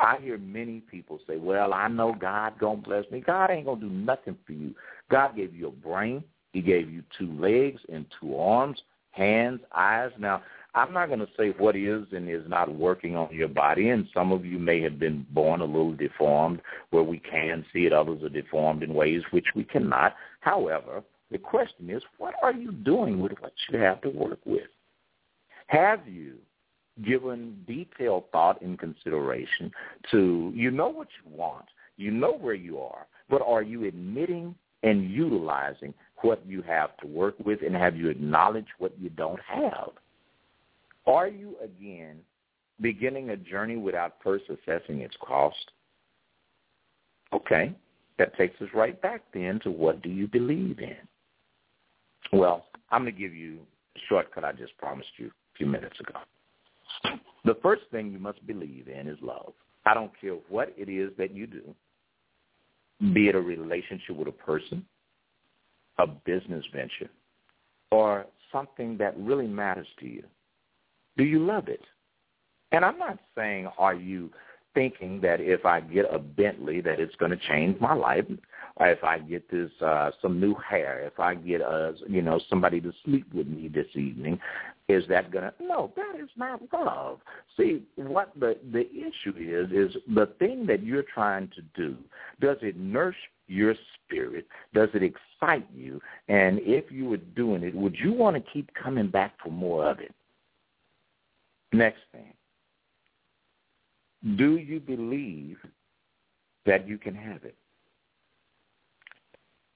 I 0.00 0.18
hear 0.22 0.38
many 0.38 0.80
people 0.80 1.18
say, 1.26 1.36
well, 1.36 1.74
I 1.74 1.88
know 1.88 2.14
God 2.18 2.58
going 2.58 2.82
to 2.82 2.88
bless 2.88 3.10
me. 3.10 3.20
God 3.20 3.50
ain't 3.50 3.66
going 3.66 3.80
to 3.80 3.88
do 3.88 3.92
nothing 3.92 4.36
for 4.46 4.52
you. 4.52 4.74
God 5.10 5.36
gave 5.36 5.54
you 5.54 5.68
a 5.68 5.72
brain. 5.72 6.22
He 6.52 6.60
gave 6.60 6.90
you 6.90 7.02
two 7.18 7.32
legs 7.32 7.80
and 7.92 8.06
two 8.20 8.36
arms, 8.36 8.80
hands, 9.10 9.60
eyes. 9.74 10.10
Now, 10.18 10.42
I'm 10.74 10.92
not 10.92 11.08
going 11.08 11.20
to 11.20 11.28
say 11.36 11.50
what 11.58 11.74
is 11.74 12.04
and 12.12 12.28
is 12.28 12.48
not 12.48 12.74
working 12.74 13.16
on 13.16 13.34
your 13.34 13.48
body, 13.48 13.88
and 13.90 14.06
some 14.14 14.32
of 14.32 14.44
you 14.44 14.58
may 14.58 14.80
have 14.82 14.98
been 14.98 15.26
born 15.30 15.60
a 15.60 15.64
little 15.64 15.94
deformed 15.94 16.60
where 16.90 17.02
we 17.02 17.18
can 17.18 17.64
see 17.72 17.86
it. 17.86 17.92
Others 17.92 18.22
are 18.22 18.28
deformed 18.28 18.82
in 18.82 18.94
ways 18.94 19.22
which 19.30 19.46
we 19.56 19.64
cannot. 19.64 20.14
However, 20.40 21.02
the 21.30 21.38
question 21.38 21.90
is, 21.90 22.02
what 22.18 22.34
are 22.42 22.52
you 22.52 22.72
doing 22.72 23.20
with 23.20 23.32
what 23.40 23.52
you 23.70 23.78
have 23.78 24.00
to 24.02 24.10
work 24.10 24.38
with? 24.46 24.68
Have 25.68 26.06
you 26.08 26.34
given 27.04 27.62
detailed 27.66 28.24
thought 28.32 28.60
and 28.60 28.78
consideration 28.78 29.70
to, 30.10 30.52
you 30.54 30.70
know 30.70 30.88
what 30.88 31.08
you 31.24 31.30
want, 31.36 31.66
you 31.96 32.10
know 32.10 32.32
where 32.32 32.54
you 32.54 32.78
are, 32.78 33.06
but 33.28 33.42
are 33.42 33.62
you 33.62 33.86
admitting 33.86 34.54
and 34.82 35.10
utilizing 35.10 35.94
what 36.22 36.44
you 36.46 36.62
have 36.62 36.96
to 36.98 37.06
work 37.06 37.34
with 37.44 37.60
and 37.62 37.74
have 37.74 37.96
you 37.96 38.08
acknowledged 38.08 38.70
what 38.78 38.98
you 38.98 39.10
don't 39.10 39.40
have? 39.40 39.90
Are 41.06 41.28
you, 41.28 41.56
again, 41.62 42.18
beginning 42.80 43.30
a 43.30 43.36
journey 43.36 43.76
without 43.76 44.16
first 44.24 44.44
assessing 44.48 45.00
its 45.00 45.16
cost? 45.20 45.72
Okay, 47.32 47.74
that 48.18 48.36
takes 48.36 48.60
us 48.62 48.68
right 48.74 49.00
back 49.02 49.22
then 49.34 49.60
to 49.64 49.70
what 49.70 50.02
do 50.02 50.08
you 50.08 50.26
believe 50.26 50.78
in? 50.78 50.96
Well, 52.32 52.66
I'm 52.90 53.02
going 53.02 53.14
to 53.14 53.20
give 53.20 53.34
you 53.34 53.58
a 53.96 54.00
shortcut 54.08 54.44
I 54.44 54.52
just 54.52 54.76
promised 54.78 55.10
you 55.18 55.30
few 55.58 55.66
minutes 55.66 55.98
ago. 56.00 57.18
The 57.44 57.56
first 57.62 57.82
thing 57.90 58.10
you 58.10 58.18
must 58.18 58.44
believe 58.46 58.88
in 58.88 59.08
is 59.08 59.18
love. 59.20 59.52
I 59.84 59.94
don't 59.94 60.12
care 60.20 60.36
what 60.48 60.72
it 60.76 60.88
is 60.88 61.10
that 61.18 61.34
you 61.34 61.46
do, 61.46 61.74
be 63.12 63.28
it 63.28 63.34
a 63.34 63.40
relationship 63.40 64.16
with 64.16 64.28
a 64.28 64.32
person, 64.32 64.84
a 65.98 66.06
business 66.06 66.64
venture, 66.72 67.10
or 67.90 68.26
something 68.52 68.96
that 68.98 69.16
really 69.18 69.46
matters 69.46 69.86
to 70.00 70.06
you. 70.06 70.24
Do 71.16 71.24
you 71.24 71.44
love 71.44 71.68
it? 71.68 71.82
And 72.72 72.84
I'm 72.84 72.98
not 72.98 73.18
saying 73.36 73.68
are 73.78 73.94
you 73.94 74.30
thinking 74.74 75.20
that 75.20 75.40
if 75.40 75.64
I 75.66 75.80
get 75.80 76.06
a 76.12 76.18
Bentley 76.18 76.80
that 76.82 77.00
it's 77.00 77.14
going 77.16 77.30
to 77.30 77.36
change 77.36 77.80
my 77.80 77.94
life, 77.94 78.24
or 78.76 78.88
if 78.88 79.02
I 79.02 79.18
get 79.18 79.50
this 79.50 79.70
uh, 79.80 80.10
some 80.22 80.40
new 80.40 80.54
hair, 80.54 81.00
if 81.00 81.18
I 81.18 81.34
get 81.34 81.62
uh, 81.62 81.92
you 82.06 82.22
know 82.22 82.40
somebody 82.48 82.80
to 82.80 82.92
sleep 83.04 83.26
with 83.34 83.48
me 83.48 83.68
this 83.68 83.88
evening, 83.94 84.38
is 84.88 85.04
that 85.08 85.32
gonna? 85.32 85.52
No, 85.60 85.92
that 85.96 86.20
is 86.22 86.30
not 86.36 86.60
love. 86.72 87.18
See, 87.56 87.82
what 87.96 88.32
the 88.38 88.56
the 88.72 88.88
issue 88.90 89.34
is 89.36 89.70
is 89.72 89.96
the 90.14 90.26
thing 90.38 90.64
that 90.66 90.82
you're 90.82 91.02
trying 91.02 91.50
to 91.56 91.62
do. 91.74 91.96
Does 92.40 92.58
it 92.62 92.76
nourish 92.76 93.16
your 93.48 93.74
spirit? 93.94 94.46
Does 94.74 94.90
it 94.94 95.02
excite 95.02 95.66
you? 95.74 96.00
And 96.28 96.60
if 96.60 96.92
you 96.92 97.08
were 97.08 97.16
doing 97.16 97.64
it, 97.64 97.74
would 97.74 97.96
you 97.96 98.12
want 98.12 98.36
to 98.36 98.52
keep 98.52 98.70
coming 98.74 99.08
back 99.08 99.32
for 99.42 99.50
more 99.50 99.90
of 99.90 99.98
it? 99.98 100.14
Next 101.72 102.00
thing 102.12 102.32
do 104.36 104.56
you 104.56 104.80
believe 104.80 105.58
that 106.66 106.88
you 106.88 106.98
can 106.98 107.14
have 107.14 107.44
it? 107.44 107.56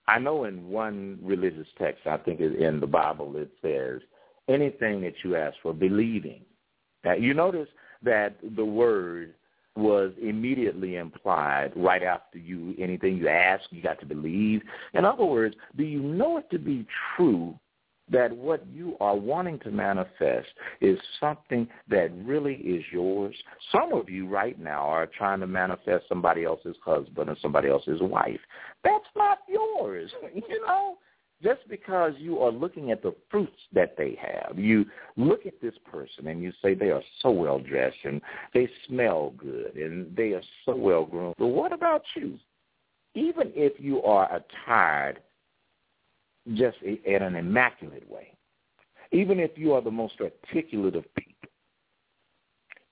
I 0.09 0.19
know 0.19 0.45
in 0.45 0.69
one 0.69 1.19
religious 1.23 1.69
text, 1.79 2.07
I 2.07 2.17
think 2.17 2.41
in 2.41 2.81
the 2.81 2.87
Bible, 2.87 3.37
it 3.37 3.51
says, 3.63 4.01
anything 4.49 5.01
that 5.03 5.15
you 5.23 5.37
ask 5.37 5.57
for, 5.63 5.73
believing. 5.73 6.43
Now, 7.05 7.15
you 7.15 7.35
notice 7.35 7.69
that 8.03 8.37
the 8.57 8.65
word 8.65 9.35
was 9.77 10.13
immediately 10.21 10.97
implied 10.97 11.73
right 11.77 12.03
after 12.03 12.39
you, 12.39 12.75
anything 12.79 13.17
you 13.17 13.29
ask, 13.29 13.65
you 13.71 13.81
got 13.81 14.01
to 14.01 14.07
believe. 14.07 14.63
In 14.93 15.05
other 15.05 15.25
words, 15.25 15.55
do 15.77 15.85
you 15.85 16.01
know 16.01 16.37
it 16.39 16.51
to 16.51 16.59
be 16.59 16.87
true 17.17 17.59
that 18.13 18.37
what 18.37 18.65
you 18.73 18.97
are 19.01 19.17
wanting 19.17 19.59
to 19.61 19.71
manifest 19.71 20.49
is 20.81 20.99
something 21.19 21.67
that 21.89 22.11
really 22.25 22.55
is 22.57 22.85
yours. 22.93 23.35
Some 23.73 23.93
of 23.95 24.09
you 24.09 24.29
right 24.29 24.59
now 24.61 24.83
are 24.83 25.07
trying 25.07 25.41
to 25.41 25.47
manifest 25.47 26.05
somebody 26.09 26.45
else's 26.45 26.77
husband 26.85 27.31
or 27.31 27.37
somebody 27.41 27.69
else's 27.69 28.01
wife. 28.01 28.41
That's 28.85 29.05
not 29.17 29.39
yours, 29.49 30.11
you 30.35 30.67
know. 30.67 30.99
Just 31.43 31.69
because 31.69 32.13
you 32.19 32.39
are 32.39 32.53
looking 32.53 32.93
at 32.93 33.03
the 33.03 33.17
fruits 33.29 33.59
that 33.73 33.97
they 33.99 34.17
have, 34.21 34.57
you 34.57 34.85
look 35.17 35.45
at 35.45 35.61
this 35.61 35.75
person 35.91 36.29
and 36.29 36.41
you 36.41 36.53
say 36.63 36.73
they 36.73 36.91
are 36.91 37.03
so 37.21 37.33
well 37.33 37.59
dressed 37.59 37.97
and 38.05 38.23
they 38.55 38.69
smell 38.87 39.35
good 39.37 39.75
and 39.75 40.15
they 40.17 40.35
are 40.35 40.43
so 40.65 40.77
well 40.77 41.05
groomed. 41.05 41.35
But 41.39 41.49
what 41.49 41.73
about 41.73 42.03
you? 42.15 42.39
Even 43.15 43.51
if 43.57 43.73
you 43.81 44.05
are 44.05 44.31
attired 44.33 45.19
just 46.55 46.79
in 46.83 47.23
an 47.23 47.37
immaculate 47.37 48.09
way. 48.11 48.35
Even 49.13 49.39
if 49.39 49.51
you 49.57 49.73
are 49.75 49.83
the 49.83 49.91
most 49.91 50.15
articulate 50.21 50.97
of 50.97 51.05
people, 51.15 51.49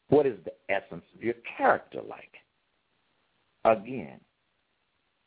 what 0.08 0.26
is 0.26 0.36
the 0.44 0.52
essence 0.72 1.04
of 1.14 1.22
your 1.22 1.34
character 1.56 2.00
like? 2.02 2.32
Again, 3.64 4.20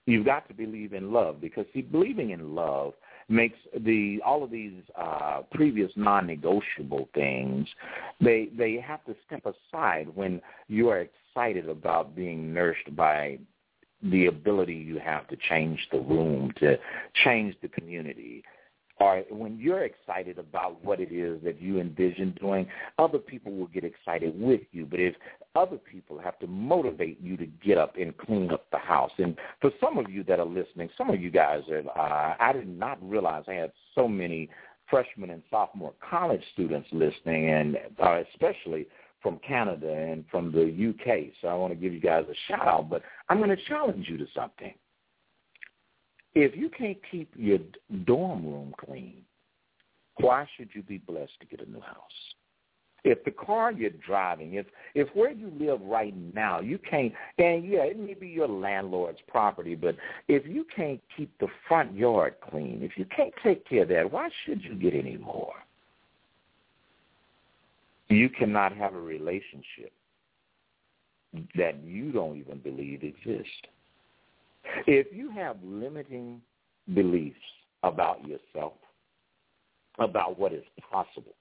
you've 0.05 0.25
got 0.25 0.47
to 0.47 0.53
believe 0.53 0.93
in 0.93 1.11
love 1.11 1.41
because 1.41 1.65
see, 1.73 1.81
believing 1.81 2.31
in 2.31 2.53
love 2.55 2.93
makes 3.29 3.57
the 3.85 4.19
all 4.25 4.43
of 4.43 4.51
these 4.51 4.81
uh, 4.99 5.41
previous 5.51 5.91
non-negotiable 5.95 7.07
things 7.13 7.67
they 8.19 8.49
they 8.57 8.75
have 8.75 9.03
to 9.05 9.15
step 9.25 9.45
aside 9.45 10.07
when 10.13 10.41
you 10.67 10.89
are 10.89 11.07
excited 11.35 11.69
about 11.69 12.15
being 12.15 12.53
nourished 12.53 12.93
by 12.95 13.37
the 14.03 14.27
ability 14.27 14.73
you 14.73 14.99
have 14.99 15.27
to 15.29 15.37
change 15.49 15.79
the 15.91 15.99
room, 15.99 16.53
to 16.59 16.77
change 17.23 17.55
the 17.61 17.67
community. 17.69 18.43
Or 18.99 19.23
when 19.29 19.57
you're 19.57 19.83
excited 19.83 20.37
about 20.37 20.83
what 20.83 20.99
it 20.99 21.11
is 21.11 21.43
that 21.43 21.59
you 21.59 21.79
envision 21.79 22.37
doing, 22.39 22.67
other 22.99 23.17
people 23.17 23.51
will 23.51 23.67
get 23.67 23.83
excited 23.83 24.39
with 24.39 24.61
you. 24.71 24.85
But 24.85 24.99
if 24.99 25.15
other 25.55 25.77
people 25.77 26.19
have 26.19 26.37
to 26.39 26.47
motivate 26.47 27.19
you 27.19 27.35
to 27.37 27.45
get 27.45 27.77
up 27.77 27.95
and 27.97 28.15
clean 28.17 28.51
up 28.51 28.69
the 28.71 28.77
house, 28.77 29.11
and 29.17 29.35
for 29.61 29.71
some 29.81 29.97
of 29.97 30.09
you 30.09 30.23
that 30.25 30.39
are 30.39 30.45
listening, 30.45 30.89
some 30.97 31.09
of 31.09 31.19
you 31.19 31.31
guys 31.31 31.63
are, 31.69 31.89
uh, 31.97 32.35
I 32.39 32.53
did 32.53 32.67
not 32.67 32.97
realize 33.01 33.45
I 33.47 33.53
had 33.53 33.71
so 33.95 34.07
many 34.07 34.49
freshman 34.89 35.31
and 35.31 35.41
sophomore 35.49 35.93
college 36.07 36.43
students 36.53 36.87
listening, 36.91 37.49
and 37.49 37.77
uh, 38.01 38.21
especially 38.31 38.85
from 39.23 39.39
Canada 39.39 39.91
and 39.91 40.25
from 40.29 40.51
the 40.51 40.61
UK. 40.61 41.33
So 41.41 41.47
I 41.47 41.55
want 41.55 41.71
to 41.71 41.79
give 41.79 41.93
you 41.93 42.01
guys 42.01 42.25
a 42.29 42.35
shout 42.47 42.67
out, 42.67 42.89
but 42.89 43.01
I'm 43.29 43.37
going 43.37 43.49
to 43.49 43.65
challenge 43.67 44.07
you 44.09 44.17
to 44.17 44.27
something. 44.35 44.73
If 46.35 46.55
you 46.55 46.69
can't 46.69 46.97
keep 47.09 47.31
your 47.35 47.59
dorm 48.05 48.45
room 48.45 48.75
clean, 48.77 49.23
why 50.17 50.47
should 50.55 50.69
you 50.73 50.83
be 50.83 50.97
blessed 50.97 51.39
to 51.39 51.47
get 51.47 51.65
a 51.65 51.71
new 51.71 51.79
house? 51.79 51.95
If 53.05 53.23
the 53.25 53.31
car 53.31 53.71
you're 53.71 53.89
driving, 53.89 54.53
if 54.53 54.65
if 54.95 55.09
where 55.13 55.31
you 55.31 55.51
live 55.59 55.81
right 55.81 56.13
now, 56.33 56.61
you 56.61 56.77
can't, 56.77 57.11
and 57.37 57.65
yeah, 57.65 57.83
it 57.83 57.99
may 57.99 58.13
be 58.13 58.29
your 58.29 58.47
landlord's 58.47 59.19
property, 59.27 59.75
but 59.75 59.97
if 60.29 60.47
you 60.47 60.65
can't 60.73 61.01
keep 61.17 61.37
the 61.39 61.49
front 61.67 61.93
yard 61.93 62.35
clean, 62.49 62.79
if 62.81 62.97
you 62.97 63.05
can't 63.13 63.33
take 63.43 63.67
care 63.67 63.83
of 63.83 63.89
that, 63.89 64.09
why 64.09 64.29
should 64.45 64.63
you 64.63 64.75
get 64.75 64.93
any 64.93 65.17
more? 65.17 65.53
You 68.13 68.29
cannot 68.29 68.75
have 68.75 68.93
a 68.93 68.99
relationship 68.99 69.91
that 71.55 71.83
you 71.83 72.11
don't 72.11 72.37
even 72.37 72.59
believe 72.59 73.03
exists. 73.03 73.51
If 74.85 75.07
you 75.11 75.31
have 75.31 75.57
limiting 75.63 76.41
beliefs 76.93 77.35
about 77.81 78.25
yourself, 78.27 78.73
about 79.99 80.37
what 80.37 80.53
is 80.53 80.63
possible, 80.91 81.35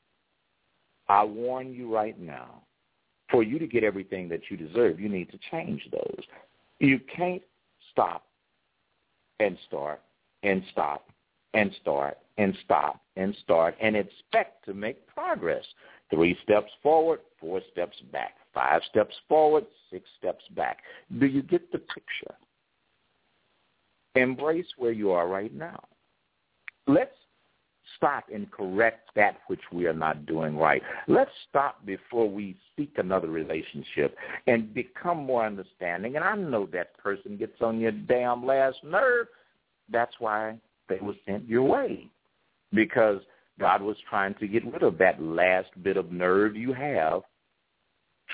I 1.08 1.24
warn 1.24 1.74
you 1.74 1.92
right 1.94 2.18
now, 2.18 2.62
for 3.30 3.42
you 3.42 3.58
to 3.58 3.66
get 3.66 3.84
everything 3.84 4.28
that 4.30 4.42
you 4.50 4.56
deserve, 4.56 4.98
you 4.98 5.08
need 5.08 5.30
to 5.30 5.38
change 5.50 5.86
those. 5.90 6.24
You 6.78 7.00
can't 7.14 7.42
stop 7.90 8.24
and 9.40 9.58
start 9.66 10.00
and 10.42 10.62
stop 10.72 11.06
and 11.54 11.70
start 11.80 12.18
and 12.38 12.56
stop 12.64 13.00
and 13.16 13.36
start 13.42 13.74
and 13.80 13.96
expect 13.96 14.64
to 14.64 14.74
make 14.74 15.06
progress. 15.06 15.64
Three 16.12 16.36
steps 16.42 16.70
forward, 16.82 17.20
four 17.40 17.60
steps 17.72 17.96
back. 18.12 18.34
Five 18.52 18.82
steps 18.90 19.14
forward, 19.28 19.64
six 19.90 20.04
steps 20.18 20.44
back. 20.54 20.78
Do 21.18 21.26
you 21.26 21.42
get 21.42 21.72
the 21.72 21.78
picture? 21.78 22.34
Embrace 24.14 24.66
where 24.76 24.92
you 24.92 25.10
are 25.12 25.26
right 25.26 25.54
now. 25.54 25.82
Let's 26.86 27.14
stop 27.96 28.24
and 28.32 28.50
correct 28.50 29.10
that 29.16 29.38
which 29.46 29.60
we 29.72 29.86
are 29.86 29.94
not 29.94 30.26
doing 30.26 30.56
right. 30.56 30.82
Let's 31.08 31.30
stop 31.48 31.84
before 31.86 32.28
we 32.28 32.56
seek 32.76 32.92
another 32.98 33.28
relationship 33.28 34.14
and 34.46 34.74
become 34.74 35.18
more 35.18 35.46
understanding. 35.46 36.16
And 36.16 36.24
I 36.24 36.36
know 36.36 36.68
that 36.72 36.98
person 36.98 37.38
gets 37.38 37.62
on 37.62 37.80
your 37.80 37.92
damn 37.92 38.44
last 38.44 38.78
nerve. 38.84 39.28
That's 39.90 40.14
why 40.18 40.58
they 40.88 40.98
were 41.00 41.14
sent 41.26 41.48
your 41.48 41.62
way. 41.62 42.06
Because 42.74 43.20
God 43.60 43.82
was 43.82 43.96
trying 44.08 44.34
to 44.34 44.48
get 44.48 44.64
rid 44.72 44.82
of 44.82 44.98
that 44.98 45.22
last 45.22 45.70
bit 45.82 45.96
of 45.96 46.10
nerve 46.10 46.56
you 46.56 46.72
have. 46.72 47.22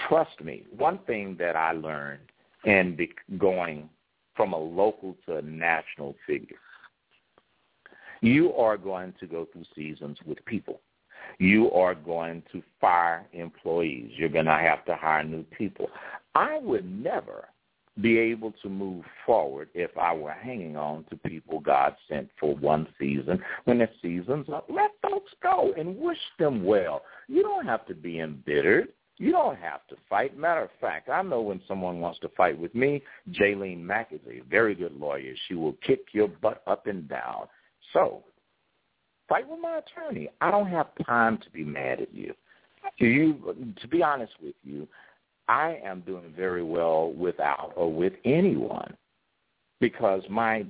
Trust 0.09 0.41
me, 0.43 0.65
one 0.77 0.99
thing 1.07 1.37
that 1.39 1.57
I 1.57 1.73
learned 1.73 2.21
in 2.65 2.97
going 3.37 3.89
from 4.37 4.53
a 4.53 4.59
local 4.59 5.17
to 5.27 5.37
a 5.37 5.43
national 5.43 6.15
figure, 6.27 6.57
you 8.21 8.53
are 8.55 8.77
going 8.77 9.15
to 9.21 9.27
go 9.27 9.47
through 9.53 9.65
seasons 9.75 10.19
with 10.25 10.45
people. 10.45 10.81
You 11.39 11.71
are 11.73 11.95
going 11.95 12.43
to 12.53 12.63
fire 12.81 13.27
employees. 13.33 14.13
You're 14.17 14.29
going 14.29 14.47
to 14.47 14.53
have 14.53 14.85
to 14.87 14.97
hire 14.97 15.25
new 15.25 15.43
people. 15.43 15.89
I 16.35 16.59
would 16.59 16.89
never 16.91 17.49
be 18.01 18.19
able 18.19 18.53
to 18.63 18.69
move 18.69 19.05
forward 19.27 19.69
if 19.75 19.97
I 19.99 20.15
were 20.15 20.33
hanging 20.33 20.77
on 20.77 21.05
to 21.11 21.17
people 21.17 21.61
God 21.61 21.97
sent 22.09 22.29
for 22.39 22.55
one 22.57 22.87
season. 22.99 23.43
When 23.65 23.79
the 23.79 23.89
season's 24.01 24.49
up, 24.49 24.67
let 24.69 24.91
folks 25.03 25.33
go 25.43 25.73
and 25.77 25.97
wish 25.99 26.19
them 26.39 26.65
well. 26.65 27.03
You 27.27 27.43
don't 27.43 27.67
have 27.67 27.87
to 27.87 27.95
be 27.95 28.21
embittered. 28.21 28.89
You 29.17 29.33
don't 29.33 29.59
have 29.59 29.85
to 29.89 29.97
fight. 30.09 30.39
Matter 30.39 30.63
of 30.63 30.71
fact, 30.81 31.09
I 31.09 31.23
know 31.23 31.41
when 31.41 31.61
someone 31.67 32.01
wants 32.01 32.21
to 32.21 32.29
fight 32.37 32.57
with 32.57 32.73
me, 32.75 33.03
Jaylene 33.33 33.81
Mack 33.81 34.13
is 34.13 34.21
a 34.31 34.41
very 34.49 34.77
good 34.77 34.95
lawyer. 34.95 35.35
She 35.49 35.55
will 35.55 35.75
kick 35.85 36.01
your 36.13 36.29
butt 36.29 36.63
up 36.69 36.87
and 36.87 37.09
down. 37.09 37.49
So, 37.93 38.23
fight 39.29 39.49
with 39.49 39.59
my 39.61 39.79
attorney. 39.79 40.29
I 40.41 40.53
don't 40.53 40.69
have 40.69 40.87
time 41.05 41.39
to 41.39 41.51
be 41.51 41.65
mad 41.65 42.01
at 42.01 42.15
you. 42.15 42.33
You, 42.99 43.75
to 43.81 43.89
be 43.89 44.03
honest 44.03 44.33
with 44.41 44.55
you, 44.63 44.87
I 45.49 45.81
am 45.85 46.01
doing 46.03 46.33
very 46.37 46.63
well 46.63 47.13
without 47.13 47.73
or 47.77 47.93
with 47.93 48.15
anyone. 48.25 48.95
because 49.81 50.23
my 50.29 50.65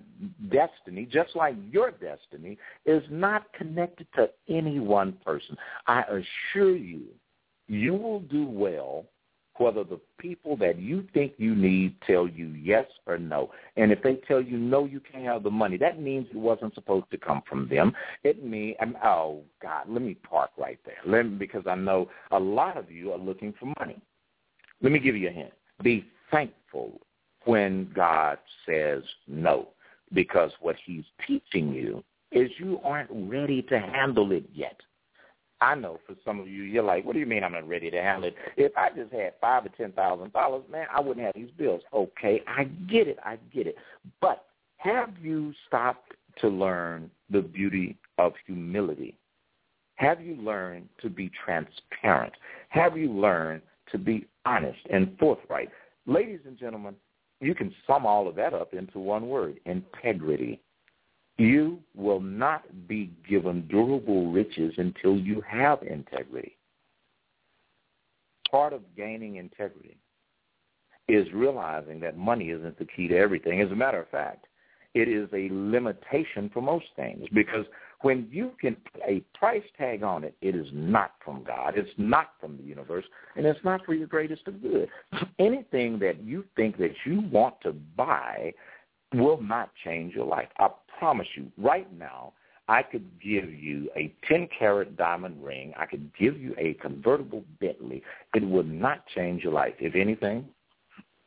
destiny, 0.50 1.08
just 1.10 1.34
like 1.34 1.54
your 1.70 1.90
destiny, 1.92 2.58
is 2.84 3.02
not 3.10 3.52
connected 3.54 4.06
to 4.14 4.28
any 4.48 4.80
one 4.80 5.14
person. 5.24 5.56
I 5.86 6.02
assure 6.02 6.76
you, 6.76 7.02
you 7.68 7.94
will 7.94 8.20
do 8.20 8.46
well 8.46 9.06
whether 9.56 9.82
the 9.82 9.98
people 10.18 10.56
that 10.56 10.78
you 10.78 11.04
think 11.12 11.32
you 11.36 11.54
need 11.54 11.96
tell 12.06 12.28
you 12.28 12.48
yes 12.48 12.86
or 13.06 13.18
no. 13.18 13.50
And 13.76 13.90
if 13.90 14.00
they 14.02 14.16
tell 14.28 14.40
you 14.40 14.56
no, 14.56 14.84
you 14.84 15.00
can't 15.00 15.24
have 15.24 15.42
the 15.42 15.50
money, 15.50 15.76
that 15.78 16.00
means 16.00 16.28
it 16.30 16.36
wasn't 16.36 16.74
supposed 16.74 17.10
to 17.10 17.18
come 17.18 17.42
from 17.48 17.68
them. 17.68 17.92
It 18.22 18.44
means, 18.44 18.76
um, 18.80 18.96
oh, 19.02 19.42
God, 19.60 19.88
let 19.88 20.02
me 20.02 20.14
park 20.14 20.50
right 20.56 20.78
there 20.86 20.98
let 21.06 21.24
me, 21.24 21.36
because 21.36 21.64
I 21.66 21.74
know 21.74 22.08
a 22.30 22.38
lot 22.38 22.76
of 22.76 22.90
you 22.90 23.12
are 23.12 23.18
looking 23.18 23.52
for 23.58 23.72
money. 23.80 24.00
Let 24.82 24.92
me 24.92 24.98
give 24.98 25.16
you 25.16 25.28
a 25.28 25.32
hint. 25.32 25.52
Be 25.82 26.06
thankful 26.30 27.00
when 27.44 27.90
God 27.94 28.38
says 28.66 29.02
no 29.26 29.68
because 30.12 30.50
what 30.60 30.76
he's 30.84 31.04
teaching 31.26 31.72
you 31.72 32.02
is 32.30 32.50
you 32.58 32.80
aren't 32.84 33.10
ready 33.10 33.62
to 33.62 33.78
handle 33.78 34.32
it 34.32 34.44
yet. 34.52 34.76
I 35.60 35.74
know 35.74 35.98
for 36.06 36.14
some 36.24 36.38
of 36.38 36.46
you, 36.46 36.62
you're 36.62 36.84
like, 36.84 37.04
what 37.04 37.14
do 37.14 37.18
you 37.18 37.26
mean 37.26 37.42
I'm 37.42 37.52
not 37.52 37.68
ready 37.68 37.90
to 37.90 38.00
handle 38.00 38.28
it? 38.28 38.36
If 38.56 38.72
I 38.76 38.90
just 38.90 39.12
had 39.12 39.34
five 39.40 39.66
or 39.66 39.70
ten 39.70 39.92
thousand 39.92 40.32
dollars, 40.32 40.62
man, 40.70 40.86
I 40.92 41.00
wouldn't 41.00 41.24
have 41.26 41.34
these 41.34 41.50
bills. 41.56 41.82
Okay, 41.92 42.42
I 42.46 42.64
get 42.88 43.08
it, 43.08 43.18
I 43.24 43.38
get 43.52 43.66
it. 43.66 43.76
But 44.20 44.44
have 44.76 45.10
you 45.20 45.52
stopped 45.66 46.12
to 46.40 46.48
learn 46.48 47.10
the 47.30 47.42
beauty 47.42 47.96
of 48.18 48.34
humility? 48.46 49.16
Have 49.96 50.20
you 50.20 50.36
learned 50.36 50.88
to 51.02 51.10
be 51.10 51.28
transparent? 51.44 52.32
Have 52.68 52.96
you 52.96 53.10
learned 53.10 53.62
to 53.90 53.98
be 53.98 54.28
honest 54.49 54.78
and 54.90 55.16
forthright? 55.18 55.68
Ladies 56.07 56.40
and 56.46 56.59
gentlemen, 56.59 56.94
you 57.40 57.55
can 57.55 57.72
sum 57.86 58.07
all 58.07 58.26
of 58.28 58.34
that 58.36 58.55
up 58.55 58.74
into 58.74 58.99
one 58.99 59.28
word, 59.28 59.61
integrity. 59.66 60.61
You 61.36 61.78
will 61.94 62.20
not 62.20 62.88
be 62.88 63.12
given 63.28 63.68
durable 63.68 64.32
riches 64.32 64.74
until 64.76 65.16
you 65.16 65.42
have 65.46 65.82
integrity. 65.82 66.57
Part 68.51 68.72
of 68.72 68.82
gaining 68.96 69.36
integrity 69.36 69.99
is 71.07 71.26
realizing 71.32 72.01
that 72.01 72.16
money 72.16 72.51
isn't 72.51 72.78
the 72.78 72.86
key 72.86 73.09
to 73.09 73.16
everything. 73.16 73.61
As 73.61 73.70
a 73.70 73.76
matter 73.76 74.01
of 74.01 74.09
fact, 74.09 74.46
it 74.94 75.09
is 75.09 75.28
a 75.32 75.49
limitation 75.53 76.51
for 76.53 76.61
most 76.61 76.86
things 76.96 77.24
because 77.32 77.66
when 78.03 78.28
you 78.30 78.53
can 78.61 78.76
put 78.92 79.03
a 79.07 79.20
price 79.36 79.64
tag 79.76 80.03
on 80.03 80.24
it, 80.24 80.34
it 80.40 80.55
is 80.55 80.68
not 80.72 81.12
from 81.24 81.42
God. 81.44 81.74
It's 81.76 81.90
not 81.96 82.32
from 82.40 82.57
the 82.57 82.62
universe, 82.62 83.05
and 83.36 83.44
it's 83.44 83.62
not 83.64 83.84
for 83.84 83.94
your 83.94 84.07
greatest 84.07 84.46
of 84.46 84.62
good. 84.62 84.88
Anything 85.38 85.99
that 85.99 86.22
you 86.22 86.44
think 86.55 86.78
that 86.78 86.92
you 87.05 87.22
want 87.32 87.61
to 87.62 87.72
buy 87.72 88.53
will 89.14 89.40
not 89.40 89.70
change 89.84 90.14
your 90.14 90.26
life. 90.26 90.49
I 90.59 90.68
promise 90.99 91.26
you, 91.34 91.51
right 91.57 91.92
now, 91.96 92.34
I 92.68 92.82
could 92.82 93.09
give 93.18 93.51
you 93.51 93.88
a 93.96 94.14
10 94.28 94.49
carat 94.57 94.96
diamond 94.96 95.42
ring. 95.42 95.72
I 95.78 95.86
could 95.86 96.11
give 96.18 96.38
you 96.38 96.55
a 96.59 96.74
convertible 96.74 97.42
Bentley. 97.61 98.03
It 98.34 98.44
would 98.44 98.70
not 98.70 99.07
change 99.14 99.42
your 99.42 99.55
life. 99.55 99.74
If 99.80 99.94
anything, 99.94 100.46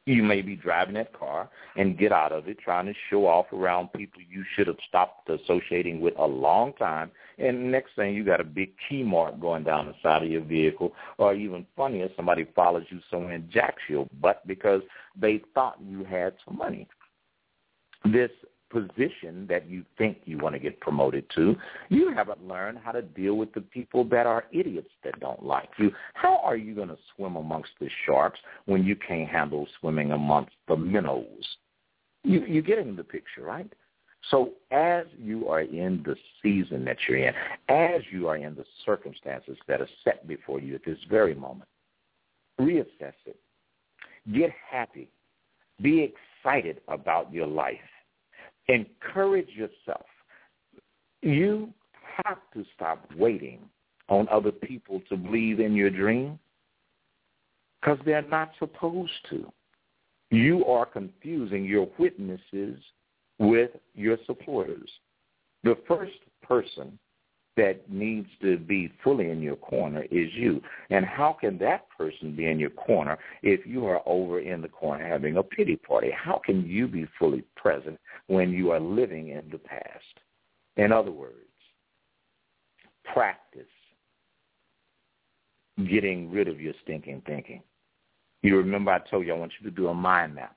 you 0.05 0.23
may 0.23 0.41
be 0.41 0.55
driving 0.55 0.95
that 0.95 1.17
car 1.17 1.49
and 1.75 1.97
get 1.97 2.11
out 2.11 2.31
of 2.31 2.47
it 2.47 2.57
trying 2.59 2.87
to 2.87 2.93
show 3.09 3.27
off 3.27 3.45
around 3.53 3.93
people 3.93 4.21
you 4.27 4.43
should 4.55 4.67
have 4.67 4.77
stopped 4.87 5.29
associating 5.29 6.01
with 6.01 6.13
a 6.17 6.25
long 6.25 6.73
time. 6.73 7.11
And 7.37 7.71
next 7.71 7.91
thing 7.95 8.15
you 8.15 8.23
got 8.23 8.41
a 8.41 8.45
big 8.45 8.71
key 8.89 9.03
mark 9.03 9.39
going 9.39 9.63
down 9.63 9.87
the 9.87 9.93
side 10.01 10.23
of 10.23 10.29
your 10.29 10.41
vehicle. 10.41 10.93
Or 11.17 11.35
even 11.35 11.67
funnier, 11.77 12.09
somebody 12.15 12.47
follows 12.55 12.85
you 12.89 12.99
somewhere 13.11 13.33
and 13.33 13.49
jacks 13.51 13.83
your 13.87 14.07
butt 14.19 14.45
because 14.47 14.81
they 15.15 15.41
thought 15.53 15.77
you 15.83 16.03
had 16.03 16.33
some 16.45 16.57
money. 16.57 16.87
This 18.05 18.31
position 18.71 19.45
that 19.49 19.69
you 19.69 19.83
think 19.97 20.19
you 20.25 20.37
want 20.37 20.55
to 20.55 20.59
get 20.59 20.79
promoted 20.79 21.25
to, 21.35 21.55
you 21.89 22.13
haven't 22.13 22.47
learned 22.47 22.79
how 22.83 22.91
to 22.91 23.01
deal 23.01 23.35
with 23.35 23.53
the 23.53 23.61
people 23.61 24.03
that 24.05 24.25
are 24.25 24.45
idiots 24.51 24.89
that 25.03 25.19
don't 25.19 25.43
like 25.43 25.69
you. 25.77 25.91
How 26.13 26.37
are 26.43 26.55
you 26.55 26.73
going 26.73 26.87
to 26.87 26.97
swim 27.15 27.35
amongst 27.35 27.71
the 27.79 27.89
sharks 28.05 28.39
when 28.65 28.83
you 28.83 28.95
can't 28.95 29.29
handle 29.29 29.67
swimming 29.79 30.11
amongst 30.11 30.53
the 30.67 30.77
minnows? 30.77 31.45
You, 32.23 32.45
you're 32.45 32.61
getting 32.61 32.95
the 32.95 33.03
picture, 33.03 33.43
right? 33.43 33.71
So 34.29 34.51
as 34.69 35.05
you 35.17 35.47
are 35.49 35.61
in 35.61 36.03
the 36.05 36.15
season 36.41 36.85
that 36.85 36.97
you're 37.07 37.17
in, 37.17 37.33
as 37.69 38.01
you 38.11 38.27
are 38.27 38.37
in 38.37 38.55
the 38.55 38.65
circumstances 38.85 39.57
that 39.67 39.81
are 39.81 39.89
set 40.03 40.27
before 40.27 40.59
you 40.59 40.75
at 40.75 40.85
this 40.85 40.99
very 41.09 41.33
moment, 41.33 41.69
reassess 42.59 43.13
it. 43.25 43.39
Get 44.31 44.51
happy. 44.69 45.09
Be 45.81 46.13
excited 46.43 46.81
about 46.87 47.33
your 47.33 47.47
life 47.47 47.79
Encourage 48.71 49.49
yourself. 49.49 50.05
You 51.21 51.73
have 52.23 52.37
to 52.53 52.63
stop 52.73 53.05
waiting 53.17 53.59
on 54.07 54.27
other 54.31 54.51
people 54.51 55.01
to 55.09 55.17
believe 55.17 55.59
in 55.59 55.75
your 55.75 55.89
dream 55.89 56.39
because 57.81 57.99
they're 58.05 58.27
not 58.27 58.51
supposed 58.59 59.11
to. 59.29 59.51
You 60.29 60.65
are 60.65 60.85
confusing 60.85 61.65
your 61.65 61.89
witnesses 61.97 62.79
with 63.39 63.71
your 63.93 64.17
supporters. 64.25 64.89
The 65.63 65.75
first 65.87 66.13
person 66.41 66.97
that 67.57 67.89
needs 67.89 68.27
to 68.41 68.57
be 68.57 68.91
fully 69.03 69.29
in 69.29 69.41
your 69.41 69.57
corner 69.57 70.03
is 70.03 70.29
you. 70.33 70.61
And 70.89 71.05
how 71.05 71.35
can 71.39 71.57
that 71.59 71.87
person 71.95 72.35
be 72.35 72.47
in 72.47 72.59
your 72.59 72.69
corner 72.69 73.17
if 73.43 73.65
you 73.65 73.85
are 73.87 74.01
over 74.05 74.39
in 74.39 74.61
the 74.61 74.69
corner 74.69 75.05
having 75.05 75.37
a 75.37 75.43
pity 75.43 75.75
party? 75.75 76.11
How 76.11 76.41
can 76.43 76.65
you 76.65 76.87
be 76.87 77.07
fully 77.19 77.43
present 77.55 77.99
when 78.27 78.51
you 78.51 78.71
are 78.71 78.79
living 78.79 79.29
in 79.29 79.49
the 79.51 79.57
past? 79.57 80.19
In 80.77 80.91
other 80.91 81.11
words, 81.11 81.35
practice 83.13 83.61
getting 85.89 86.31
rid 86.31 86.47
of 86.47 86.61
your 86.61 86.73
stinking 86.83 87.21
thinking. 87.25 87.61
You 88.43 88.57
remember 88.57 88.91
I 88.91 88.99
told 88.99 89.25
you 89.25 89.33
I 89.33 89.37
want 89.37 89.51
you 89.59 89.69
to 89.69 89.75
do 89.75 89.87
a 89.87 89.93
mind 89.93 90.35
map. 90.35 90.55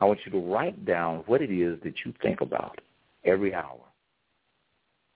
I 0.00 0.06
want 0.06 0.20
you 0.24 0.32
to 0.32 0.38
write 0.38 0.84
down 0.84 1.22
what 1.26 1.42
it 1.42 1.50
is 1.50 1.78
that 1.84 1.94
you 2.04 2.12
think 2.22 2.40
about 2.40 2.80
every 3.24 3.54
hour 3.54 3.80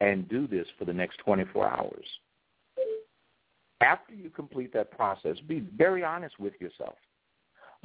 and 0.01 0.28
do 0.28 0.46
this 0.46 0.66
for 0.78 0.84
the 0.84 0.92
next 0.92 1.18
24 1.18 1.68
hours. 1.68 2.05
After 3.80 4.14
you 4.14 4.30
complete 4.30 4.72
that 4.72 4.90
process, 4.90 5.36
be 5.46 5.61
very 5.76 6.03
honest 6.03 6.38
with 6.38 6.55
yourself. 6.61 6.94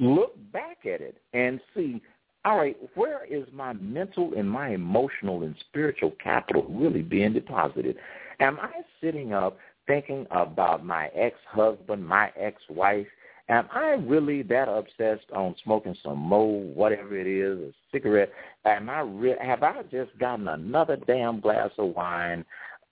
Look 0.00 0.34
back 0.52 0.78
at 0.82 1.00
it 1.00 1.18
and 1.34 1.60
see, 1.74 2.02
all 2.44 2.58
right, 2.58 2.76
where 2.94 3.24
is 3.24 3.46
my 3.52 3.74
mental 3.74 4.32
and 4.36 4.50
my 4.50 4.70
emotional 4.70 5.44
and 5.44 5.54
spiritual 5.68 6.12
capital 6.22 6.66
really 6.68 7.02
being 7.02 7.32
deposited? 7.32 7.96
Am 8.40 8.58
I 8.60 8.70
sitting 9.00 9.32
up 9.32 9.56
thinking 9.86 10.26
about 10.30 10.84
my 10.84 11.08
ex-husband, 11.14 12.04
my 12.04 12.32
ex-wife, 12.36 13.06
Am 13.48 13.68
I 13.72 13.90
really 13.90 14.42
that 14.44 14.68
obsessed 14.68 15.30
on 15.34 15.54
smoking 15.62 15.94
some 16.02 16.18
mo, 16.18 16.44
whatever 16.74 17.16
it 17.16 17.26
is, 17.26 17.58
a 17.58 17.72
cigarette? 17.92 18.32
Am 18.64 18.88
I 18.88 19.00
re- 19.00 19.36
have 19.38 19.62
I 19.62 19.82
just 19.90 20.16
gotten 20.18 20.48
another 20.48 20.96
damn 20.96 21.40
glass 21.40 21.70
of 21.76 21.94
wine? 21.94 22.44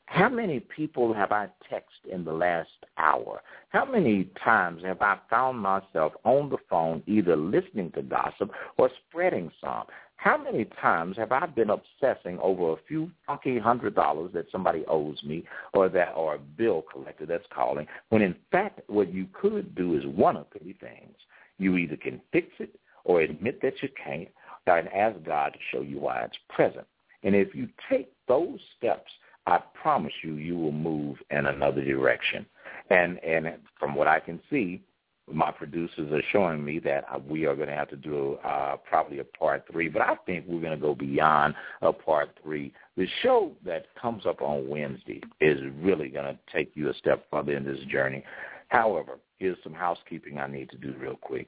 How 0.06 0.28
many 0.28 0.60
people 0.60 1.14
have 1.14 1.32
I 1.32 1.46
texted 1.72 2.12
in 2.12 2.22
the 2.22 2.34
last 2.34 2.68
hour? 2.98 3.40
How 3.70 3.86
many 3.86 4.28
times 4.44 4.84
have 4.84 5.00
I 5.00 5.18
found 5.30 5.58
myself 5.58 6.12
on 6.24 6.50
the 6.50 6.58
phone 6.68 7.02
either 7.06 7.34
listening 7.34 7.90
to 7.92 8.02
gossip 8.02 8.50
or 8.76 8.90
spreading 9.08 9.50
some? 9.58 9.84
How 10.22 10.38
many 10.38 10.66
times 10.80 11.16
have 11.16 11.32
I 11.32 11.46
been 11.46 11.70
obsessing 11.70 12.38
over 12.38 12.74
a 12.74 12.76
few 12.86 13.10
funky 13.26 13.58
hundred 13.58 13.96
dollars 13.96 14.30
that 14.34 14.46
somebody 14.52 14.84
owes 14.86 15.20
me 15.24 15.42
or 15.74 15.88
that 15.88 16.12
or 16.12 16.36
a 16.36 16.38
bill 16.38 16.84
collector 16.92 17.26
that's 17.26 17.44
calling 17.52 17.88
when 18.10 18.22
in 18.22 18.36
fact 18.52 18.82
what 18.86 19.12
you 19.12 19.26
could 19.32 19.74
do 19.74 19.96
is 19.96 20.06
one 20.06 20.36
of 20.36 20.46
three 20.56 20.76
things. 20.80 21.16
You 21.58 21.76
either 21.76 21.96
can 21.96 22.20
fix 22.30 22.46
it 22.60 22.78
or 23.02 23.20
admit 23.20 23.60
that 23.62 23.82
you 23.82 23.88
can't 24.02 24.28
and 24.68 24.88
ask 24.90 25.20
God 25.24 25.54
to 25.54 25.58
show 25.72 25.82
you 25.82 25.98
why 25.98 26.20
it's 26.22 26.38
present. 26.48 26.86
And 27.24 27.34
if 27.34 27.52
you 27.52 27.68
take 27.90 28.12
those 28.28 28.60
steps, 28.78 29.10
I 29.48 29.58
promise 29.74 30.12
you 30.22 30.34
you 30.34 30.56
will 30.56 30.70
move 30.70 31.16
in 31.32 31.46
another 31.46 31.84
direction. 31.84 32.46
And 32.90 33.18
and 33.24 33.58
from 33.76 33.96
what 33.96 34.06
I 34.06 34.20
can 34.20 34.40
see, 34.48 34.82
my 35.30 35.50
producers 35.50 36.10
are 36.12 36.22
showing 36.32 36.64
me 36.64 36.78
that 36.80 37.04
we 37.28 37.46
are 37.46 37.54
going 37.54 37.68
to 37.68 37.74
have 37.74 37.88
to 37.90 37.96
do 37.96 38.38
uh, 38.44 38.76
probably 38.88 39.20
a 39.20 39.24
part 39.24 39.64
three, 39.70 39.88
but 39.88 40.02
I 40.02 40.16
think 40.26 40.44
we're 40.48 40.60
going 40.60 40.76
to 40.78 40.82
go 40.82 40.94
beyond 40.94 41.54
a 41.80 41.92
part 41.92 42.30
three. 42.42 42.72
The 42.96 43.06
show 43.22 43.52
that 43.64 43.86
comes 44.00 44.26
up 44.26 44.42
on 44.42 44.68
Wednesday 44.68 45.20
is 45.40 45.60
really 45.80 46.08
going 46.08 46.26
to 46.26 46.38
take 46.52 46.72
you 46.74 46.90
a 46.90 46.94
step 46.94 47.24
further 47.30 47.56
in 47.56 47.64
this 47.64 47.80
journey. 47.90 48.24
However, 48.68 49.18
here's 49.38 49.58
some 49.62 49.74
housekeeping 49.74 50.38
I 50.38 50.46
need 50.46 50.70
to 50.70 50.76
do 50.76 50.94
real 50.98 51.16
quick. 51.16 51.46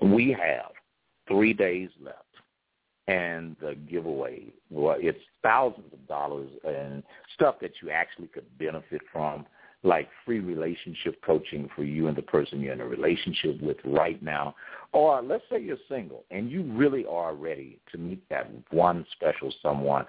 We 0.00 0.30
have 0.30 0.72
three 1.28 1.52
days 1.52 1.90
left 2.02 2.18
and 3.08 3.56
the 3.60 3.74
giveaway. 3.90 4.44
Well, 4.70 4.96
it's 4.98 5.18
thousands 5.42 5.92
of 5.92 6.06
dollars 6.08 6.48
and 6.64 7.02
stuff 7.34 7.56
that 7.60 7.72
you 7.82 7.90
actually 7.90 8.28
could 8.28 8.46
benefit 8.58 9.02
from, 9.12 9.46
like 9.82 10.08
free 10.24 10.40
relationship 10.40 11.20
coaching 11.24 11.68
for 11.74 11.84
you 11.84 12.08
and 12.08 12.16
the 12.16 12.22
person 12.22 12.60
you're 12.60 12.72
in 12.72 12.80
a 12.80 12.86
relationship 12.86 13.60
with 13.60 13.78
right 13.84 14.22
now. 14.22 14.54
Or 14.92 15.22
let's 15.22 15.44
say 15.50 15.60
you're 15.60 15.76
single 15.88 16.24
and 16.30 16.50
you 16.50 16.62
really 16.62 17.04
are 17.06 17.34
ready 17.34 17.78
to 17.90 17.98
meet 17.98 18.22
that 18.28 18.50
one 18.70 19.04
special 19.12 19.52
someone. 19.62 20.06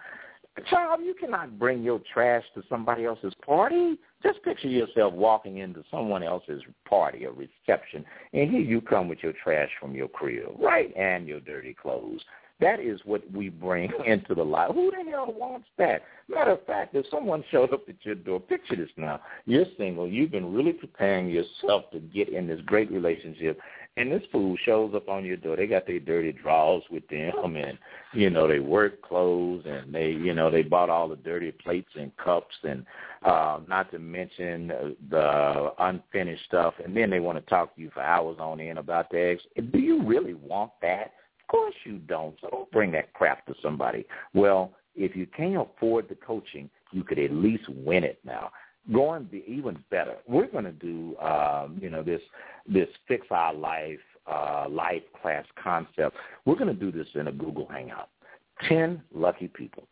Child, 0.69 0.99
you 1.03 1.15
cannot 1.15 1.57
bring 1.57 1.81
your 1.81 1.99
trash 2.13 2.43
to 2.53 2.61
somebody 2.69 3.05
else's 3.05 3.33
party. 3.43 3.97
Just 4.21 4.43
picture 4.43 4.67
yourself 4.67 5.11
walking 5.13 5.57
into 5.57 5.83
someone 5.89 6.21
else's 6.21 6.61
party 6.87 7.25
or 7.25 7.31
reception, 7.31 8.05
and 8.33 8.51
here 8.51 8.61
you 8.61 8.79
come 8.79 9.07
with 9.07 9.17
your 9.23 9.33
trash 9.43 9.69
from 9.79 9.95
your 9.95 10.07
crib, 10.07 10.49
right, 10.59 10.95
and 10.95 11.27
your 11.27 11.39
dirty 11.39 11.73
clothes. 11.73 12.21
That 12.63 12.79
is 12.79 13.01
what 13.03 13.21
we 13.33 13.49
bring 13.49 13.91
into 14.05 14.33
the 14.33 14.43
life. 14.43 14.71
Who 14.73 14.89
the 14.89 15.11
hell 15.11 15.33
wants 15.37 15.67
that? 15.77 16.03
Matter 16.29 16.51
of 16.51 16.65
fact, 16.65 16.95
if 16.95 17.05
someone 17.11 17.43
showed 17.51 17.73
up 17.73 17.89
at 17.89 17.95
your 18.03 18.15
door, 18.15 18.39
picture 18.39 18.77
this 18.77 18.89
now. 18.95 19.19
You're 19.45 19.65
single. 19.77 20.07
You've 20.07 20.31
been 20.31 20.53
really 20.53 20.71
preparing 20.71 21.29
yourself 21.29 21.91
to 21.91 21.99
get 21.99 22.29
in 22.29 22.47
this 22.47 22.61
great 22.65 22.89
relationship, 22.89 23.59
and 23.97 24.09
this 24.09 24.23
fool 24.31 24.55
shows 24.63 24.95
up 24.95 25.09
on 25.09 25.25
your 25.25 25.35
door. 25.35 25.57
They 25.57 25.67
got 25.67 25.85
their 25.85 25.99
dirty 25.99 26.31
drawers 26.31 26.83
with 26.89 27.05
them, 27.09 27.57
and 27.57 27.77
you 28.13 28.29
know 28.29 28.47
they 28.47 28.59
work 28.59 29.01
clothes, 29.01 29.65
and 29.65 29.93
they 29.93 30.11
you 30.11 30.33
know 30.33 30.49
they 30.49 30.63
bought 30.63 30.89
all 30.89 31.09
the 31.09 31.17
dirty 31.17 31.51
plates 31.51 31.91
and 31.99 32.15
cups, 32.15 32.55
and 32.63 32.85
uh, 33.23 33.59
not 33.67 33.91
to 33.91 33.99
mention 33.99 34.71
the 35.09 35.73
unfinished 35.79 36.45
stuff. 36.45 36.75
And 36.83 36.95
then 36.95 37.09
they 37.09 37.19
want 37.19 37.37
to 37.37 37.49
talk 37.49 37.75
to 37.75 37.81
you 37.81 37.91
for 37.93 38.01
hours 38.01 38.37
on 38.39 38.61
end 38.61 38.79
about 38.79 39.09
the 39.11 39.19
eggs. 39.19 39.41
Do 39.73 39.79
you 39.79 40.01
really 40.03 40.35
want 40.35 40.71
that? 40.81 41.11
Of 41.53 41.57
course 41.59 41.75
you 41.85 41.99
don't. 41.99 42.35
So 42.41 42.47
don't 42.49 42.71
bring 42.71 42.91
that 42.93 43.13
crap 43.13 43.45
to 43.45 43.53
somebody. 43.61 44.07
Well, 44.33 44.71
if 44.95 45.15
you 45.15 45.27
can't 45.27 45.67
afford 45.75 46.09
the 46.09 46.15
coaching, 46.15 46.67
you 46.91 47.03
could 47.03 47.19
at 47.19 47.31
least 47.31 47.69
win 47.69 48.03
it 48.03 48.17
now. 48.25 48.51
Going 48.91 49.25
be 49.25 49.43
even 49.47 49.77
better. 49.91 50.15
We're 50.27 50.47
going 50.47 50.65
to 50.65 50.71
do, 50.71 51.15
um, 51.19 51.79
you 51.79 51.89
know, 51.91 52.01
this 52.01 52.21
this 52.67 52.89
fix 53.07 53.27
our 53.29 53.53
life 53.53 53.99
uh, 54.25 54.65
life 54.67 55.03
class 55.21 55.45
concept. 55.61 56.17
We're 56.45 56.55
going 56.55 56.67
to 56.67 56.73
do 56.73 56.91
this 56.91 57.07
in 57.13 57.27
a 57.27 57.31
Google 57.31 57.67
Hangout. 57.67 58.09
Ten 58.67 59.01
lucky 59.13 59.47
people 59.47 59.87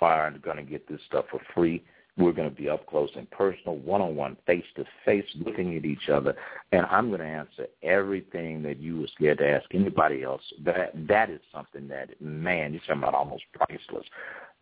are 0.00 0.30
going 0.32 0.56
to 0.56 0.62
get 0.62 0.86
this 0.88 1.00
stuff 1.06 1.26
for 1.30 1.40
free. 1.54 1.82
We're 2.16 2.32
going 2.32 2.48
to 2.48 2.54
be 2.54 2.68
up 2.68 2.86
close 2.86 3.10
and 3.16 3.28
personal, 3.30 3.76
one-on-one, 3.78 4.36
face-to-face, 4.46 5.24
looking 5.44 5.76
at 5.76 5.84
each 5.84 6.08
other, 6.08 6.36
and 6.70 6.86
I'm 6.86 7.08
going 7.08 7.20
to 7.20 7.26
answer 7.26 7.66
everything 7.82 8.62
that 8.62 8.78
you 8.78 9.00
were 9.00 9.08
scared 9.16 9.38
to 9.38 9.48
ask 9.48 9.66
anybody 9.74 10.22
else. 10.22 10.42
That 10.64 10.92
that 11.08 11.28
is 11.28 11.40
something 11.52 11.88
that, 11.88 12.20
man, 12.20 12.72
you're 12.72 12.82
talking 12.82 13.02
about 13.02 13.14
almost 13.14 13.42
priceless. 13.52 14.06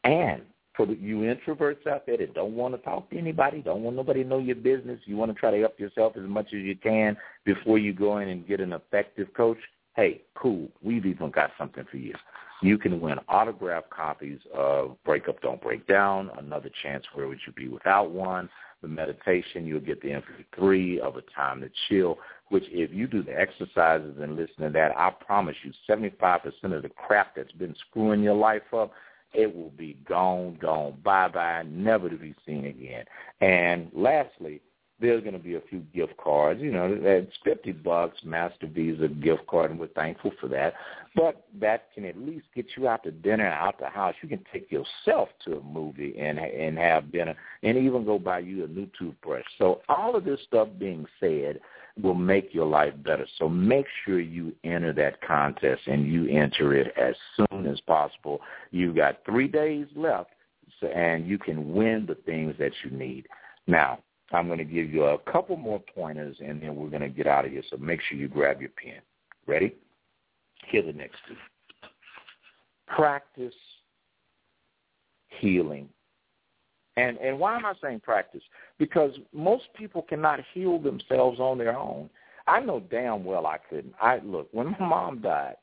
And 0.04 0.42
for 0.74 0.86
the, 0.86 0.94
you 0.94 1.18
introverts 1.18 1.86
out 1.86 2.06
there 2.06 2.16
that 2.16 2.32
don't 2.34 2.54
want 2.54 2.74
to 2.74 2.78
talk 2.78 3.10
to 3.10 3.18
anybody, 3.18 3.60
don't 3.60 3.82
want 3.82 3.96
nobody 3.96 4.22
to 4.22 4.28
know 4.28 4.38
your 4.38 4.56
business, 4.56 5.00
you 5.04 5.16
want 5.16 5.30
to 5.30 5.38
try 5.38 5.50
to 5.50 5.62
up 5.64 5.78
yourself 5.78 6.14
as 6.16 6.26
much 6.26 6.46
as 6.46 6.60
you 6.62 6.74
can 6.74 7.16
before 7.44 7.78
you 7.78 7.92
go 7.92 8.18
in 8.18 8.28
and 8.28 8.48
get 8.48 8.60
an 8.60 8.72
effective 8.72 9.28
coach, 9.34 9.58
hey, 9.94 10.22
cool. 10.34 10.68
We've 10.82 11.04
even 11.04 11.30
got 11.30 11.50
something 11.58 11.84
for 11.90 11.98
you. 11.98 12.14
You 12.62 12.78
can 12.78 13.00
win 13.00 13.18
autographed 13.28 13.90
copies 13.90 14.38
of 14.54 14.96
Break 15.04 15.28
Up, 15.28 15.42
Don't 15.42 15.60
Break 15.60 15.84
Down, 15.88 16.30
Another 16.38 16.70
Chance, 16.82 17.04
Where 17.12 17.26
Would 17.26 17.40
You 17.44 17.52
Be 17.52 17.68
Without 17.68 18.12
One, 18.12 18.48
the 18.82 18.88
meditation, 18.88 19.66
you'll 19.66 19.80
get 19.80 20.00
the 20.00 20.10
MP3 20.10 21.00
of 21.00 21.16
A 21.16 21.22
Time 21.34 21.60
to 21.60 21.70
Chill, 21.88 22.18
which 22.50 22.62
if 22.68 22.92
you 22.92 23.08
do 23.08 23.22
the 23.22 23.36
exercises 23.36 24.16
and 24.20 24.36
listen 24.36 24.62
to 24.62 24.70
that, 24.70 24.96
I 24.96 25.10
promise 25.10 25.56
you 25.64 25.72
75% 25.88 26.40
of 26.64 26.82
the 26.82 26.88
crap 26.88 27.34
that's 27.34 27.50
been 27.52 27.74
screwing 27.88 28.22
your 28.22 28.36
life 28.36 28.72
up, 28.72 28.92
it 29.34 29.52
will 29.52 29.70
be 29.70 29.98
gone, 30.06 30.56
gone, 30.60 30.98
bye-bye, 31.02 31.64
never 31.66 32.08
to 32.08 32.16
be 32.16 32.34
seen 32.46 32.66
again. 32.66 33.04
And 33.40 33.90
lastly, 33.92 34.60
there's 35.02 35.22
going 35.22 35.34
to 35.34 35.38
be 35.38 35.56
a 35.56 35.60
few 35.60 35.80
gift 35.94 36.16
cards. 36.16 36.60
You 36.62 36.72
know, 36.72 36.96
it's 36.98 37.32
50 37.44 37.72
bucks, 37.72 38.18
Master 38.24 38.66
Visa 38.66 39.08
gift 39.08 39.46
card, 39.48 39.72
and 39.72 39.78
we're 39.78 39.88
thankful 39.88 40.30
for 40.40 40.48
that. 40.48 40.74
But 41.14 41.44
that 41.60 41.88
can 41.94 42.04
at 42.06 42.16
least 42.16 42.46
get 42.54 42.66
you 42.76 42.88
out 42.88 43.02
to 43.02 43.10
dinner, 43.10 43.46
out 43.46 43.78
the 43.78 43.88
house. 43.88 44.14
You 44.22 44.28
can 44.28 44.44
take 44.52 44.70
yourself 44.70 45.28
to 45.44 45.58
a 45.58 45.62
movie 45.62 46.14
and 46.18 46.38
and 46.38 46.78
have 46.78 47.12
dinner, 47.12 47.34
and 47.62 47.76
even 47.76 48.04
go 48.04 48.18
buy 48.18 48.38
you 48.38 48.64
a 48.64 48.68
new 48.68 48.88
toothbrush. 48.98 49.44
So 49.58 49.82
all 49.88 50.16
of 50.16 50.24
this 50.24 50.40
stuff 50.46 50.68
being 50.78 51.04
said 51.20 51.60
will 52.00 52.14
make 52.14 52.54
your 52.54 52.66
life 52.66 52.94
better. 53.04 53.26
So 53.38 53.48
make 53.48 53.86
sure 54.04 54.20
you 54.20 54.54
enter 54.64 54.92
that 54.94 55.20
contest 55.20 55.82
and 55.86 56.10
you 56.10 56.28
enter 56.28 56.74
it 56.74 56.94
as 56.96 57.14
soon 57.36 57.66
as 57.66 57.80
possible. 57.80 58.40
You 58.70 58.94
got 58.94 59.24
three 59.26 59.48
days 59.48 59.86
left, 59.94 60.30
and 60.82 61.26
you 61.26 61.38
can 61.38 61.74
win 61.74 62.06
the 62.06 62.14
things 62.14 62.54
that 62.58 62.72
you 62.84 62.90
need. 62.90 63.26
Now, 63.66 63.98
I'm 64.32 64.46
going 64.46 64.58
to 64.58 64.64
give 64.64 64.90
you 64.90 65.04
a 65.04 65.18
couple 65.18 65.56
more 65.56 65.82
pointers, 65.94 66.36
and 66.40 66.62
then 66.62 66.76
we're 66.76 66.88
going 66.88 67.02
to 67.02 67.08
get 67.08 67.26
out 67.26 67.44
of 67.44 67.50
here. 67.50 67.62
So 67.70 67.76
make 67.76 68.00
sure 68.02 68.18
you 68.18 68.28
grab 68.28 68.60
your 68.60 68.70
pen. 68.70 69.00
Ready? 69.46 69.74
Here 70.68 70.82
the 70.82 70.92
next 70.92 71.16
two. 71.28 71.34
Practice 72.86 73.54
healing. 75.40 75.88
And 76.96 77.16
and 77.18 77.38
why 77.38 77.56
am 77.56 77.64
I 77.64 77.72
saying 77.82 78.00
practice? 78.00 78.42
Because 78.78 79.12
most 79.32 79.64
people 79.74 80.02
cannot 80.02 80.40
heal 80.52 80.78
themselves 80.78 81.40
on 81.40 81.56
their 81.56 81.76
own. 81.76 82.10
I 82.46 82.60
know 82.60 82.80
damn 82.80 83.24
well 83.24 83.46
I 83.46 83.58
couldn't. 83.58 83.94
I 84.00 84.18
look 84.18 84.48
when 84.52 84.72
my 84.72 84.86
mom 84.86 85.20
died. 85.20 85.56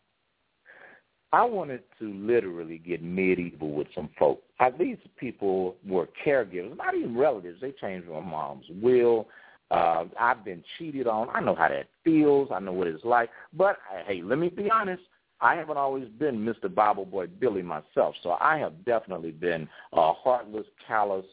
I 1.32 1.46
wanted 1.46 1.84
to 2.00 2.12
literally 2.12 2.80
get 2.80 3.04
medieval 3.04 3.72
with 3.72 3.88
some 3.94 4.10
folk. 4.18 4.42
I, 4.60 4.72
these 4.72 4.98
people 5.18 5.76
were 5.88 6.10
caregivers, 6.26 6.76
not 6.78 6.96
even 6.96 7.16
relatives. 7.16 7.62
They 7.62 7.72
changed 7.72 8.08
my 8.08 8.20
mom's 8.20 8.66
will. 8.82 9.28
Uh, 9.70 10.06
I've 10.20 10.44
been 10.44 10.64
cheated 10.78 11.06
on. 11.06 11.30
I 11.32 11.40
know 11.42 11.54
how 11.54 11.70
that 11.70 11.88
feels. 12.04 12.50
I 12.52 12.60
know 12.60 12.74
what 12.74 12.88
it's 12.88 13.06
like. 13.06 13.30
But 13.54 13.78
hey, 14.08 14.22
let 14.24 14.40
me 14.40 14.50
be 14.50 14.70
honest. 14.72 15.04
I 15.42 15.56
haven't 15.56 15.78
always 15.78 16.10
been 16.20 16.38
Mr. 16.46 16.74
Bible 16.74 17.06
Boy 17.06 17.28
Billy 17.28 17.62
myself, 17.62 18.14
so 18.24 18.36
I 18.42 18.58
have 18.58 18.84
definitely 18.84 19.32
been 19.32 19.70
a 19.94 20.12
heartless, 20.12 20.66
callous, 20.86 21.26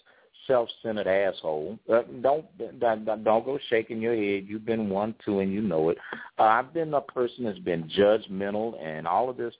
self-centered 0.47 1.09
asshole. 1.09 1.77
Uh, 1.93 2.03
don't, 2.23 2.45
don't 2.79 3.05
don't 3.05 3.45
go 3.45 3.59
shaking 3.69 4.01
your 4.01 4.15
head. 4.15 4.45
You've 4.47 4.65
been 4.65 4.89
one 4.91 5.15
too, 5.25 5.41
and 5.41 5.53
you 5.53 5.61
know 5.61 5.89
it. 5.89 5.99
Uh, 6.39 6.43
I've 6.43 6.73
been 6.73 6.95
a 6.95 7.01
person 7.01 7.45
that's 7.45 7.59
been 7.59 7.91
judgmental 7.99 8.81
and 8.81 9.09
all 9.09 9.29
of 9.29 9.37
this. 9.37 9.55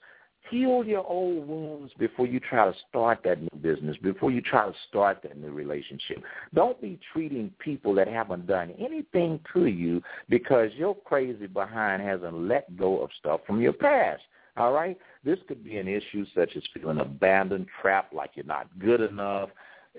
Heal 0.49 0.83
your 0.85 1.05
old 1.05 1.47
wounds 1.47 1.91
before 1.99 2.25
you 2.25 2.39
try 2.39 2.65
to 2.65 2.77
start 2.89 3.19
that 3.25 3.41
new 3.41 3.59
business, 3.61 3.97
before 4.01 4.31
you 4.31 4.41
try 4.41 4.65
to 4.65 4.73
start 4.87 5.19
that 5.23 5.37
new 5.37 5.51
relationship. 5.51 6.23
Don't 6.53 6.79
be 6.81 6.99
treating 7.11 7.51
people 7.59 7.93
that 7.95 8.07
haven't 8.07 8.47
done 8.47 8.73
anything 8.79 9.39
to 9.53 9.65
you 9.65 10.01
because 10.29 10.71
your 10.75 10.95
crazy 10.95 11.47
behind 11.47 12.01
hasn't 12.01 12.47
let 12.47 12.77
go 12.77 13.01
of 13.01 13.09
stuff 13.19 13.41
from 13.45 13.59
your 13.59 13.73
past. 13.73 14.21
All 14.55 14.71
right? 14.71 14.97
This 15.23 15.37
could 15.47 15.63
be 15.63 15.77
an 15.77 15.87
issue 15.87 16.25
such 16.33 16.55
as 16.55 16.63
feeling 16.73 16.99
abandoned, 16.99 17.67
trapped, 17.81 18.13
like 18.13 18.31
you're 18.35 18.45
not 18.45 18.67
good 18.79 19.01
enough. 19.01 19.49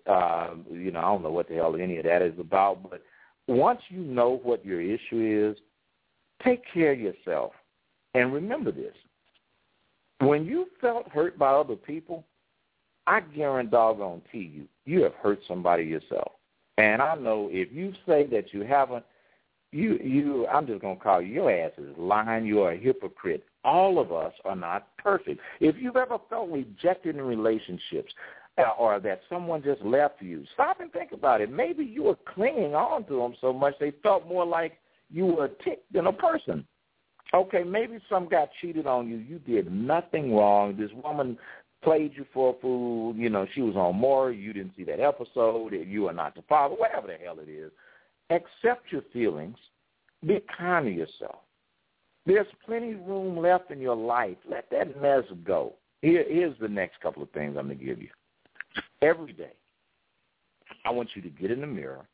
Uh, 0.07 0.51
you 0.71 0.91
know, 0.91 1.01
I 1.01 1.03
don't 1.03 1.23
know 1.23 1.31
what 1.31 1.49
the 1.49 1.57
hell 1.57 1.77
any 1.77 1.99
of 1.99 2.05
that 2.05 2.23
is 2.23 2.39
about, 2.39 2.89
but 2.89 3.03
once 3.49 3.81
you 3.89 4.01
know 4.01 4.41
what 4.43 4.65
your 4.65 4.81
issue 4.81 5.51
is, 5.53 5.59
take 6.43 6.63
care 6.73 6.93
of 6.93 7.01
yourself. 7.01 7.53
And 8.15 8.33
remember 8.33 8.73
this. 8.73 8.95
When 10.21 10.45
you 10.45 10.67
felt 10.81 11.09
hurt 11.09 11.39
by 11.39 11.51
other 11.51 11.77
people, 11.77 12.25
I 13.07 13.21
guarantee 13.21 13.71
doggone 13.71 14.23
you, 14.33 14.67
you 14.85 15.03
have 15.03 15.15
hurt 15.15 15.41
somebody 15.47 15.85
yourself. 15.85 16.33
And 16.77 17.01
I 17.01 17.15
know 17.15 17.49
if 17.51 17.73
you 17.73 17.93
say 18.07 18.27
that 18.27 18.53
you 18.53 18.63
haven't, 18.63 19.05
you 19.73 19.99
you 20.03 20.47
I'm 20.47 20.67
just 20.67 20.81
gonna 20.81 20.97
call 20.97 21.21
you 21.21 21.35
your 21.35 21.51
ass 21.51 21.73
is 21.79 21.97
lying, 21.99 22.47
you 22.47 22.63
are 22.63 22.73
a 22.73 22.79
hypocrite. 22.79 23.45
All 23.65 23.99
of 23.99 24.13
us 24.13 24.33
are 24.45 24.57
not 24.57 24.97
perfect. 24.97 25.41
If 25.61 25.77
you've 25.79 25.97
ever 25.97 26.19
felt 26.31 26.51
rejected 26.51 27.17
in 27.17 27.23
relationships, 27.23 28.13
uh, 28.59 28.71
or 28.79 28.99
that 29.01 29.21
someone 29.29 29.63
just 29.63 29.83
left 29.83 30.21
you, 30.21 30.45
stop 30.55 30.81
and 30.81 30.93
think 30.93 31.13
about 31.13 31.41
it. 31.41 31.51
Maybe 31.51 31.85
you 31.85 32.05
were 32.05 32.19
clinging 32.35 32.75
on 32.75 33.05
to 33.05 33.17
them 33.17 33.35
so 33.41 33.53
much 33.53 33.75
they 33.79 33.93
felt 34.03 34.27
more 34.27 34.45
like 34.45 34.79
you 35.11 35.27
were 35.27 35.45
a 35.47 35.65
tick 35.65 35.83
than 35.93 36.07
a 36.07 36.13
person. 36.13 36.67
Okay, 37.35 37.63
maybe 37.63 37.99
some 38.09 38.29
guy 38.29 38.49
cheated 38.61 38.87
on 38.87 39.09
you. 39.09 39.17
You 39.17 39.39
did 39.39 39.71
nothing 39.71 40.35
wrong. 40.35 40.77
This 40.77 40.91
woman 41.05 41.37
played 41.83 42.13
you 42.15 42.25
for 42.33 42.55
a 42.55 42.61
fool. 42.61 43.15
You 43.15 43.29
know, 43.29 43.47
she 43.55 43.61
was 43.61 43.77
on 43.77 43.97
more. 43.97 44.33
You 44.33 44.53
didn't 44.53 44.73
see 44.77 44.85
that 44.85 45.01
episode. 45.01 45.73
You 45.73 46.09
are 46.09 46.15
not 46.15 46.35
the 46.35 46.43
father. 46.49 46.75
Whatever 46.75 47.09
the 47.09 47.23
hell 47.23 47.39
it 47.39 47.51
is. 47.51 47.71
Accept 48.31 48.91
your 48.91 49.03
feelings. 49.13 49.57
Be 50.27 50.43
kind 50.57 50.87
to 50.87 50.93
yourself. 50.93 51.41
There's 52.27 52.47
plenty 52.67 52.93
of 52.93 53.07
room 53.07 53.39
left 53.39 53.71
in 53.71 53.81
your 53.81 53.97
life. 53.97 54.37
Let 54.49 54.69
that 54.71 55.01
mess 55.01 55.25
go. 55.45 55.75
Here, 56.03 56.25
here's 56.29 56.59
the 56.59 56.69
next 56.69 57.01
couple 57.01 57.23
of 57.23 57.31
things 57.31 57.57
I'm 57.59 57.67
going 57.67 57.79
to 57.79 57.85
give 57.85 58.01
you. 58.01 58.09
Every 59.01 59.33
day, 59.33 59.53
I 60.85 60.91
want 60.91 61.11
you 61.15 61.23
to 61.23 61.31
get 61.31 61.51
in 61.51 61.61
the 61.61 61.67
mirror 61.67 62.07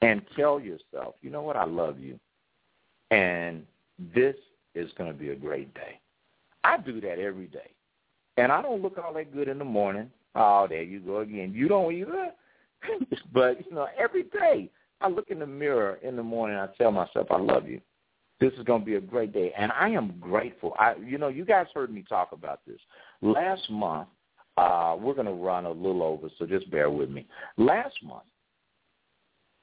and 0.00 0.22
tell 0.36 0.58
yourself, 0.58 1.14
you 1.22 1.30
know 1.30 1.42
what, 1.42 1.56
I 1.56 1.64
love 1.64 2.00
you. 2.00 2.18
And 3.10 3.64
this 4.14 4.36
is 4.74 4.90
going 4.96 5.12
to 5.12 5.18
be 5.18 5.30
a 5.30 5.36
great 5.36 5.72
day. 5.74 6.00
I 6.64 6.78
do 6.78 7.00
that 7.00 7.18
every 7.18 7.46
day. 7.46 7.70
And 8.36 8.50
I 8.50 8.62
don't 8.62 8.82
look 8.82 8.98
all 8.98 9.12
that 9.14 9.32
good 9.34 9.48
in 9.48 9.58
the 9.58 9.64
morning. 9.64 10.10
Oh, 10.34 10.66
there 10.68 10.82
you 10.82 11.00
go 11.00 11.18
again. 11.18 11.52
You 11.54 11.68
don't 11.68 11.92
either. 11.92 12.30
but, 13.32 13.64
you 13.66 13.74
know, 13.74 13.88
every 13.98 14.24
day 14.24 14.70
I 15.00 15.08
look 15.08 15.30
in 15.30 15.38
the 15.38 15.46
mirror 15.46 15.98
in 16.02 16.16
the 16.16 16.22
morning 16.22 16.56
I 16.56 16.68
tell 16.78 16.90
myself, 16.90 17.26
I 17.30 17.38
love 17.38 17.68
you. 17.68 17.80
This 18.40 18.52
is 18.54 18.64
going 18.64 18.80
to 18.80 18.86
be 18.86 18.96
a 18.96 19.00
great 19.00 19.32
day. 19.32 19.52
And 19.56 19.70
I 19.72 19.90
am 19.90 20.14
grateful. 20.18 20.74
I, 20.78 20.94
you 20.96 21.18
know, 21.18 21.28
you 21.28 21.44
guys 21.44 21.66
heard 21.74 21.92
me 21.92 22.04
talk 22.08 22.32
about 22.32 22.60
this. 22.66 22.80
Last 23.20 23.70
month, 23.70 24.08
uh, 24.56 24.96
we're 24.98 25.14
going 25.14 25.26
to 25.26 25.32
run 25.32 25.64
a 25.64 25.70
little 25.70 26.02
over, 26.02 26.28
so 26.38 26.46
just 26.46 26.70
bear 26.70 26.90
with 26.90 27.08
me. 27.08 27.26
Last 27.56 27.94
month, 28.02 28.24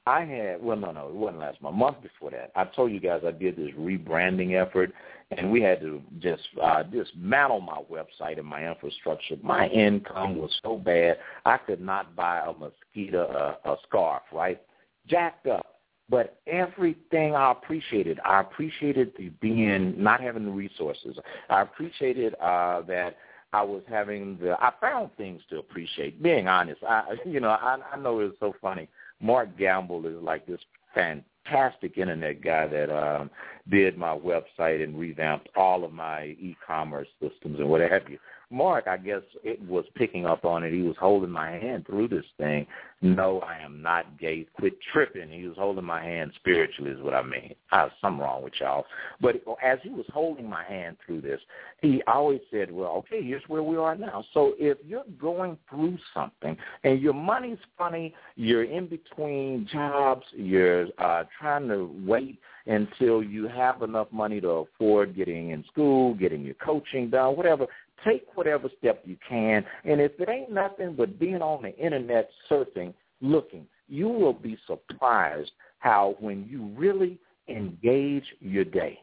I 0.06 0.24
had 0.24 0.62
well, 0.62 0.76
no, 0.76 0.92
no, 0.92 1.08
it 1.08 1.14
wasn't 1.14 1.40
last 1.40 1.60
month. 1.60 1.76
Month 1.76 2.02
before 2.02 2.30
that, 2.30 2.52
I 2.56 2.64
told 2.64 2.90
you 2.90 3.00
guys 3.00 3.22
I 3.26 3.32
did 3.32 3.56
this 3.56 3.70
rebranding 3.78 4.54
effort, 4.60 4.92
and 5.30 5.50
we 5.50 5.60
had 5.60 5.80
to 5.80 6.00
just 6.20 6.42
uh, 6.62 6.82
dismantle 6.84 7.60
my 7.60 7.80
website 7.90 8.38
and 8.38 8.46
my 8.46 8.66
infrastructure. 8.66 9.36
My 9.42 9.68
income 9.68 10.36
was 10.38 10.50
so 10.62 10.76
bad, 10.78 11.18
I 11.44 11.58
could 11.58 11.80
not 11.80 12.16
buy 12.16 12.40
a 12.46 12.52
mosquito 12.52 13.26
uh, 13.64 13.70
a 13.70 13.76
scarf, 13.86 14.22
right? 14.32 14.60
Jacked 15.06 15.46
up. 15.46 15.66
But 16.08 16.40
everything 16.48 17.36
I 17.36 17.52
appreciated, 17.52 18.18
I 18.24 18.40
appreciated 18.40 19.12
the 19.16 19.28
being 19.40 20.02
not 20.02 20.20
having 20.20 20.46
the 20.46 20.50
resources. 20.50 21.16
I 21.50 21.60
appreciated 21.60 22.34
uh, 22.40 22.80
that 22.88 23.16
I 23.52 23.62
was 23.62 23.82
having 23.88 24.38
the. 24.38 24.56
I 24.60 24.72
found 24.80 25.10
things 25.16 25.42
to 25.50 25.58
appreciate. 25.58 26.20
Being 26.22 26.48
honest, 26.48 26.82
I 26.88 27.14
you 27.26 27.38
know 27.38 27.50
I, 27.50 27.78
I 27.92 27.96
know 27.98 28.18
it's 28.20 28.40
so 28.40 28.54
funny 28.62 28.88
Mark 29.20 29.56
Gamble 29.58 30.06
is 30.06 30.22
like 30.22 30.46
this 30.46 30.60
fantastic 30.94 31.98
internet 31.98 32.42
guy 32.42 32.66
that 32.66 32.90
um, 32.90 33.30
did 33.70 33.96
my 33.96 34.16
website 34.16 34.82
and 34.82 34.98
revamped 34.98 35.48
all 35.56 35.84
of 35.84 35.92
my 35.92 36.36
e-commerce 36.40 37.08
systems 37.20 37.58
and 37.58 37.68
what 37.68 37.80
have 37.80 38.08
you. 38.08 38.18
Mark, 38.50 38.88
I 38.88 38.96
guess 38.96 39.22
it 39.44 39.60
was 39.62 39.84
picking 39.94 40.26
up 40.26 40.44
on 40.44 40.64
it. 40.64 40.72
He 40.72 40.82
was 40.82 40.96
holding 40.98 41.30
my 41.30 41.52
hand 41.52 41.86
through 41.86 42.08
this 42.08 42.24
thing. 42.36 42.66
No, 43.00 43.40
I 43.40 43.58
am 43.58 43.80
not 43.80 44.18
gay. 44.18 44.46
Quit 44.58 44.74
tripping. 44.92 45.30
He 45.30 45.46
was 45.46 45.56
holding 45.56 45.84
my 45.84 46.02
hand 46.02 46.32
spiritually 46.34 46.90
is 46.90 47.00
what 47.00 47.14
I 47.14 47.22
mean. 47.22 47.54
I 47.70 47.78
have 47.78 47.90
something 48.00 48.20
wrong 48.20 48.42
with 48.42 48.54
y'all. 48.60 48.84
But 49.20 49.36
as 49.62 49.78
he 49.82 49.90
was 49.90 50.04
holding 50.12 50.48
my 50.48 50.64
hand 50.64 50.96
through 51.06 51.20
this, 51.20 51.40
he 51.80 52.02
always 52.06 52.40
said, 52.50 52.72
well, 52.72 52.90
okay, 52.98 53.22
here's 53.22 53.42
where 53.46 53.62
we 53.62 53.76
are 53.76 53.94
now. 53.94 54.24
So 54.34 54.54
if 54.58 54.78
you're 54.86 55.04
going 55.18 55.56
through 55.68 55.96
something 56.12 56.56
and 56.82 57.00
your 57.00 57.14
money's 57.14 57.58
funny, 57.78 58.14
you're 58.34 58.64
in 58.64 58.86
between 58.86 59.68
jobs, 59.72 60.26
you're 60.32 60.88
uh, 60.98 61.24
trying 61.38 61.68
to 61.68 61.90
wait 62.04 62.38
until 62.66 63.22
you 63.22 63.48
have 63.48 63.82
enough 63.82 64.08
money 64.12 64.40
to 64.40 64.48
afford 64.48 65.16
getting 65.16 65.50
in 65.50 65.64
school, 65.64 66.14
getting 66.14 66.42
your 66.42 66.54
coaching 66.54 67.08
done, 67.08 67.36
whatever, 67.36 67.66
Take 68.04 68.26
whatever 68.34 68.68
step 68.78 69.02
you 69.04 69.16
can. 69.28 69.64
And 69.84 70.00
if 70.00 70.12
it 70.18 70.28
ain't 70.28 70.52
nothing 70.52 70.94
but 70.96 71.18
being 71.18 71.42
on 71.42 71.62
the 71.62 71.76
internet 71.76 72.30
surfing, 72.50 72.94
looking, 73.20 73.66
you 73.88 74.08
will 74.08 74.32
be 74.32 74.56
surprised 74.66 75.50
how 75.80 76.16
when 76.20 76.46
you 76.48 76.70
really 76.78 77.18
engage 77.48 78.24
your 78.40 78.64
day 78.64 79.00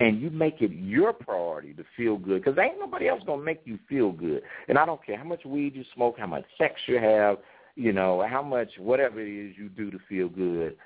and 0.00 0.20
you 0.20 0.30
make 0.30 0.60
it 0.60 0.72
your 0.72 1.12
priority 1.12 1.72
to 1.74 1.84
feel 1.96 2.16
good, 2.16 2.42
because 2.42 2.58
ain't 2.58 2.78
nobody 2.78 3.08
else 3.08 3.22
going 3.24 3.38
to 3.38 3.44
make 3.44 3.60
you 3.64 3.78
feel 3.88 4.10
good. 4.10 4.42
And 4.68 4.78
I 4.78 4.84
don't 4.84 5.04
care 5.04 5.16
how 5.16 5.24
much 5.24 5.44
weed 5.44 5.74
you 5.74 5.84
smoke, 5.94 6.16
how 6.18 6.26
much 6.26 6.44
sex 6.58 6.74
you 6.86 6.98
have, 6.98 7.38
you 7.76 7.92
know, 7.92 8.26
how 8.28 8.42
much 8.42 8.68
whatever 8.78 9.20
it 9.20 9.28
is 9.28 9.56
you 9.56 9.68
do 9.68 9.90
to 9.90 9.98
feel 10.08 10.28
good. 10.28 10.76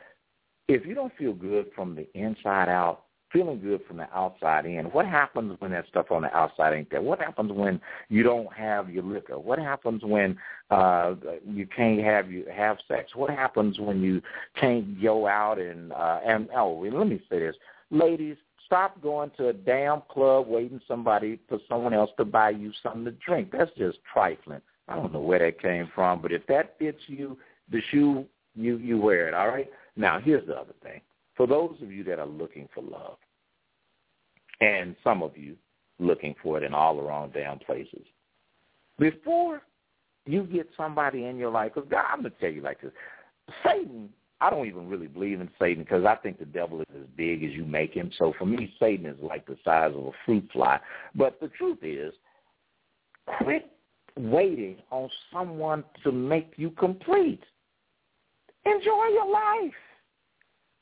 If 0.68 0.84
you 0.84 0.95
don't 0.95 1.12
feel 1.16 1.32
good 1.32 1.66
from 1.74 1.95
the 1.95 2.07
inside 2.14 2.68
out, 2.68 3.05
feeling 3.37 3.61
good 3.61 3.82
from 3.87 3.99
the 3.99 4.09
outside 4.14 4.64
in. 4.64 4.87
What 4.87 5.05
happens 5.05 5.57
when 5.59 5.70
that 5.72 5.87
stuff 5.89 6.11
on 6.11 6.22
the 6.22 6.34
outside 6.34 6.72
ain't 6.72 6.91
there? 6.91 7.03
What 7.03 7.20
happens 7.20 7.53
when 7.53 7.80
you 8.09 8.22
don't 8.22 8.51
have 8.55 8.89
your 8.89 9.03
liquor? 9.03 9.39
What 9.39 9.59
happens 9.59 10.03
when 10.03 10.39
uh 10.70 11.14
you 11.47 11.66
can't 11.66 12.03
have 12.03 12.30
you 12.30 12.47
have 12.55 12.78
sex? 12.89 13.14
What 13.14 13.30
happens 13.30 13.78
when 13.78 14.01
you 14.01 14.22
can't 14.59 15.03
go 15.03 15.26
out 15.26 15.59
and 15.59 15.93
uh 15.93 16.20
and 16.24 16.49
oh 16.57 16.82
let 16.91 17.07
me 17.07 17.20
say 17.28 17.41
this. 17.41 17.57
Ladies, 17.91 18.37
stop 18.64 19.01
going 19.03 19.30
to 19.37 19.49
a 19.49 19.53
damn 19.53 20.01
club 20.09 20.47
waiting 20.49 20.80
somebody 20.89 21.39
for 21.47 21.59
someone 21.68 21.93
else 21.93 22.11
to 22.16 22.24
buy 22.24 22.51
you 22.51 22.72
something 22.82 23.05
to 23.05 23.12
drink. 23.12 23.51
That's 23.53 23.70
just 23.76 23.99
trifling. 24.12 24.62
I 24.89 24.97
don't 24.97 25.12
know 25.12 25.20
where 25.20 25.41
that 25.41 25.61
came 25.61 25.91
from, 25.95 26.22
but 26.22 26.32
if 26.32 26.47
that 26.47 26.76
fits 26.78 27.01
you, 27.07 27.37
the 27.70 27.82
shoe 27.91 28.24
you 28.55 28.78
you 28.78 28.99
wear 28.99 29.28
it, 29.28 29.34
all 29.34 29.49
right? 29.49 29.70
Now 29.95 30.20
here's 30.20 30.47
the 30.47 30.55
other 30.55 30.74
thing 30.82 31.03
for 31.37 31.47
those 31.47 31.76
of 31.82 31.93
you 31.93 32.03
that 32.05 32.18
are 32.18 32.26
looking 32.26 32.68
for 32.74 32.82
love, 32.82 33.18
and 34.61 34.97
some 35.05 35.23
of 35.23 35.37
you 35.37 35.57
looking 35.99 36.35
for 36.43 36.59
it 36.59 36.63
in 36.63 36.75
all 36.75 36.97
the 36.97 37.03
wrong 37.03 37.31
damn 37.33 37.59
places, 37.59 38.05
before 38.99 39.63
you 40.27 40.45
get 40.45 40.69
somebody 40.77 41.25
in 41.25 41.37
your 41.37 41.51
life, 41.51 41.73
because 41.75 41.89
God, 41.91 42.05
I'm 42.11 42.21
going 42.23 42.33
to 42.33 42.39
tell 42.39 42.51
you 42.51 42.63
like 42.63 42.81
this, 42.81 42.93
Satan, 43.65 44.09
I 44.41 44.51
don't 44.51 44.67
even 44.67 44.89
really 44.89 45.07
believe 45.07 45.41
in 45.41 45.49
Satan 45.59 45.83
because 45.85 46.05
I 46.05 46.17
think 46.17 46.39
the 46.39 46.45
devil 46.45 46.81
is 46.81 46.87
as 46.95 47.07
big 47.17 47.43
as 47.43 47.53
you 47.53 47.65
make 47.65 47.95
him. 47.95 48.11
So 48.19 48.35
for 48.39 48.45
me, 48.45 48.75
Satan 48.79 49.07
is 49.07 49.17
like 49.23 49.47
the 49.47 49.57
size 49.65 49.93
of 49.95 50.07
a 50.07 50.11
fruit 50.25 50.49
fly. 50.53 50.79
But 51.15 51.41
the 51.41 51.49
truth 51.49 51.79
is, 51.83 52.13
quit 53.39 53.71
waiting 54.19 54.77
on 54.91 55.09
someone 55.33 55.85
to 56.05 56.13
make 56.13 56.53
you 56.57 56.71
complete. 56.71 57.43
Enjoy 58.65 59.07
your 59.13 59.31
life. 59.31 59.73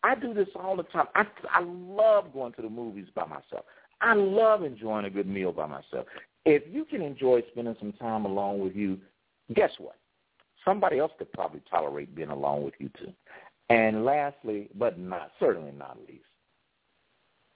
I 0.05 0.14
do 0.14 0.34
this 0.34 0.48
all 0.55 0.76
the 0.76 0.82
time. 0.84 1.07
I 1.14 1.24
I 1.50 1.61
love 1.62 2.32
going 2.34 2.52
to 2.52 2.62
the 2.62 2.68
movies 2.68 3.07
by 3.14 3.24
myself. 3.24 3.64
I 4.02 4.12
love 4.12 4.62
enjoying 4.62 5.07
a 5.07 5.11
good 5.11 5.26
meal 5.26 5.50
by 5.50 5.66
myself. 5.66 6.07
If 6.44 6.62
you 6.70 6.84
can 6.84 7.00
enjoy 7.00 7.42
spending 7.50 7.74
some 7.80 7.92
time 7.94 8.26
alone 8.26 8.61
with 8.61 8.76
you, 8.76 8.98
guess 9.55 9.70
what? 9.78 9.96
Somebody 10.62 10.98
else 10.98 11.12
could 11.16 11.32
probably 11.32 11.62
tolerate 11.70 12.14
being 12.14 12.28
alone 12.28 12.64
with 12.64 12.74
you 12.78 12.90
too. 12.98 13.12
And 13.70 14.05
lastly, 14.05 14.68
but 14.78 14.98
not 14.98 15.30
certainly 15.40 15.72
not 15.72 15.96
least, 16.07 16.24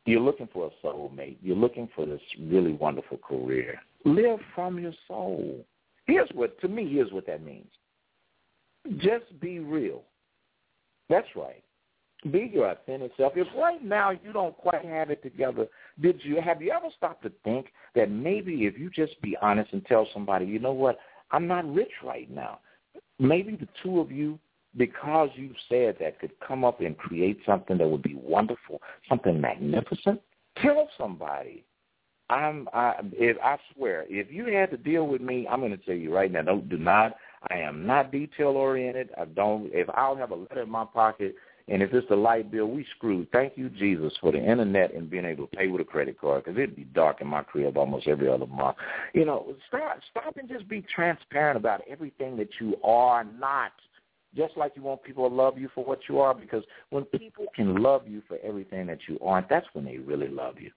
you're 0.06 0.20
looking 0.20 0.48
for 0.50 0.68
a 0.70 0.86
soulmate. 0.86 1.36
You're 1.42 1.54
looking 1.54 1.86
for 1.94 2.06
this 2.06 2.22
really 2.40 2.72
wonderful 2.72 3.18
career. 3.18 3.78
Live 4.06 4.40
from 4.54 4.78
your 4.78 4.94
soul. 5.06 5.66
Here's 6.06 6.30
what 6.32 6.58
to 6.62 6.68
me. 6.68 6.90
Here's 6.90 7.12
what 7.12 7.26
that 7.26 7.44
means. 7.44 7.68
Just 8.96 9.38
be 9.38 9.58
real. 9.58 10.02
That's 11.10 11.28
right 11.36 11.62
be 12.24 12.50
your 12.52 12.70
authentic 12.70 13.12
self. 13.16 13.34
If 13.36 13.46
right 13.56 13.82
now 13.82 14.10
you 14.10 14.32
don't 14.32 14.56
quite 14.56 14.84
have 14.84 15.10
it 15.10 15.22
together, 15.22 15.66
did 16.00 16.20
you 16.24 16.40
have 16.40 16.60
you 16.60 16.72
ever 16.72 16.88
stopped 16.96 17.22
to 17.22 17.32
think 17.44 17.66
that 17.94 18.10
maybe 18.10 18.66
if 18.66 18.78
you 18.78 18.90
just 18.90 19.20
be 19.22 19.36
honest 19.40 19.72
and 19.72 19.84
tell 19.86 20.06
somebody, 20.12 20.44
you 20.44 20.58
know 20.58 20.72
what, 20.72 20.98
I'm 21.30 21.46
not 21.46 21.72
rich 21.72 21.92
right 22.04 22.30
now. 22.30 22.60
Maybe 23.18 23.56
the 23.56 23.68
two 23.82 24.00
of 24.00 24.10
you, 24.10 24.38
because 24.76 25.28
you've 25.34 25.56
said 25.68 25.96
that, 26.00 26.20
could 26.20 26.32
come 26.46 26.64
up 26.64 26.80
and 26.80 26.96
create 26.96 27.40
something 27.46 27.78
that 27.78 27.88
would 27.88 28.02
be 28.02 28.14
wonderful, 28.14 28.80
something 29.08 29.40
magnificent. 29.40 30.20
Tell 30.60 30.88
somebody. 30.98 31.64
I'm 32.30 32.68
I 32.74 32.94
if 33.12 33.36
I 33.42 33.56
swear, 33.74 34.04
if 34.08 34.30
you 34.30 34.46
had 34.46 34.70
to 34.72 34.76
deal 34.76 35.06
with 35.06 35.22
me, 35.22 35.46
I'm 35.48 35.60
gonna 35.60 35.78
tell 35.78 35.94
you 35.94 36.12
right 36.12 36.30
now, 36.30 36.42
don't 36.42 36.68
do 36.68 36.76
not 36.76 37.16
I 37.50 37.58
am 37.58 37.86
not 37.86 38.12
detail 38.12 38.48
oriented. 38.48 39.10
I 39.18 39.24
don't 39.24 39.70
if 39.72 39.88
I'll 39.94 40.16
have 40.16 40.32
a 40.32 40.34
letter 40.34 40.62
in 40.62 40.70
my 40.70 40.84
pocket 40.84 41.36
and 41.70 41.82
if 41.82 41.92
it's 41.92 42.08
the 42.08 42.16
light 42.16 42.50
bill, 42.50 42.66
we 42.66 42.86
screwed. 42.96 43.30
Thank 43.30 43.52
you, 43.56 43.68
Jesus, 43.68 44.12
for 44.20 44.32
the 44.32 44.38
internet 44.38 44.94
and 44.94 45.10
being 45.10 45.26
able 45.26 45.46
to 45.46 45.56
pay 45.56 45.68
with 45.68 45.82
a 45.82 45.84
credit 45.84 46.18
card 46.18 46.44
because 46.44 46.56
it'd 46.56 46.76
be 46.76 46.84
dark 46.84 47.20
in 47.20 47.26
my 47.26 47.42
crib 47.42 47.76
almost 47.76 48.08
every 48.08 48.28
other 48.28 48.46
month. 48.46 48.76
You 49.12 49.26
know, 49.26 49.54
stop, 49.68 49.98
stop 50.10 50.36
and 50.38 50.48
just 50.48 50.68
be 50.68 50.84
transparent 50.94 51.58
about 51.58 51.82
everything 51.88 52.36
that 52.38 52.48
you 52.60 52.76
are 52.82 53.24
not. 53.24 53.72
Just 54.36 54.56
like 54.56 54.72
you 54.76 54.82
want 54.82 55.02
people 55.02 55.28
to 55.28 55.34
love 55.34 55.58
you 55.58 55.68
for 55.74 55.84
what 55.84 56.00
you 56.08 56.20
are, 56.20 56.34
because 56.34 56.62
when 56.90 57.04
people 57.04 57.46
can 57.54 57.82
love 57.82 58.02
you 58.06 58.22
for 58.28 58.38
everything 58.42 58.86
that 58.86 58.98
you 59.08 59.18
aren't, 59.22 59.48
that's 59.48 59.66
when 59.72 59.84
they 59.84 59.98
really 59.98 60.28
love 60.28 60.54
you. 60.60 60.70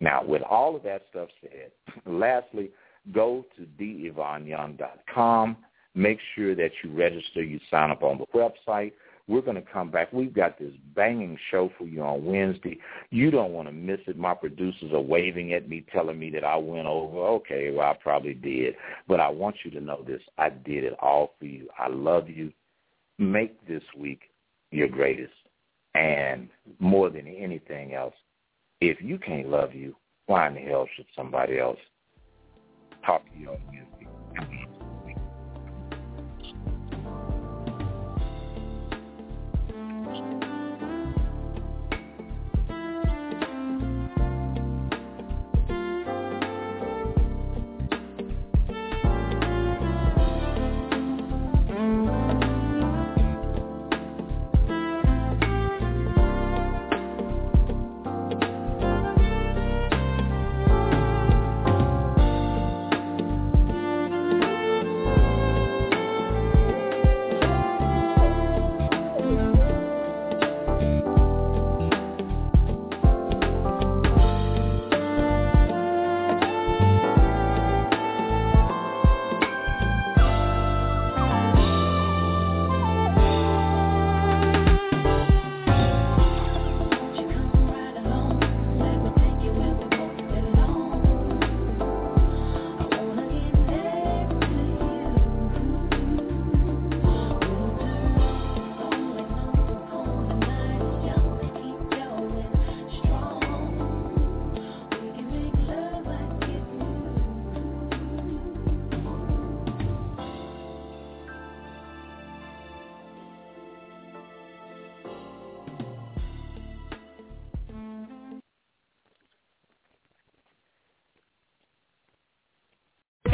Now, 0.00 0.24
with 0.24 0.42
all 0.42 0.76
of 0.76 0.82
that 0.82 1.02
stuff 1.10 1.28
said, 1.40 1.70
lastly, 2.06 2.70
go 3.12 3.44
to 3.56 3.62
divanyoung.com. 3.82 5.56
Make 5.94 6.18
sure 6.34 6.54
that 6.54 6.72
you 6.84 6.90
register, 6.92 7.42
you 7.42 7.58
sign 7.70 7.90
up 7.90 8.02
on 8.02 8.18
the 8.18 8.26
website. 8.38 8.92
We're 9.28 9.40
going 9.40 9.56
to 9.56 9.72
come 9.72 9.90
back. 9.90 10.12
We've 10.12 10.32
got 10.32 10.58
this 10.58 10.72
banging 10.94 11.36
show 11.50 11.70
for 11.76 11.84
you 11.84 12.02
on 12.02 12.24
Wednesday. 12.24 12.78
You 13.10 13.32
don't 13.32 13.52
want 13.52 13.66
to 13.66 13.72
miss 13.72 13.98
it. 14.06 14.16
My 14.16 14.34
producers 14.34 14.92
are 14.92 15.00
waving 15.00 15.52
at 15.52 15.68
me, 15.68 15.84
telling 15.92 16.18
me 16.18 16.30
that 16.30 16.44
I 16.44 16.56
went 16.56 16.86
over. 16.86 17.18
Okay, 17.18 17.72
well, 17.72 17.90
I 17.90 17.94
probably 18.00 18.34
did. 18.34 18.76
But 19.08 19.18
I 19.18 19.28
want 19.28 19.56
you 19.64 19.70
to 19.72 19.80
know 19.80 20.04
this. 20.06 20.22
I 20.38 20.50
did 20.50 20.84
it 20.84 20.94
all 21.00 21.34
for 21.40 21.46
you. 21.46 21.68
I 21.76 21.88
love 21.88 22.28
you. 22.28 22.52
Make 23.18 23.66
this 23.66 23.82
week 23.98 24.20
your 24.70 24.88
greatest. 24.88 25.32
And 25.94 26.48
more 26.78 27.10
than 27.10 27.26
anything 27.26 27.94
else, 27.94 28.14
if 28.80 29.00
you 29.00 29.18
can't 29.18 29.48
love 29.48 29.74
you, 29.74 29.96
why 30.26 30.46
in 30.48 30.54
the 30.54 30.60
hell 30.60 30.86
should 30.94 31.06
somebody 31.16 31.58
else? 31.58 31.78
Talk 33.04 33.24
to 33.32 33.38
you 33.38 33.50
on. 33.50 33.95